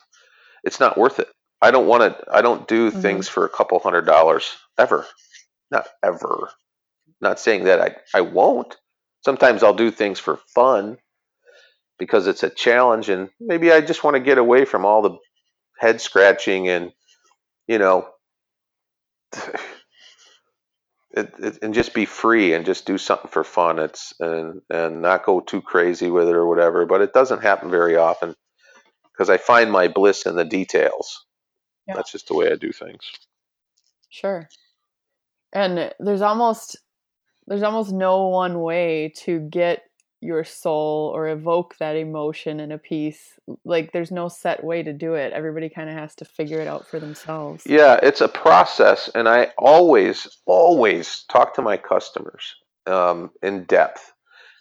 [0.64, 1.30] it's not worth it.
[1.62, 2.26] I don't want to.
[2.32, 3.02] I don't do Mhm.
[3.02, 5.06] things for a couple hundred dollars ever.
[5.72, 6.50] Not ever.
[7.22, 8.78] Not saying that I I won't.
[9.26, 10.98] Sometimes I'll do things for fun
[12.00, 15.18] because it's a challenge, and maybe I just want to get away from all the
[15.80, 16.94] head scratching and
[17.68, 18.08] you know,
[21.14, 23.80] it, it, and just be free and just do something for fun.
[23.80, 26.86] It's and and not go too crazy with it or whatever.
[26.86, 28.36] But it doesn't happen very often
[29.12, 31.26] because I find my bliss in the details.
[31.88, 31.96] Yeah.
[31.96, 33.04] That's just the way I do things.
[34.10, 34.50] Sure.
[35.54, 36.78] And there's almost
[37.46, 39.84] there's almost no one way to get
[40.24, 43.40] your soul or evoke that emotion in a piece.
[43.66, 45.34] Like there's no set way to do it.
[45.34, 47.64] Everybody kind of has to figure it out for themselves.
[47.66, 52.56] Yeah, it's a process, and I always, always talk to my customers
[52.88, 54.14] um, in depth,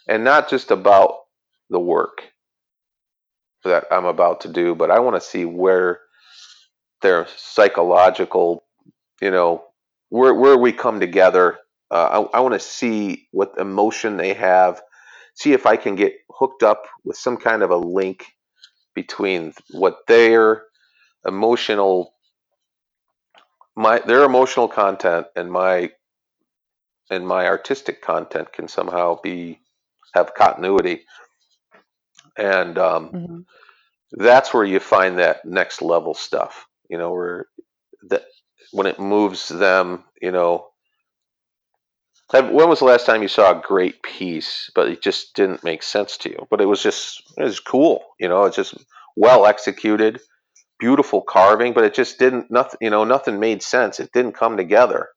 [0.07, 1.19] and not just about
[1.69, 2.23] the work
[3.63, 6.01] that I'm about to do, but I want to see where
[7.01, 8.63] their psychological,
[9.21, 9.63] you know,
[10.09, 11.57] where where we come together.
[11.91, 14.81] Uh, I, I want to see what emotion they have,
[15.35, 18.25] see if I can get hooked up with some kind of a link
[18.95, 20.63] between what their
[21.27, 22.13] emotional
[23.77, 25.91] my their emotional content and my
[27.11, 29.59] and my artistic content can somehow be
[30.15, 31.03] have continuity
[32.37, 33.45] and um, Mhm.
[34.13, 37.47] that's where you find that next level stuff you know where
[38.09, 38.25] that
[38.73, 40.67] when it moves them you know
[42.31, 45.83] when was the last time you saw a great piece but it just didn't make
[45.83, 46.47] sense to you?
[46.49, 48.75] But it was just it was cool you know it's just
[49.15, 50.19] well executed
[50.79, 53.99] beautiful carving but it just didn't nothing you know nothing made sense.
[53.99, 55.09] It didn't come together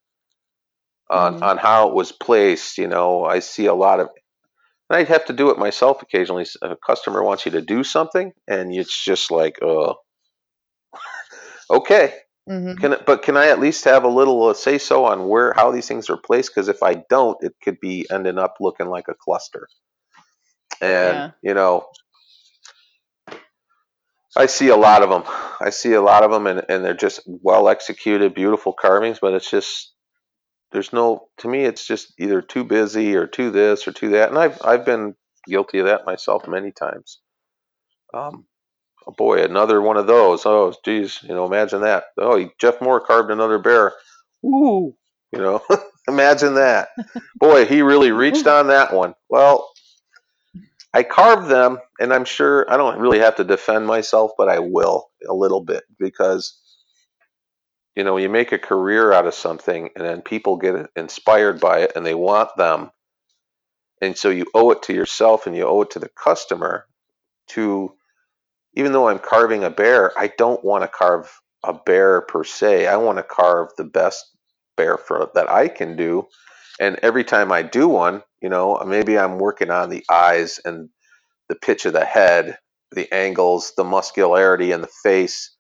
[1.10, 1.42] on Mhm.
[1.42, 3.24] on how it was placed you know.
[3.24, 4.08] I see a lot of
[4.90, 6.46] and i'd have to do it myself occasionally.
[6.62, 9.94] A customer wants you to do something and it's just like uh
[11.70, 12.14] okay
[12.48, 12.76] Mhm.
[12.80, 15.70] can but can I at least have a little uh, say so on where how
[15.72, 16.52] these things are placed?
[16.54, 19.68] Because if I don't, it could be ending up looking like a cluster.
[20.80, 21.32] And Yeah.
[21.42, 21.86] you know,
[24.36, 25.24] I see a lot of them.
[25.60, 29.18] I see a lot of them, and and they're just well executed, beautiful carvings.
[29.20, 29.94] But it's just
[30.72, 31.64] there's no to me.
[31.64, 34.30] It's just either too busy or too this or too that.
[34.30, 35.14] And I've I've been
[35.46, 37.20] guilty of that myself many times.
[38.14, 38.46] Um,
[39.06, 40.44] oh boy, another one of those.
[40.46, 42.04] Oh, geez, you know, imagine that.
[42.18, 43.92] Oh, Jeff Moore carved another bear.
[44.42, 44.94] Woo,
[45.32, 45.62] you know,
[46.08, 46.88] imagine that.
[47.36, 49.14] Boy, he really reached on that one.
[49.28, 49.70] Well,
[50.92, 54.60] I carved them, and I'm sure I don't really have to defend myself, but I
[54.60, 56.58] will a little bit because,
[57.94, 61.80] you know, you make a career out of something, and then people get inspired by
[61.80, 62.90] it, and they want them,
[64.00, 66.86] and so you owe it to yourself, and you owe it to the customer
[67.48, 67.92] to
[68.76, 71.30] even though I'm carving a bear, I don't want to carve
[71.64, 72.86] a bear per se.
[72.86, 74.24] I want to carve the best
[74.76, 76.28] bear for that I can do.
[76.78, 80.90] And every time I do one, you know, maybe I'm working on the eyes and
[81.48, 82.58] the pitch of the head,
[82.92, 85.56] the angles, the muscularity in the face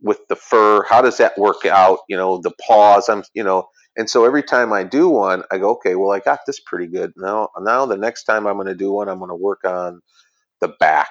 [0.00, 0.82] with the fur.
[0.88, 2.00] How does that work out?
[2.08, 3.10] You know, the paws.
[3.10, 6.20] I'm, you know, and so every time I do one, I go, okay, well, I
[6.20, 7.12] got this pretty good.
[7.16, 10.00] Now, now the next time I'm going to do one, I'm going to work on
[10.62, 11.10] the back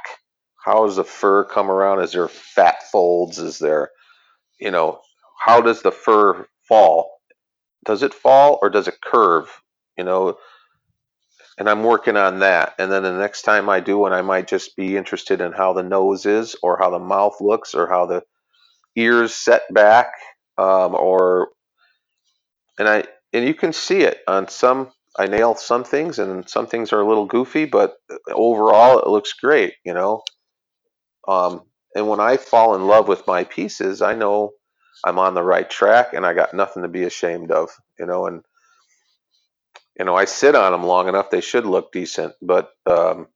[0.65, 2.01] how does the fur come around?
[2.01, 3.39] Is there fat folds?
[3.39, 3.91] Is there,
[4.59, 5.01] you know,
[5.45, 7.11] how does the fur fall?
[7.85, 9.49] Does it fall or does it curve?
[9.97, 10.37] You know,
[11.59, 12.75] and I'm working on that.
[12.79, 15.73] And then the next time I do one, I might just be interested in how
[15.73, 18.23] the nose is or how the mouth looks or how the
[18.95, 20.11] ears set back.
[20.57, 21.49] um, or
[22.79, 24.91] and I and you can see it on some.
[25.17, 27.95] I nail some things, and some things are a little goofy, but
[28.31, 29.75] overall, it looks great.
[29.85, 30.23] You know,
[31.29, 31.63] um,
[31.95, 34.53] and when I fall in love with my pieces, I know
[35.05, 37.69] I'm on the right track, and I got nothing to be ashamed of.
[37.99, 38.43] You know, and
[39.99, 42.33] you know I sit on them long enough; they should look decent.
[42.41, 43.27] But um,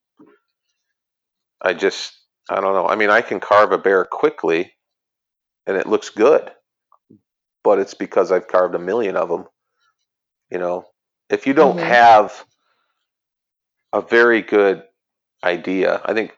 [1.62, 2.14] I just
[2.50, 2.88] I don't know.
[2.88, 4.74] I mean, I can carve a bear quickly,
[5.68, 6.52] and it looks good,
[7.64, 9.46] but it's because I've carved a million of them.
[10.52, 10.86] You know,
[11.30, 11.84] if you don't Mhm.
[11.88, 12.46] have
[13.94, 14.84] a very good
[15.44, 16.38] idea, I think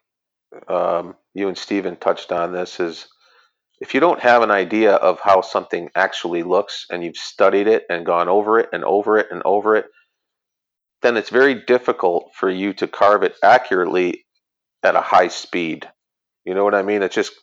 [0.67, 3.07] um, you and Steven touched on this is
[3.81, 7.85] if you don't have an idea of how something actually looks and you've studied it
[7.89, 9.87] and gone over it and over it and over it,
[11.01, 14.25] then it's very difficult for you to carve it accurately
[14.83, 15.89] at a high speed.
[16.45, 17.03] You know what I mean?
[17.03, 17.33] It's just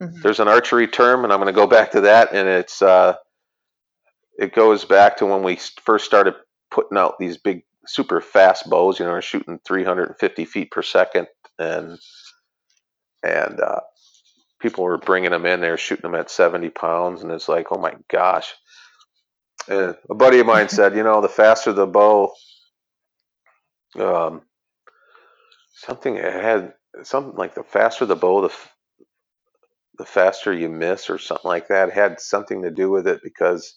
[0.00, 0.22] Mhm.
[0.22, 3.14] there's an archery term, and I'm going to go back to that, and it's uh,
[4.38, 6.34] it goes back to when we first started
[6.70, 8.98] putting out these big, super fast bows.
[8.98, 11.28] You know, shooting 350 feet per second,
[11.58, 11.98] and
[13.22, 13.80] and uh,
[14.60, 15.60] people were bringing them in.
[15.60, 18.54] They were shooting them at 70 pounds, and it's like, oh my gosh.
[19.68, 22.32] And a buddy of mine said, you know, the faster the bow,
[23.98, 24.42] um,
[25.74, 26.74] something it had
[27.04, 28.72] something like the faster the bow, the f-
[29.98, 31.88] the faster you miss, or something like that.
[31.90, 33.76] It had something to do with it because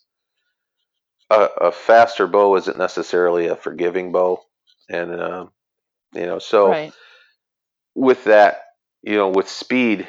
[1.29, 4.41] a, a faster bow isn't necessarily a forgiving bow,
[4.89, 5.45] and uh,
[6.15, 6.93] you know, so Right.
[7.95, 8.61] with that,
[9.03, 10.07] you know, with speed,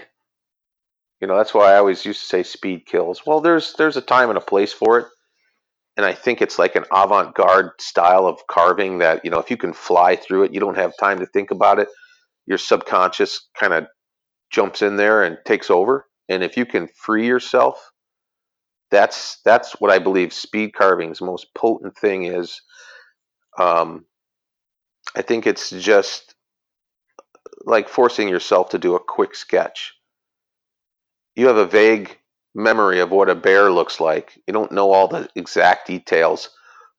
[1.21, 3.23] you know, that's why I always used to say speed kills.
[3.27, 5.07] Well, there's there's a time and a place for it,
[5.97, 9.57] and I think it's like an avant-garde style of carving that you know, if you
[9.57, 11.89] can fly through it, you don't have time to think about it.
[12.47, 13.87] Your subconscious kind of
[14.51, 17.93] jumps in there and takes over, and if you can free yourself,
[18.91, 22.61] that's that's what I believe speed carving's most potent thing is.
[23.59, 24.07] Um,
[25.17, 26.30] I think it's just
[27.65, 29.95] like forcing yourself to do a quick sketch.
[31.37, 32.19] You have a vague
[32.55, 34.39] memory of what a bear looks like.
[34.47, 36.51] You don't know all the exact details,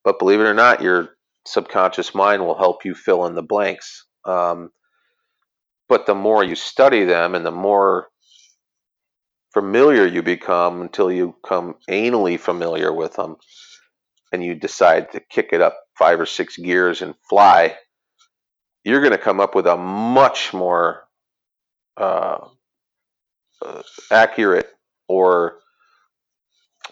[0.04, 1.10] but believe it or not, your
[1.46, 4.06] subconscious mind will help you fill in the blanks.
[4.26, 4.72] Um,
[5.90, 8.08] but the more you study them and the more
[9.54, 13.36] familiar you become until you become anally familiar with them
[14.32, 17.76] and you decide to kick it up five or six gears and fly,
[18.84, 21.04] you're going to come up with a much more
[21.98, 22.48] uh,
[24.12, 24.70] accurate
[25.08, 25.60] or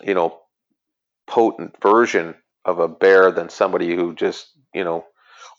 [0.03, 0.39] you know
[1.27, 2.35] potent version
[2.65, 5.05] of a bear than somebody who just you know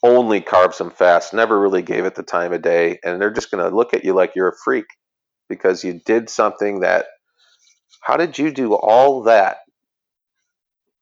[0.02, 3.50] only carves them fast, never really gave it the time of day, and they're just
[3.50, 4.86] going to look at you like you're a freak
[5.48, 7.06] because you did something that.
[8.02, 9.58] How did you do all that?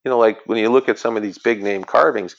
[0.05, 2.35] You know, like when you look at some of these big name carvings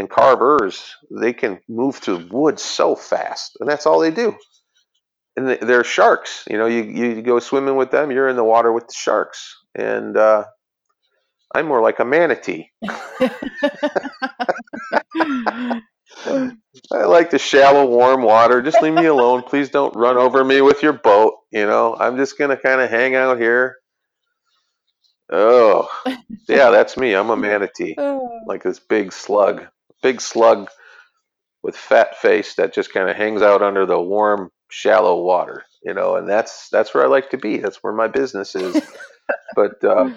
[0.00, 4.36] and carvers, they can move through wood so fast, and that's all they do.
[5.36, 6.44] And they- they're sharks.
[6.50, 9.54] You know, you you go swimming with them, you're in the water with the sharks,
[9.76, 10.44] and uh,
[11.54, 12.70] I'm more like a manatee.
[16.92, 18.62] I like the shallow, warm water.
[18.62, 19.42] Just leave me alone.
[19.42, 21.34] Please don't run over me with your boat.
[21.52, 23.76] You know, I'm just gonna kind of hang out here.
[25.32, 25.88] Oh,
[26.48, 27.14] yeah, that's me.
[27.14, 27.94] I'm a manatee,
[28.46, 29.66] like this big slug,
[30.02, 30.68] big slug
[31.62, 35.64] with fat face that just kind of hangs out under the warm, shallow water.
[35.82, 37.56] You know, and that's that's where I like to be.
[37.58, 38.80] That's where my business is.
[39.56, 40.10] but uh,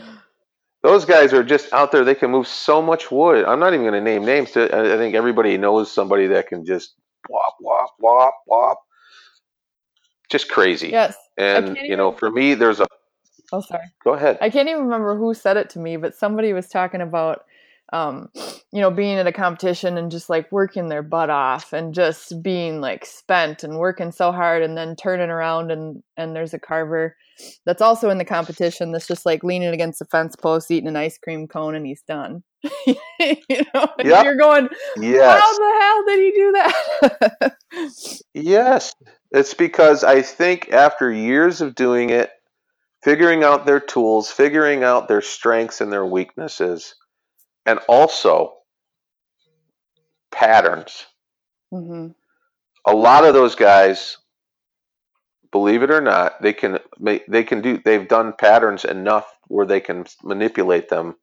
[0.81, 2.03] those guys are just out there.
[2.03, 3.45] They can move so much wood.
[3.45, 4.55] I'm not even going to name names.
[4.57, 6.95] I I think everybody knows somebody that can just
[7.30, 8.80] wop wop wop wop,
[10.30, 10.89] Just crazy.
[10.89, 11.15] yes.
[11.38, 12.88] and you know, for me, there's a.
[13.53, 13.85] Oh, sorry.
[14.03, 14.38] Go ahead.
[14.41, 17.45] I can't even remember who said it to me, but somebody was talking about,
[17.94, 18.30] um,
[18.74, 22.41] you know, being at a competition and just like working their butt off and just
[22.41, 26.60] being like spent and working so hard and then turning around and and there's a
[26.60, 27.15] carver
[27.65, 30.95] that's also in the competition that's just like leaning against the fence post eating an
[30.95, 32.44] ice cream cone and he's done.
[32.88, 32.95] you
[33.74, 34.24] know, Yep.
[34.26, 35.41] you're going, yes.
[35.41, 37.56] how the hell did he do that?
[38.34, 38.94] Yes,
[39.32, 42.32] it's because I think after years of doing it,
[43.03, 46.95] figuring out their tools, figuring out their strengths and their weaknesses,
[47.65, 48.53] and also
[50.31, 51.06] patterns.
[51.72, 52.07] hmm
[52.85, 54.18] A lot of those guys,
[55.52, 59.65] believe it or not, they can make they can do they've done patterns enough where
[59.65, 61.15] they can manipulate them.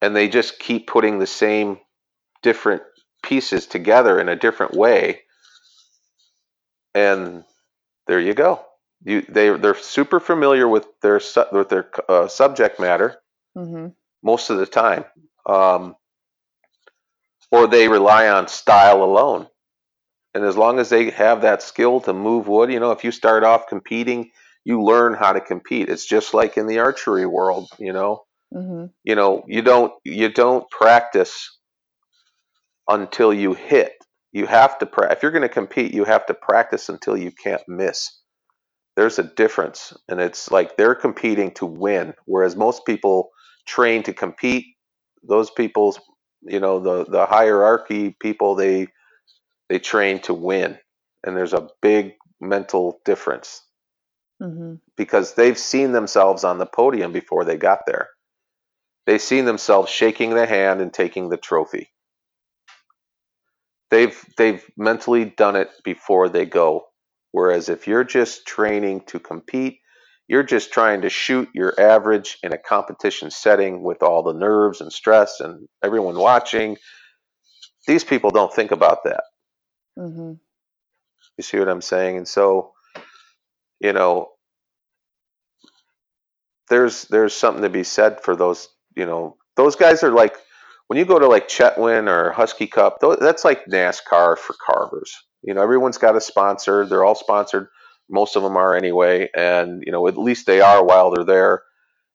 [0.00, 1.80] And they just keep putting the same
[2.42, 2.82] different
[3.22, 5.22] pieces together in a different way.
[6.94, 7.44] And
[8.06, 8.64] there you go.
[9.04, 11.20] You they they're super familiar with their
[11.52, 13.20] with their uh, subject matter.
[13.56, 13.86] Mm-hmm.
[14.24, 15.04] Most of the time,
[15.46, 15.94] um,
[17.52, 19.46] or they rely on style alone.
[20.34, 23.12] And as long as they have that skill to move wood, you know, if you
[23.12, 24.32] start off competing,
[24.64, 25.88] you learn how to compete.
[25.88, 28.22] It's just like in the archery world, you know.
[28.52, 28.86] Mm-hmm.
[29.04, 31.58] You know, you don't you don't practice
[32.88, 33.92] until you hit.
[34.32, 37.30] You have to pra- if you're going to compete, you have to practice until you
[37.30, 38.10] can't miss.
[38.96, 43.30] There's a difference, and it's like they're competing to win, whereas most people
[43.66, 44.66] train to compete.
[45.22, 46.00] Those people's,
[46.42, 48.88] you know, the the hierarchy people, they
[49.70, 50.78] they train to win,
[51.24, 53.62] and there's a big mental difference
[54.42, 54.74] Mm-hmm.
[54.96, 58.10] because they've seen themselves on the podium before they got there.
[59.06, 61.90] They've seen themselves shaking the hand and taking the trophy.
[63.90, 66.86] They've they've mentally done it before they go.
[67.32, 69.80] Whereas if you're just training to compete,
[70.28, 74.80] you're just trying to shoot your average in a competition setting with all the nerves
[74.80, 76.76] and stress and everyone watching.
[77.86, 79.24] These people don't think about that.
[79.98, 80.32] Mm-hmm.
[81.36, 82.16] You see what I'm saying?
[82.16, 82.72] And so,
[83.80, 84.30] you know,
[86.70, 88.68] there's there's something to be said for those.
[88.96, 90.36] You know, those guys are like
[90.86, 92.98] when you go to like Chetwynd or Husky Cup.
[93.20, 95.12] That's like NASCAR for carvers.
[95.42, 96.86] You know, everyone's got a sponsor.
[96.86, 97.68] They're all sponsored.
[98.14, 101.64] Most of them are anyway, and you know, at least they are while they're there.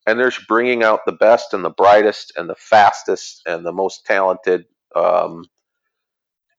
[0.08, 4.06] And they're bringing out the best and the brightest and the fastest and the most
[4.06, 4.66] talented
[4.96, 5.46] um,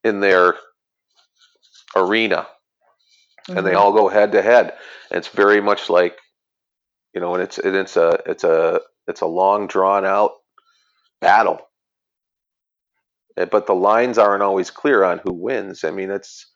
[0.04, 0.56] in their
[1.96, 2.46] arena
[3.56, 4.74] and they all go head to head.
[5.10, 6.16] It's very much like,
[7.14, 10.32] you know, and it's and it's a it's a it's a long drawn out
[11.20, 11.60] battle.
[13.36, 15.84] Eh, But the lines aren't always clear on who wins.
[15.84, 16.46] I mean, it's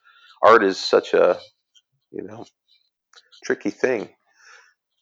[0.42, 1.38] art is such a
[2.12, 2.46] you know
[3.44, 4.08] tricky thing.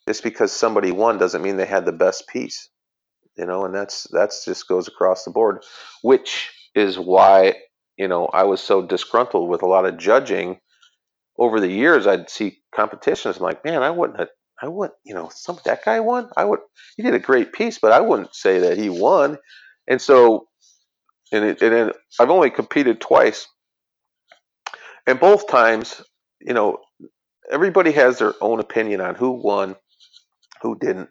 [0.09, 2.69] Just because somebody won doesn't mean they had the best piece.
[3.37, 5.65] You know, and that's that's just goes across the board,
[6.03, 7.55] which is why
[7.97, 10.59] you know I was so disgruntled with a lot of judging
[11.39, 13.37] over the years, I'd see competitions.
[13.37, 14.29] I'm like, man, I wouldn't have,
[14.61, 16.31] I wouldn't, you know, some that guy won.
[16.37, 16.61] I would,
[16.97, 19.39] he did a great piece, but I wouldn't say that he won.
[19.89, 20.47] And so,
[21.33, 23.49] and it, and it, I've only competed twice,
[25.07, 26.03] and both times,
[26.41, 26.79] you know,
[27.53, 29.77] everybody has their own opinion on who won,
[30.63, 31.11] who didn't.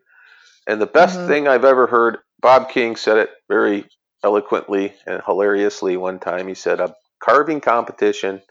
[0.68, 1.28] And the best Mhm.
[1.28, 3.88] thing I've ever heard, Bob King said it very
[4.24, 6.48] eloquently and hilariously one time.
[6.48, 8.42] He said, a carving competition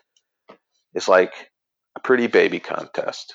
[0.94, 1.50] is like
[1.96, 3.34] a pretty baby contest.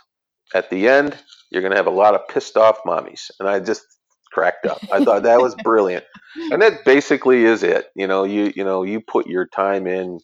[0.53, 1.17] At the end,
[1.51, 3.31] you're going to have a lot of pissed off mommies.
[3.39, 3.83] And I just
[4.31, 4.81] cracked up.
[4.91, 6.05] I thought that was brilliant.
[6.51, 7.87] And that basically is it.
[7.95, 10.19] You know, you you know, you put your time in,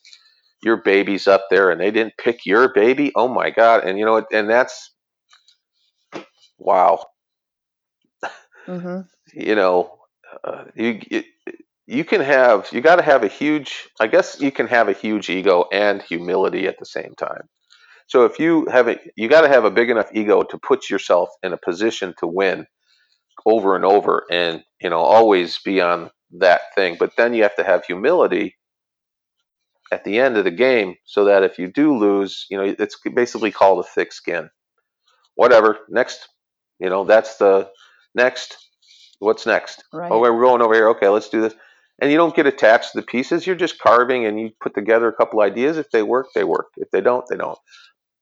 [0.64, 3.12] your baby's up there and they didn't pick your baby.
[3.16, 3.84] Oh my god.
[3.86, 4.94] And you know, and that's
[6.58, 7.04] wow.
[8.68, 9.02] Mm-hmm.
[9.34, 9.98] You know,
[10.44, 11.24] uh, you you-
[11.88, 14.94] you can have you got to have a huge I guess you can have a
[14.94, 17.50] huge ego and humility at the same time.
[18.08, 20.90] So if you have a, you got to have a big enough ego to put
[20.90, 22.66] yourself in a position to win
[23.46, 26.10] over and over, and you know always be on
[26.40, 26.98] that thing.
[27.00, 28.56] But then you have to have humility
[29.92, 32.98] at the end of the game, so that if you do lose, you know it's
[33.14, 34.50] basically called a thick skin.
[35.36, 35.80] Whatever.
[35.90, 36.28] Next,
[36.80, 37.70] you know that's the
[38.16, 38.58] next.
[39.20, 39.84] What's next?
[39.94, 40.12] Right.
[40.12, 40.90] Oh, we're going over here.
[40.90, 41.54] Okay, let's do this.
[42.02, 43.46] And you don't get attached to the pieces.
[43.46, 45.78] You're just carving, and you put together a couple ideas.
[45.78, 46.70] If they work, they work.
[46.78, 47.60] If they don't, they don't.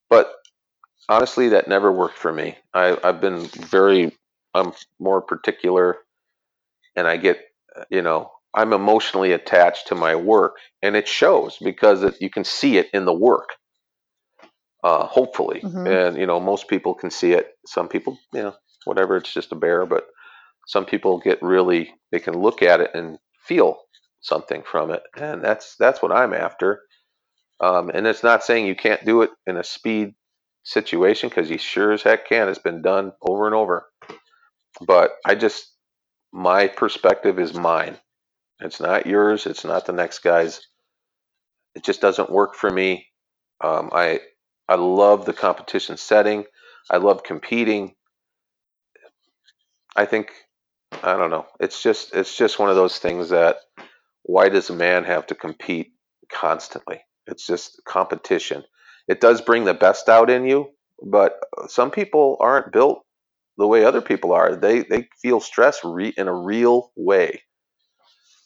[0.09, 0.33] But
[1.07, 2.57] honestly, that never worked for me.
[2.73, 4.11] I, I've been very,
[4.53, 5.99] I'm more particular,
[6.97, 7.39] and I get,
[7.73, 12.29] uh, you know, I'm emotionally attached to my work, and it shows because it, you
[12.29, 13.49] can see it in the work.
[14.83, 15.87] Uh, hopefully, Mhm.
[15.87, 17.53] and you know, most people can see it.
[17.65, 18.55] Some people, you know,
[18.85, 19.17] whatever.
[19.17, 20.07] It's just a bear, but
[20.67, 23.83] some people get really, they can look at it and feel
[24.21, 26.83] something from it, and that's that's what I'm after.
[27.61, 30.15] Um, and it's not saying you can't do it in a speed
[30.63, 32.49] situation because you sure as heck can.
[32.49, 33.87] It's been done over and over.
[34.81, 35.73] But I just,
[36.33, 37.97] my perspective is mine.
[38.61, 39.47] It's not yours.
[39.47, 40.61] It's not the next guy's.
[41.75, 43.07] It just doesn't work for me.
[43.63, 44.21] Um, I
[44.69, 46.45] I love the competition setting.
[46.91, 47.95] I love competing.
[49.95, 50.31] I think
[51.03, 51.47] I don't know.
[51.59, 53.57] It's just it's just one of those things that
[54.23, 55.93] why does a man have to compete
[56.31, 57.01] constantly?
[57.27, 58.63] It's just competition.
[59.07, 60.71] It does bring the best out in you,
[61.03, 63.03] but some people aren't built
[63.57, 64.55] the way other people are.
[64.55, 67.43] They they feel stress re- in a real way,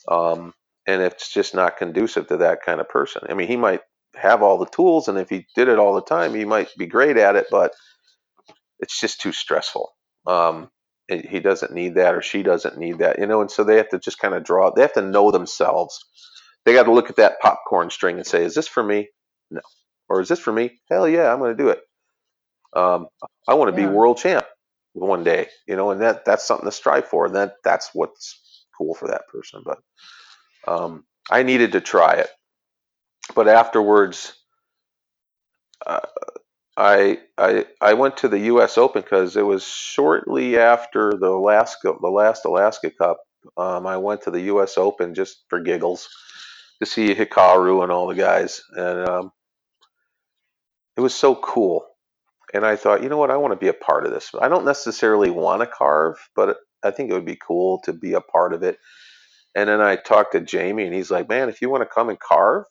[0.09, 0.53] um,
[0.87, 3.23] and it's just not conducive to that kind of person.
[3.29, 3.81] I mean, he might
[4.15, 6.87] have all the tools, and if he did it all the time, he might be
[6.87, 7.73] great at it, but
[8.79, 9.91] it's just too stressful.
[10.27, 10.69] Um,
[11.09, 13.89] he doesn't need that or she doesn't need that, you know, and so they have
[13.91, 14.71] to just kind of draw.
[14.71, 15.99] They have to know themselves.
[16.65, 19.09] They got to look at that popcorn string and say, "Is this for me?
[19.51, 19.61] No."
[20.09, 20.81] Or is this for me?
[20.91, 21.81] Hell yeah, I'm going to do it.
[22.75, 23.07] Um,
[23.47, 23.81] I want to Yeah.
[23.81, 24.45] be world champ
[24.93, 27.27] one day, you know, and that that's something to strive for.
[27.27, 28.41] And that that's what's
[28.77, 29.63] cool for that person.
[29.65, 29.79] But
[30.67, 32.29] um, I needed to try it,
[33.35, 34.33] but afterwards,
[35.85, 35.99] uh,
[36.77, 38.77] I I I went to the U.S.
[38.77, 43.19] Open because it was shortly after the Alaska the last Alaska Cup.
[43.57, 44.77] Um, I went to the U.S.
[44.77, 46.09] Open just for giggles
[46.81, 49.31] to see Hikaru and all the guys, and um,
[50.97, 51.85] it was so cool.
[52.53, 54.31] And I thought, you know what, I want to be a part of this.
[54.39, 58.13] I don't necessarily want to carve, but I think it would be cool to be
[58.13, 58.77] a part of it.
[59.55, 62.09] And then I talked to Jamie, and he's like, man, if you want to come
[62.09, 62.65] and carve,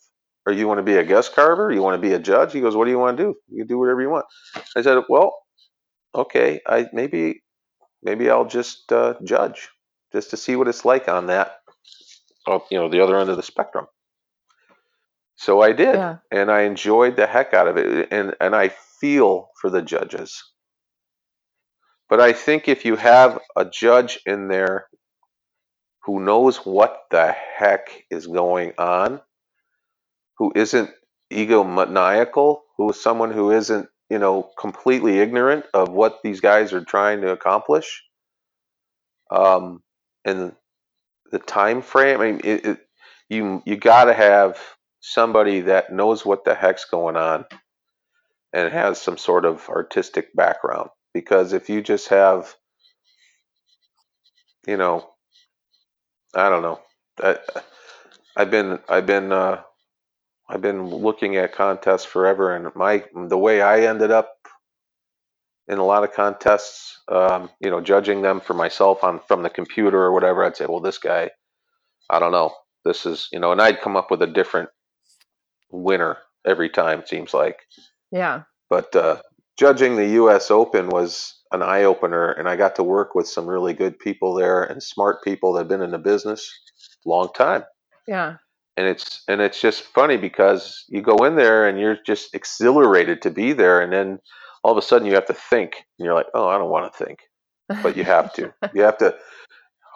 [0.46, 2.60] or you want to be a guest carver, you want to be a judge, he
[2.60, 3.34] goes, what do you want to do?
[3.48, 4.26] You can do whatever you want.
[4.76, 5.32] I said, well,
[6.14, 7.42] okay, I maybe
[8.02, 9.68] maybe I'll just uh, judge
[10.12, 11.58] just to see what it's like on that,
[12.46, 13.86] uh, you know, the other end of the spectrum.
[15.36, 16.18] So I did, Yeah.
[16.30, 20.42] and I enjoyed the heck out of it, and and I feel for the judges.
[22.12, 24.86] But I think if you have a judge in there
[26.04, 29.22] who knows what the heck is going on,
[30.36, 30.90] who isn't
[31.32, 36.84] egomaniacal, who is someone who isn't, you know, completely ignorant of what these guys are
[36.84, 38.02] trying to accomplish,
[39.30, 39.82] um,
[40.26, 40.52] and
[41.30, 42.20] the time frame.
[42.20, 42.78] I mean, it, it,
[43.30, 44.58] you you got to have
[45.00, 47.46] somebody that knows what the heck's going on
[48.52, 50.90] and has some sort of artistic background.
[51.14, 52.54] Because if you just have,
[54.66, 55.10] you know,
[56.34, 56.80] I don't know,
[57.22, 57.38] I,
[58.36, 59.62] I've been I've been uh,
[60.48, 64.34] I've been looking at contests forever, and my the way I ended up
[65.68, 69.50] in a lot of contests, um, you know, judging them for myself on from the
[69.50, 71.30] computer or whatever, I'd say, well, this guy,
[72.10, 74.70] I don't know, this is, you know, and I'd come up with a different
[75.70, 77.00] winner every time.
[77.00, 77.60] It seems like,
[78.12, 78.44] Yeah.
[78.70, 79.22] but uh,
[79.58, 80.50] judging the U.S.
[80.50, 84.34] Open was an eye opener, and I got to work with some really good people
[84.34, 86.50] there and smart people that have been in the business
[87.04, 87.64] a long time
[88.06, 88.36] Yeah.
[88.76, 93.22] and it's and it's just funny because you go in there and you're just exhilarated
[93.22, 94.18] to be there and then
[94.62, 96.92] all of a sudden you have to think and you're like oh i don't want
[96.92, 97.18] to think
[97.82, 99.14] but you have to you have to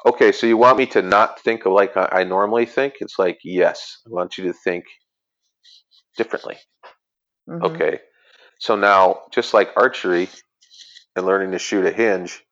[0.06, 3.98] okay so you want me to not think like i, normally think it's like yes
[4.06, 4.84] i want you to think
[6.16, 6.56] differently
[7.48, 7.62] Mhm.
[7.64, 8.00] okay
[8.58, 10.28] so now just like archery
[11.14, 12.42] and learning to shoot a hinge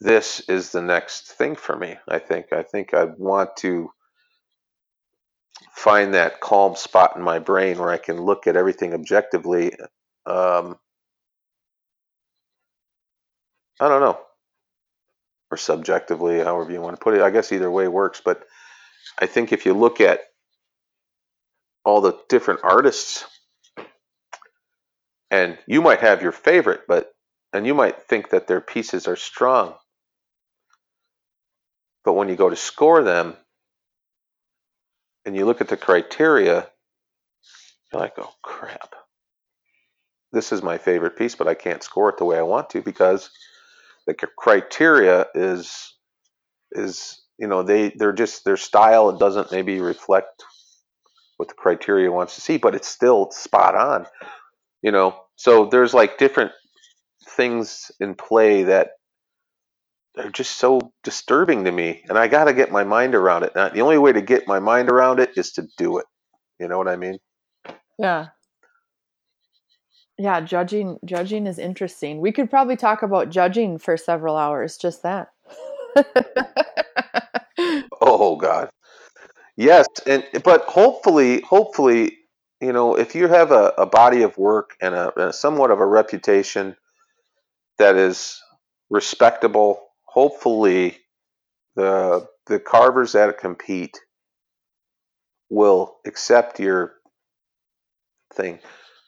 [0.00, 3.90] this is the next thing for me i think i think i want to
[5.76, 9.72] find that calm spot in my brain where I can look at everything objectively.
[10.24, 10.78] Um,
[13.78, 14.18] I don't know,
[15.50, 17.20] or subjectively, however you want to put it.
[17.20, 18.22] I guess either way works.
[18.24, 18.44] But
[19.18, 20.20] I think if you look at
[21.84, 23.24] all the different artists,
[25.30, 27.12] and you might have your favorite, but
[27.52, 29.74] and you might think that their pieces are strong,
[32.04, 33.36] but when you go to score them,
[35.24, 36.68] and you look at the criteria,
[37.92, 38.94] you're like, oh crap.
[40.32, 42.82] This is my favorite piece, but I can't score it the way I want to
[42.82, 43.30] because
[44.06, 45.94] the criteria is
[46.72, 50.44] is you know they they're just their style it doesn't maybe reflect
[51.36, 54.06] what the criteria wants to see, but it's still spot on.
[54.86, 56.52] You know, so there's like different
[57.30, 58.90] things in play that
[60.16, 63.50] are just so disturbing to me, and I got to get my mind around it.
[63.56, 66.06] Now, the only way to get my mind around it is to do it.
[66.60, 67.18] You know what I mean?
[67.98, 68.28] Yeah.
[70.18, 72.20] Yeah, judging judging is interesting.
[72.20, 75.30] We could probably talk about judging for several hours, just that.
[78.00, 78.70] Oh God,
[79.56, 82.18] yes, and but hopefully, hopefully,
[82.60, 85.80] you know, if you have a, a body of work and a, a somewhat of
[85.80, 86.76] a reputation
[87.78, 88.40] that is
[88.90, 90.98] respectable, hopefully,
[91.74, 93.98] the the carvers that compete
[95.50, 96.94] will accept your
[98.34, 98.58] thing,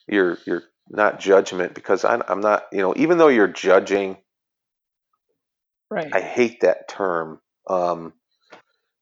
[0.07, 4.17] your your not judgment because I'm, I'm not, you know, even though you're judging
[5.91, 6.15] right.
[6.15, 8.13] I hate that term um,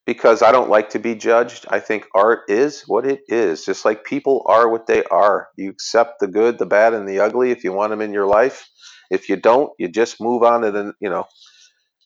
[0.06, 1.66] because I don't like to be judged.
[1.68, 5.48] I think art is what it is, just like people are what they are.
[5.56, 8.26] You accept the good, the bad, and the ugly if you want them in your
[8.26, 8.68] life.
[9.10, 11.26] If you don't, you just move on to the, you know,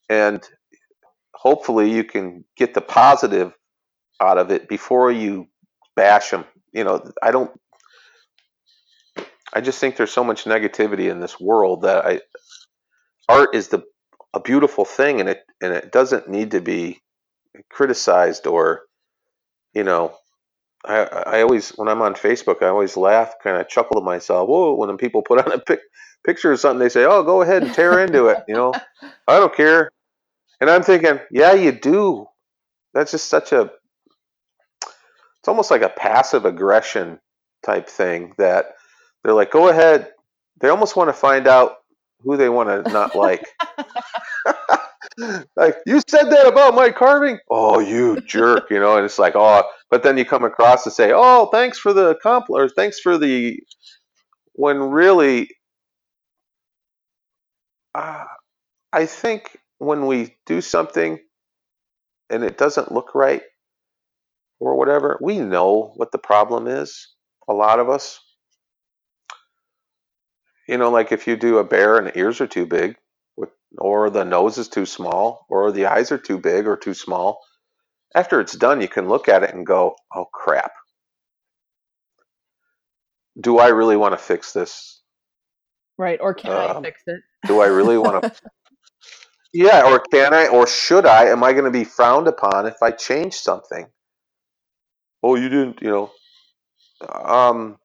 [0.08, 0.42] and
[1.34, 3.52] hopefully you can get the positive
[4.20, 5.46] out of it before you
[5.94, 6.44] bash them.
[6.72, 7.50] You know, I don't.
[9.52, 12.20] I just think there's so much negativity in this world that I
[13.28, 13.82] art is the
[14.32, 17.00] a beautiful thing and it and it doesn't need to be
[17.70, 18.82] criticized or
[19.74, 20.14] you know
[20.84, 24.48] I, I always when I'm on Facebook I always laugh kind of chuckle to myself
[24.48, 25.80] whoa when people put on a pic,
[26.24, 28.72] picture of something they say oh go ahead and tear into it you know?
[29.28, 29.90] I don't care.
[30.60, 32.26] And I'm thinking yeah you do.
[32.94, 33.70] That's just such a
[35.40, 37.18] it's almost like a passive aggression
[37.64, 38.74] type thing that
[39.24, 40.08] they're like go ahead.
[40.60, 41.76] They almost want to find out
[42.22, 43.46] who they want to not like
[45.56, 47.38] like you said that about my carving?
[47.50, 50.90] Oh you jerk you know and it's like oh but then you come across to
[50.90, 53.60] say oh thanks for the compliment or thanks for the
[54.54, 55.48] when really
[57.94, 58.24] uh,
[58.92, 61.18] i think when we do something
[62.30, 63.42] and it doesn't look right
[64.60, 67.08] or whatever we know what the problem is
[67.48, 68.20] a lot of us.
[70.68, 72.96] You know like if you do a bear and the ears are too big
[73.78, 77.40] or the nose is too small, or the eyes are too big or too small.
[78.14, 80.72] After it's done, you can look at it and go, oh crap.
[83.40, 85.00] Do I really want to fix this?
[85.96, 86.18] Right.
[86.20, 87.20] Or can um, I fix it?
[87.46, 88.32] do I really want to?
[89.52, 89.84] yeah.
[89.84, 90.48] Or can I?
[90.48, 91.26] Or should I?
[91.26, 93.86] Am I going to be frowned upon if I change something?
[95.22, 96.10] Oh, you didn't, you know.
[97.08, 97.78] Um,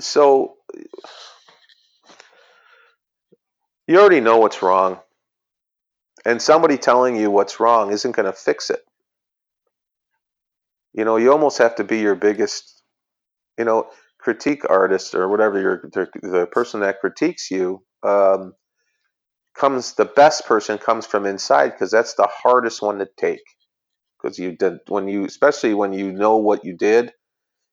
[0.00, 0.56] so
[3.86, 4.98] you already know what's wrong.
[6.24, 8.80] And somebody telling you what's wrong isn't going to fix it.
[10.92, 12.82] You know, you almost have to be your biggest,
[13.58, 13.88] you know,
[14.22, 18.54] critique artist or whatever your the, person that critiques you um,
[19.54, 23.42] comes the best person comes from inside because that's the hardest one to take
[24.20, 27.12] because you did when you especially when you know what you did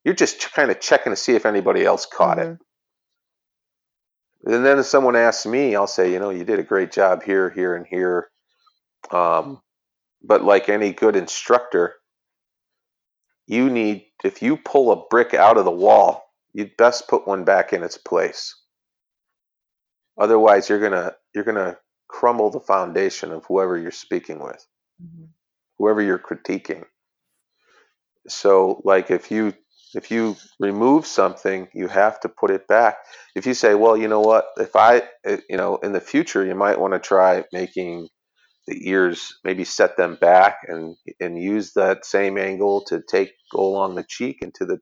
[0.04, 2.54] you're just kind of checking to see if anybody else caught mm-hmm.
[2.54, 2.60] it
[4.46, 7.24] and then if someone asks me, I'll say, you know, you did a great job
[7.24, 8.30] here, here, and here.
[9.12, 9.62] Um,
[10.22, 11.96] but like any good instructor,
[13.48, 17.44] you need, if you pull a brick out of the wall, you'd best put one
[17.44, 18.56] back in its place.
[20.18, 24.66] Otherwise, you're gonna you're gonna crumble the foundation of whoever you're speaking with,
[25.02, 25.26] mm-hmm.
[25.78, 26.84] whoever you're critiquing.
[28.28, 29.54] So, like if you
[29.96, 32.98] if you remove something, you have to put it back.
[33.36, 36.46] If you say, well, you know what, if I, eh, you know, in the future,
[36.46, 38.08] you might want to try making
[38.68, 43.62] the ears, maybe set them back and and use that same angle to take go
[43.62, 44.78] along the cheek into the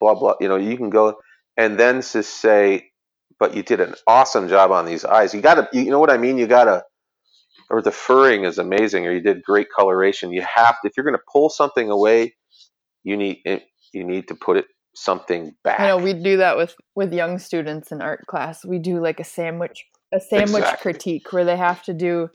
[0.00, 0.34] blah blah.
[0.40, 1.16] You know, you can go
[1.56, 2.90] and then just say,
[3.38, 5.34] but you did an awesome job on these eyes.
[5.34, 6.38] You got to, you know what I mean?
[6.38, 6.84] You got to,
[7.70, 10.32] or the furring is amazing, or you did great coloration.
[10.32, 12.34] You have to, if you're going to pull something away,
[13.04, 13.42] you need
[13.94, 15.80] you need to put it something back.
[15.80, 18.64] I know we do that with with young students in art class.
[18.64, 20.92] We do like a sandwich a sandwich exactly.
[20.92, 22.30] critique where they have to do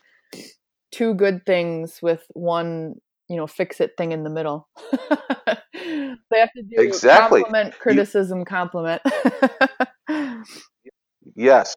[0.91, 2.95] two good things with one
[3.29, 4.67] you know fix it thing in the middle.
[5.73, 9.01] they have to do exactly compliment, criticism, you, compliment.
[11.35, 11.75] yes,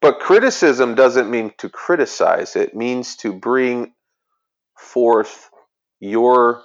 [0.00, 2.56] but criticism doesn't mean to criticize.
[2.56, 3.92] It means to bring
[4.78, 5.50] forth
[6.00, 6.62] your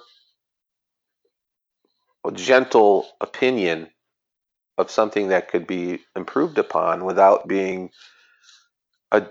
[2.34, 3.88] gentle opinion
[4.78, 7.90] of something that could be improved upon without being
[9.12, 9.26] a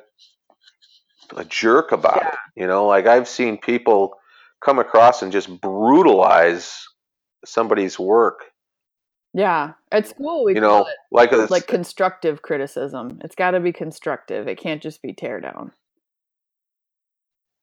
[1.36, 2.28] a jerk about yeah.
[2.30, 2.36] it.
[2.56, 4.16] You know, like I've seen people
[4.64, 6.86] come across and just brutalize
[7.46, 8.46] somebody's work.
[9.34, 13.20] Yeah, at school we you know like a, like constructive criticism.
[13.24, 14.48] It's got to be constructive.
[14.48, 15.72] It can't just be tear down.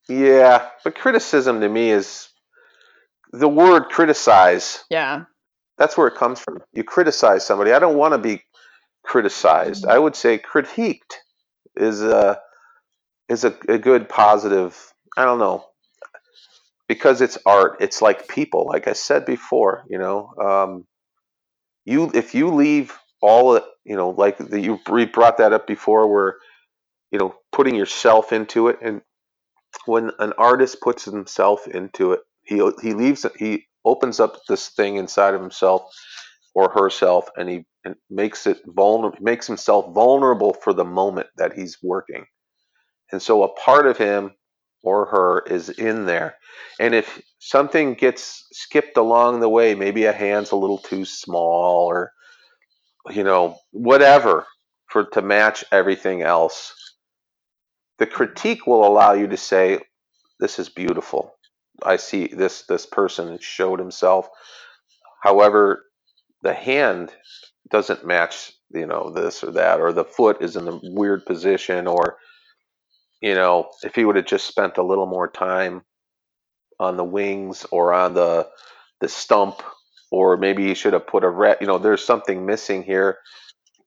[0.08, 2.28] Yeah, but criticism to me is
[3.32, 4.84] the word criticize.
[4.90, 5.24] Yeah.
[5.78, 6.62] That's where it comes from.
[6.72, 7.72] You criticize somebody.
[7.72, 8.42] I don't want to be
[9.04, 9.82] criticized.
[9.82, 9.92] Mm-hmm.
[9.92, 11.14] I would say critiqued
[11.76, 12.40] is a
[13.28, 14.92] is a, a good positive.
[15.16, 15.64] I don't know
[16.88, 17.78] because it's art.
[17.80, 18.66] It's like people.
[18.66, 20.86] Like I said before, you know, um,
[21.84, 26.36] you if you leave all you know, like the, you brought that up before, where
[27.10, 29.02] you know putting yourself into it, and
[29.86, 34.96] when an artist puts himself into it, he he leaves he opens up this thing
[34.96, 35.82] inside of himself
[36.54, 41.54] or herself and he and makes it vulnerable makes himself vulnerable for the moment that
[41.54, 42.24] he's working.
[43.12, 44.32] And so a part of him
[44.82, 46.36] or her is in there.
[46.80, 51.86] And if something gets skipped along the way maybe a hand's a little too small
[51.86, 52.12] or
[53.10, 54.46] you know whatever
[54.88, 56.74] for to match everything else
[57.98, 59.80] the critique will allow you to say
[60.40, 61.35] this is beautiful
[61.82, 64.28] I see this this person showed himself.
[65.22, 65.84] However,
[66.42, 67.12] the hand
[67.70, 71.86] doesn't match you know this or that or the foot is in a weird position
[71.86, 72.16] or
[73.20, 75.82] you know if he would have just spent a little more time
[76.80, 78.48] on the wings or on the
[79.00, 79.62] the stump
[80.10, 83.18] or maybe he should have put a red you know there's something missing here.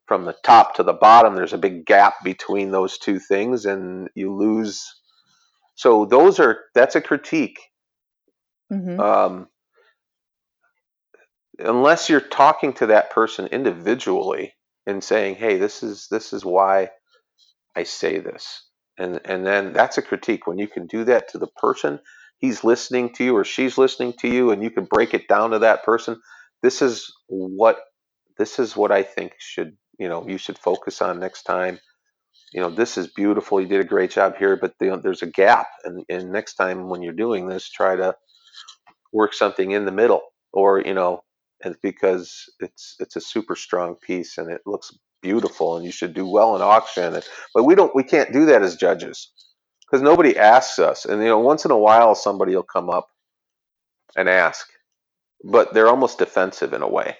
[0.06, 4.08] From the top to the bottom there's a big gap between those two things and
[4.16, 4.84] you lose.
[5.76, 7.60] So those are that's a critique
[8.72, 9.00] Mm-hmm.
[9.00, 9.48] um,
[11.58, 14.54] unless you're talking to that person individually
[14.86, 16.90] and saying, "Hey, this is this is why
[17.76, 18.64] I say this,"
[18.98, 22.00] and and then that's a critique when you can do that to the person.
[22.38, 25.50] He's listening to you or she's listening to you, and you can break it down
[25.50, 26.20] to that person.
[26.62, 27.80] This is what
[28.38, 31.80] this is what I think should you know you should focus on next time.
[32.52, 33.60] You know, this is beautiful.
[33.60, 36.88] You did a great job here, but the, there's a gap, and, and next time
[36.88, 38.16] when you're doing this, try to
[39.12, 40.22] work something in the middle,
[40.52, 41.24] or you know,
[41.64, 46.14] and because it's it's a super strong piece and it looks beautiful, and you should
[46.14, 47.20] do well in auction.
[47.54, 49.32] But we don't, we can't do that as judges
[49.86, 51.06] because nobody asks us.
[51.06, 53.08] And you know, once in a while, somebody will come up
[54.16, 54.68] and ask,
[55.44, 57.16] but they're almost defensive in a way.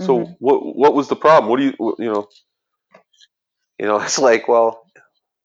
[0.00, 0.36] So Mhm.
[0.40, 1.50] what what was the problem?
[1.50, 2.28] What do you you know?
[3.80, 4.84] You know, it's like, well,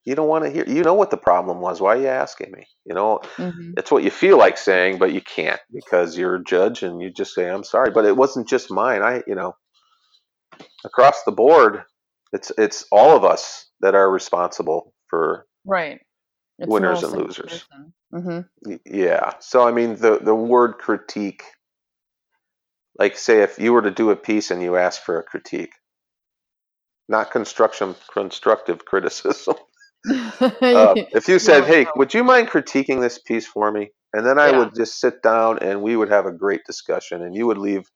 [0.07, 0.65] you don't want to hear.
[0.67, 1.81] You know what the problem was.
[1.81, 2.65] Why are you asking me?
[2.85, 3.73] You know, Mhm.
[3.77, 7.11] it's what you feel like saying, but you can't because you're a judge and you
[7.11, 9.03] just say, "I'm sorry," but it wasn't just mine.
[9.03, 9.57] I, you know,
[10.85, 11.83] across the board,
[12.33, 16.01] it's it's all of us that are responsible for Right.
[16.59, 17.65] It's Winners and losers.
[18.13, 18.49] Mhm.
[18.85, 19.33] yeah.
[19.39, 21.43] So I mean, the the word critique,
[22.99, 25.73] like say if you were to do a piece and you asked for a critique,
[27.09, 29.55] not construction constructive criticism.
[30.73, 31.91] Uh, if you said, No, "Hey, no.
[31.95, 34.51] would you mind critiquing this piece for me?" and then I Yeah.
[34.51, 37.89] would just sit down and we would have a great discussion, and you would leave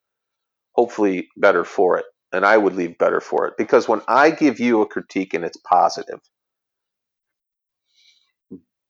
[0.73, 4.59] hopefully better for it, and I would leave better for it because when I give
[4.59, 6.19] you a critique and it's positive,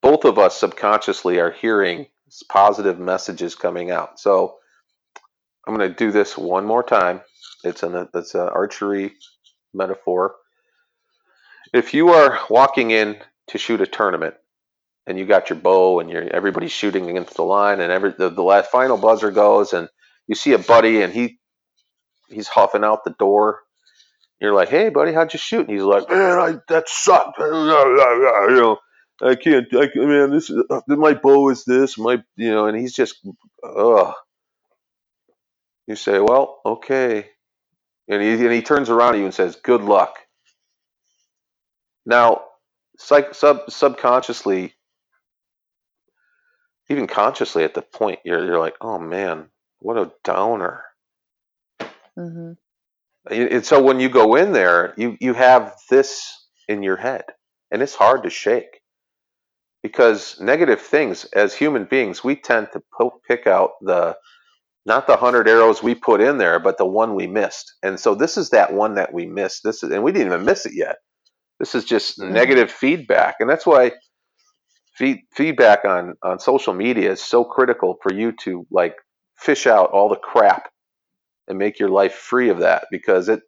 [0.01, 2.07] both of us subconsciously are hearing
[2.49, 4.19] positive messages coming out.
[4.19, 4.57] So
[5.67, 7.21] I'm going to do this one more time.
[7.63, 9.13] It's an it's an archery
[9.73, 10.35] metaphor.
[11.73, 13.17] If you are walking in
[13.47, 14.35] to shoot a tournament
[15.07, 18.29] and you got your bow and you're everybody's shooting against the line and every the,
[18.29, 19.89] the last final buzzer goes and
[20.27, 21.39] you see a buddy and he
[22.29, 23.61] he's huffing out the door.
[24.39, 27.39] You're like, "Hey, buddy, how'd you shoot?" And he's like, "Man, I that sucked.
[27.39, 28.77] You know,
[29.21, 29.67] I can't.
[29.73, 31.97] I man, this is, uh, my bow is this.
[31.97, 33.15] My, you know." And he's just,
[33.63, 34.13] ugh.
[35.87, 37.29] You say, "Well, okay,"
[38.07, 40.17] and he and he turns around to you and says, "Good luck."
[42.05, 42.43] Now,
[42.99, 44.73] psych, sub subconsciously,
[46.89, 49.49] even consciously, at the point you're you're like, "Oh man,
[49.79, 50.83] what a downer."
[52.17, 52.57] Mhm.
[53.29, 57.25] And so when you go in there, you you have this in your head,
[57.71, 58.81] and it's hard to shake
[59.83, 64.17] because negative things, as human beings, we tend to po- pick out the
[64.85, 67.73] not the hundred arrows we put in there, but the one we missed.
[67.83, 69.63] And so this is that one that we missed.
[69.63, 70.97] This is, and we didn't even miss it yet.
[71.61, 73.91] This is just negative feedback, and that's why
[74.95, 78.95] feed, feedback on on social media is so critical for you to like
[79.37, 80.71] fish out all the crap
[81.47, 83.41] and make your life free of that because it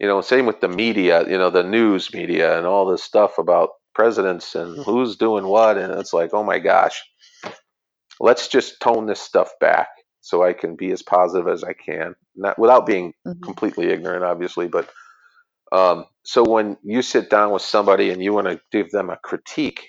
[0.00, 3.38] you know same with the media you know the news media and all this stuff
[3.38, 7.02] about presidents and who's doing what and it's like oh my gosh
[8.20, 9.88] let's just tone this stuff back
[10.20, 13.42] so i can be as positive as i can not without being Mhm.
[13.44, 14.88] completely ignorant obviously but
[15.72, 19.16] um, so when you sit down with somebody and you want to give them a
[19.18, 19.88] critique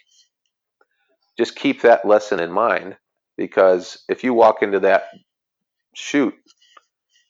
[1.38, 2.96] just keep that lesson in mind
[3.38, 5.06] because if you walk into that
[5.96, 6.34] shoot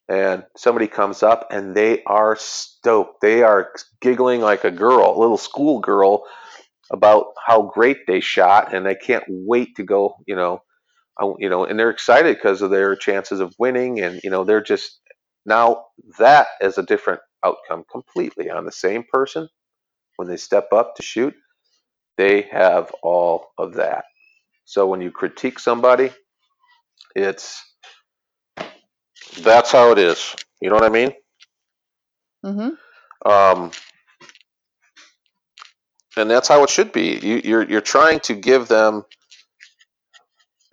[0.09, 3.21] and somebody comes up and they are stoked.
[3.21, 3.71] They are
[4.01, 6.25] giggling like a girl, a little school girl,
[6.91, 10.15] about how great they shot, and they can't wait to go.
[10.27, 10.63] You know,
[11.19, 14.43] I- you know, and they're excited because of their chances of winning, and you know,
[14.45, 14.99] they're just
[15.45, 15.85] now
[16.19, 19.47] that is a different outcome completely on the same person
[20.17, 21.33] when they step up to shoot.
[22.17, 24.05] They have all of that.
[24.65, 26.11] So when you critique somebody,
[27.15, 27.61] it's
[29.41, 30.35] that's how it is.
[30.61, 31.13] You know what I mean?
[32.45, 33.29] mm-hmm.
[33.29, 33.71] um,
[36.17, 37.19] and that's how it should be.
[37.21, 39.03] You, you're you're trying to give them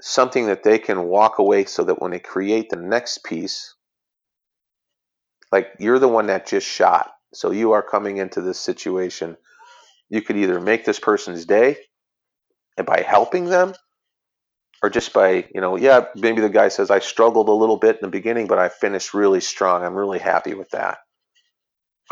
[0.01, 3.75] something that they can walk away, so that when they create the next piece,
[5.53, 9.37] like you're the one that just shot, so you are coming into this situation.
[10.11, 11.77] You could either make this person's day,
[12.79, 13.75] and by helping them,
[14.83, 17.97] or just by you know, yeah, maybe the guy says I struggled a little bit
[17.97, 19.85] in the beginning, but I finished really strong.
[19.85, 20.99] I'm really happy with that.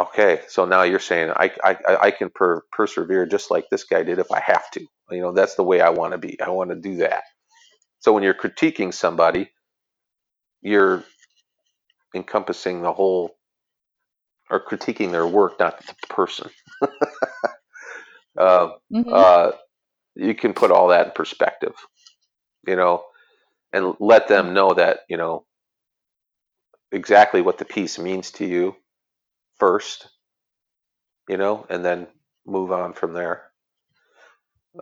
[0.00, 4.04] okay, so now you're saying I I, I can per, persevere just like this guy
[4.04, 4.86] did if I have to.
[5.12, 6.40] You know, that's the way I want to be.
[6.42, 7.24] I want to do that.
[8.00, 9.50] So when you're critiquing somebody,
[10.62, 11.04] you're
[12.14, 13.36] encompassing the whole
[14.50, 16.50] or critiquing their work, not the person.
[18.38, 19.10] uh, mm-hmm.
[19.12, 19.50] uh,
[20.14, 21.74] you can put all that in perspective,
[22.66, 23.04] you know,
[23.72, 25.44] and let them know that, you know,
[26.90, 28.74] exactly what the piece means to you
[29.58, 30.08] first,
[31.28, 32.06] you know, and then
[32.46, 33.42] move on from there.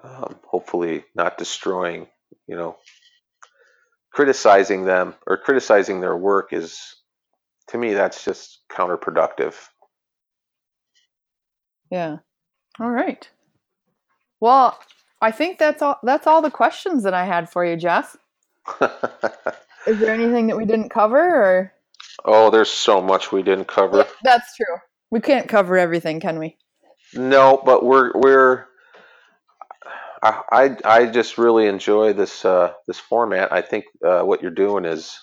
[0.03, 2.07] Um, hopefully, not destroying,
[2.47, 2.77] you know,
[4.13, 6.81] criticizing them or criticizing their work is,
[7.69, 9.55] to me, that's just counterproductive.
[11.91, 12.19] Yeah.
[12.81, 13.29] All right.
[14.41, 14.79] Well,
[15.21, 15.99] I think that's all.
[16.03, 18.17] That's all the questions that I had for you, Jeff.
[19.87, 21.73] is there anything that we didn't cover, or?
[22.25, 23.99] Oh, there's so much we didn't cover.
[23.99, 24.77] Yeah, that's true.
[25.11, 26.57] We can't cover everything, can we?
[27.15, 28.67] No, but we're we're.
[30.23, 33.53] I I just really enjoy this uh, this format.
[33.53, 35.19] I think uh, what you're doing is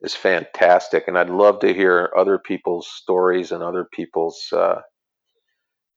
[0.00, 4.80] is fantastic, and I'd love to hear other people's stories and other people's uh,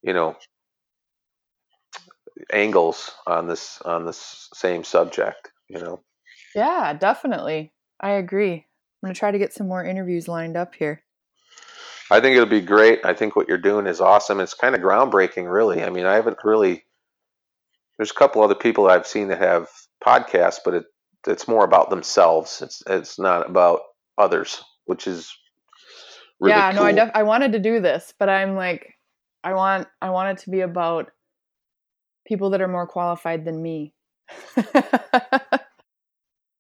[0.02, 0.36] you know
[2.52, 5.52] angles on this on this same subject.
[5.70, 6.02] You know.
[6.56, 7.72] Yeah, definitely.
[8.00, 8.54] I agree.
[8.54, 11.04] I'm going to try to get some more interviews lined up here.
[12.12, 13.06] I think it'll be great.
[13.06, 14.42] I think what you're doing is awesome.
[14.42, 15.82] It's kind of groundbreaking, really.
[15.82, 16.84] I mean, I haven't really.
[17.98, 19.70] There's a couple other people I've seen that have
[20.06, 20.86] podcasts, but it
[21.28, 22.62] it's more about themselves.
[22.62, 23.82] It's it's not about
[24.18, 25.36] others, which is
[26.40, 26.72] really yeah.
[26.72, 26.82] Cool.
[26.82, 28.96] No, I def- I wanted to do this, but I'm like,
[29.44, 31.12] I want I want it to be about
[32.26, 33.94] people that are more qualified than me.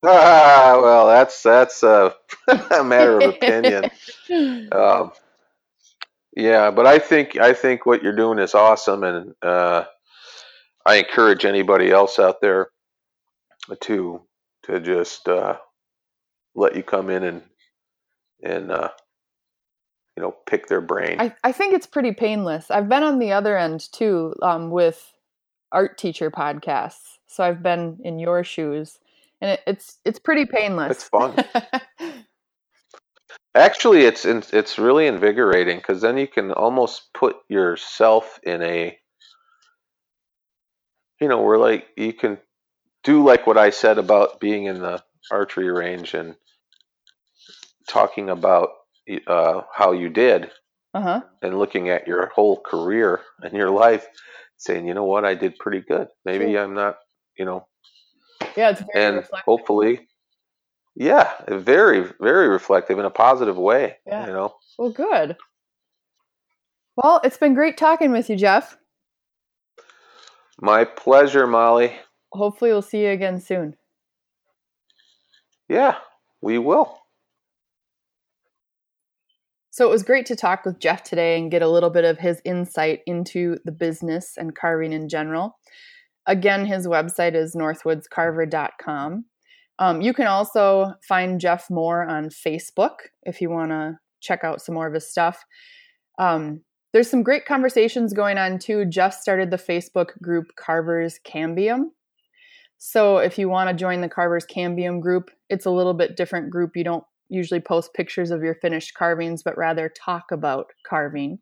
[0.03, 2.15] Ah, well, that's that's a,
[2.71, 3.85] a matter of opinion.
[4.71, 5.11] um,
[6.35, 9.83] yeah, but I think I think what you're doing is awesome, and uh,
[10.85, 12.69] I encourage anybody else out there
[13.81, 14.21] to
[14.63, 15.57] to just uh,
[16.55, 17.41] let you come in and
[18.43, 18.89] and uh,
[20.15, 21.19] you know pick their brain.
[21.19, 22.71] I, I think it's pretty painless.
[22.71, 25.13] I've been on the other end too um, with
[25.71, 28.99] art teacher podcasts, so I've been in your shoes
[29.41, 30.91] and it, it's it's pretty painless.
[30.91, 31.35] It's fun.
[33.55, 38.97] Actually, it's it's really invigorating because then you can almost put yourself in a,
[41.19, 42.37] you know, where like you can
[43.03, 46.35] do like what I said about being in the archery range and
[47.91, 48.69] talking about
[49.27, 50.49] uh, how you did,
[50.93, 51.21] uh-huh.
[51.41, 54.07] and looking at your whole career and your life,
[54.57, 56.07] saying, you know what, I did pretty good.
[56.25, 56.97] Maybe I'm not,
[57.37, 57.67] you know,
[58.55, 59.45] yeah, it's and reflective.
[59.45, 60.07] hopefully,
[60.95, 63.97] yeah, very, very reflective in a positive way.
[64.07, 64.27] Yeah.
[64.27, 64.55] You know.
[64.77, 65.37] Well, good.
[66.95, 68.77] Well, it's been great talking with you, Jeff.
[70.59, 71.93] My pleasure, Molly.
[72.33, 73.75] Hopefully, we'll see you again soon.
[75.67, 75.95] Yeah,
[76.41, 77.00] we will.
[79.71, 82.19] So it was great to talk with Jeff today and get a little bit of
[82.19, 85.57] his insight into the business and carving in general.
[86.27, 89.25] Again, his website is northwoodscarver.com.
[89.79, 94.61] Um, you can also find Jeff Moore on Facebook if you want to check out
[94.61, 95.43] some more of his stuff.
[96.19, 96.61] Um,
[96.91, 98.83] there's some great conversations going on too.
[98.85, 101.85] Jeff started the Facebook group Carvers Cambium.
[102.77, 106.49] So if you want to join the Carvers Cambium group, it's a little bit different
[106.49, 106.75] group.
[106.75, 111.39] You don't usually post pictures of your finished carvings, but rather talk about carving.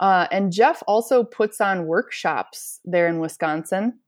[0.00, 3.98] Uh, and Jeff also puts on workshops there in Wisconsin.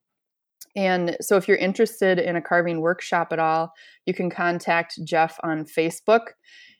[0.76, 3.72] And so, if you're interested in a carving workshop at all,
[4.06, 6.32] you can contact Jeff on Facebook.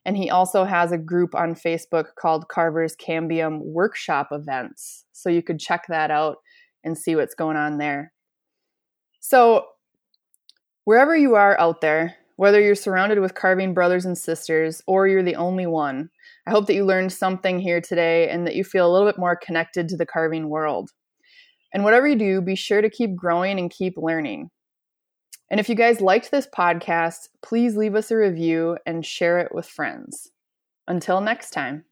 [0.05, 5.05] And he also has a group on Facebook called Carvers Cambium Workshop Events.
[5.13, 6.39] So, you could check that out
[6.83, 8.13] and see what's going on there.
[9.21, 9.67] So,
[10.85, 15.23] wherever you are out there, whether you're surrounded with carving brothers and sisters or you're
[15.23, 16.11] the only one,
[16.47, 19.19] I hope that you learned something here today and that you feel a little bit
[19.19, 20.91] more connected to the carving world.
[21.73, 24.51] And whatever you do, be sure to keep growing and keep learning.
[25.51, 29.55] And if you guys liked this podcast, please leave us a review and share it
[29.55, 30.31] with friends.
[30.89, 31.85] Until next time.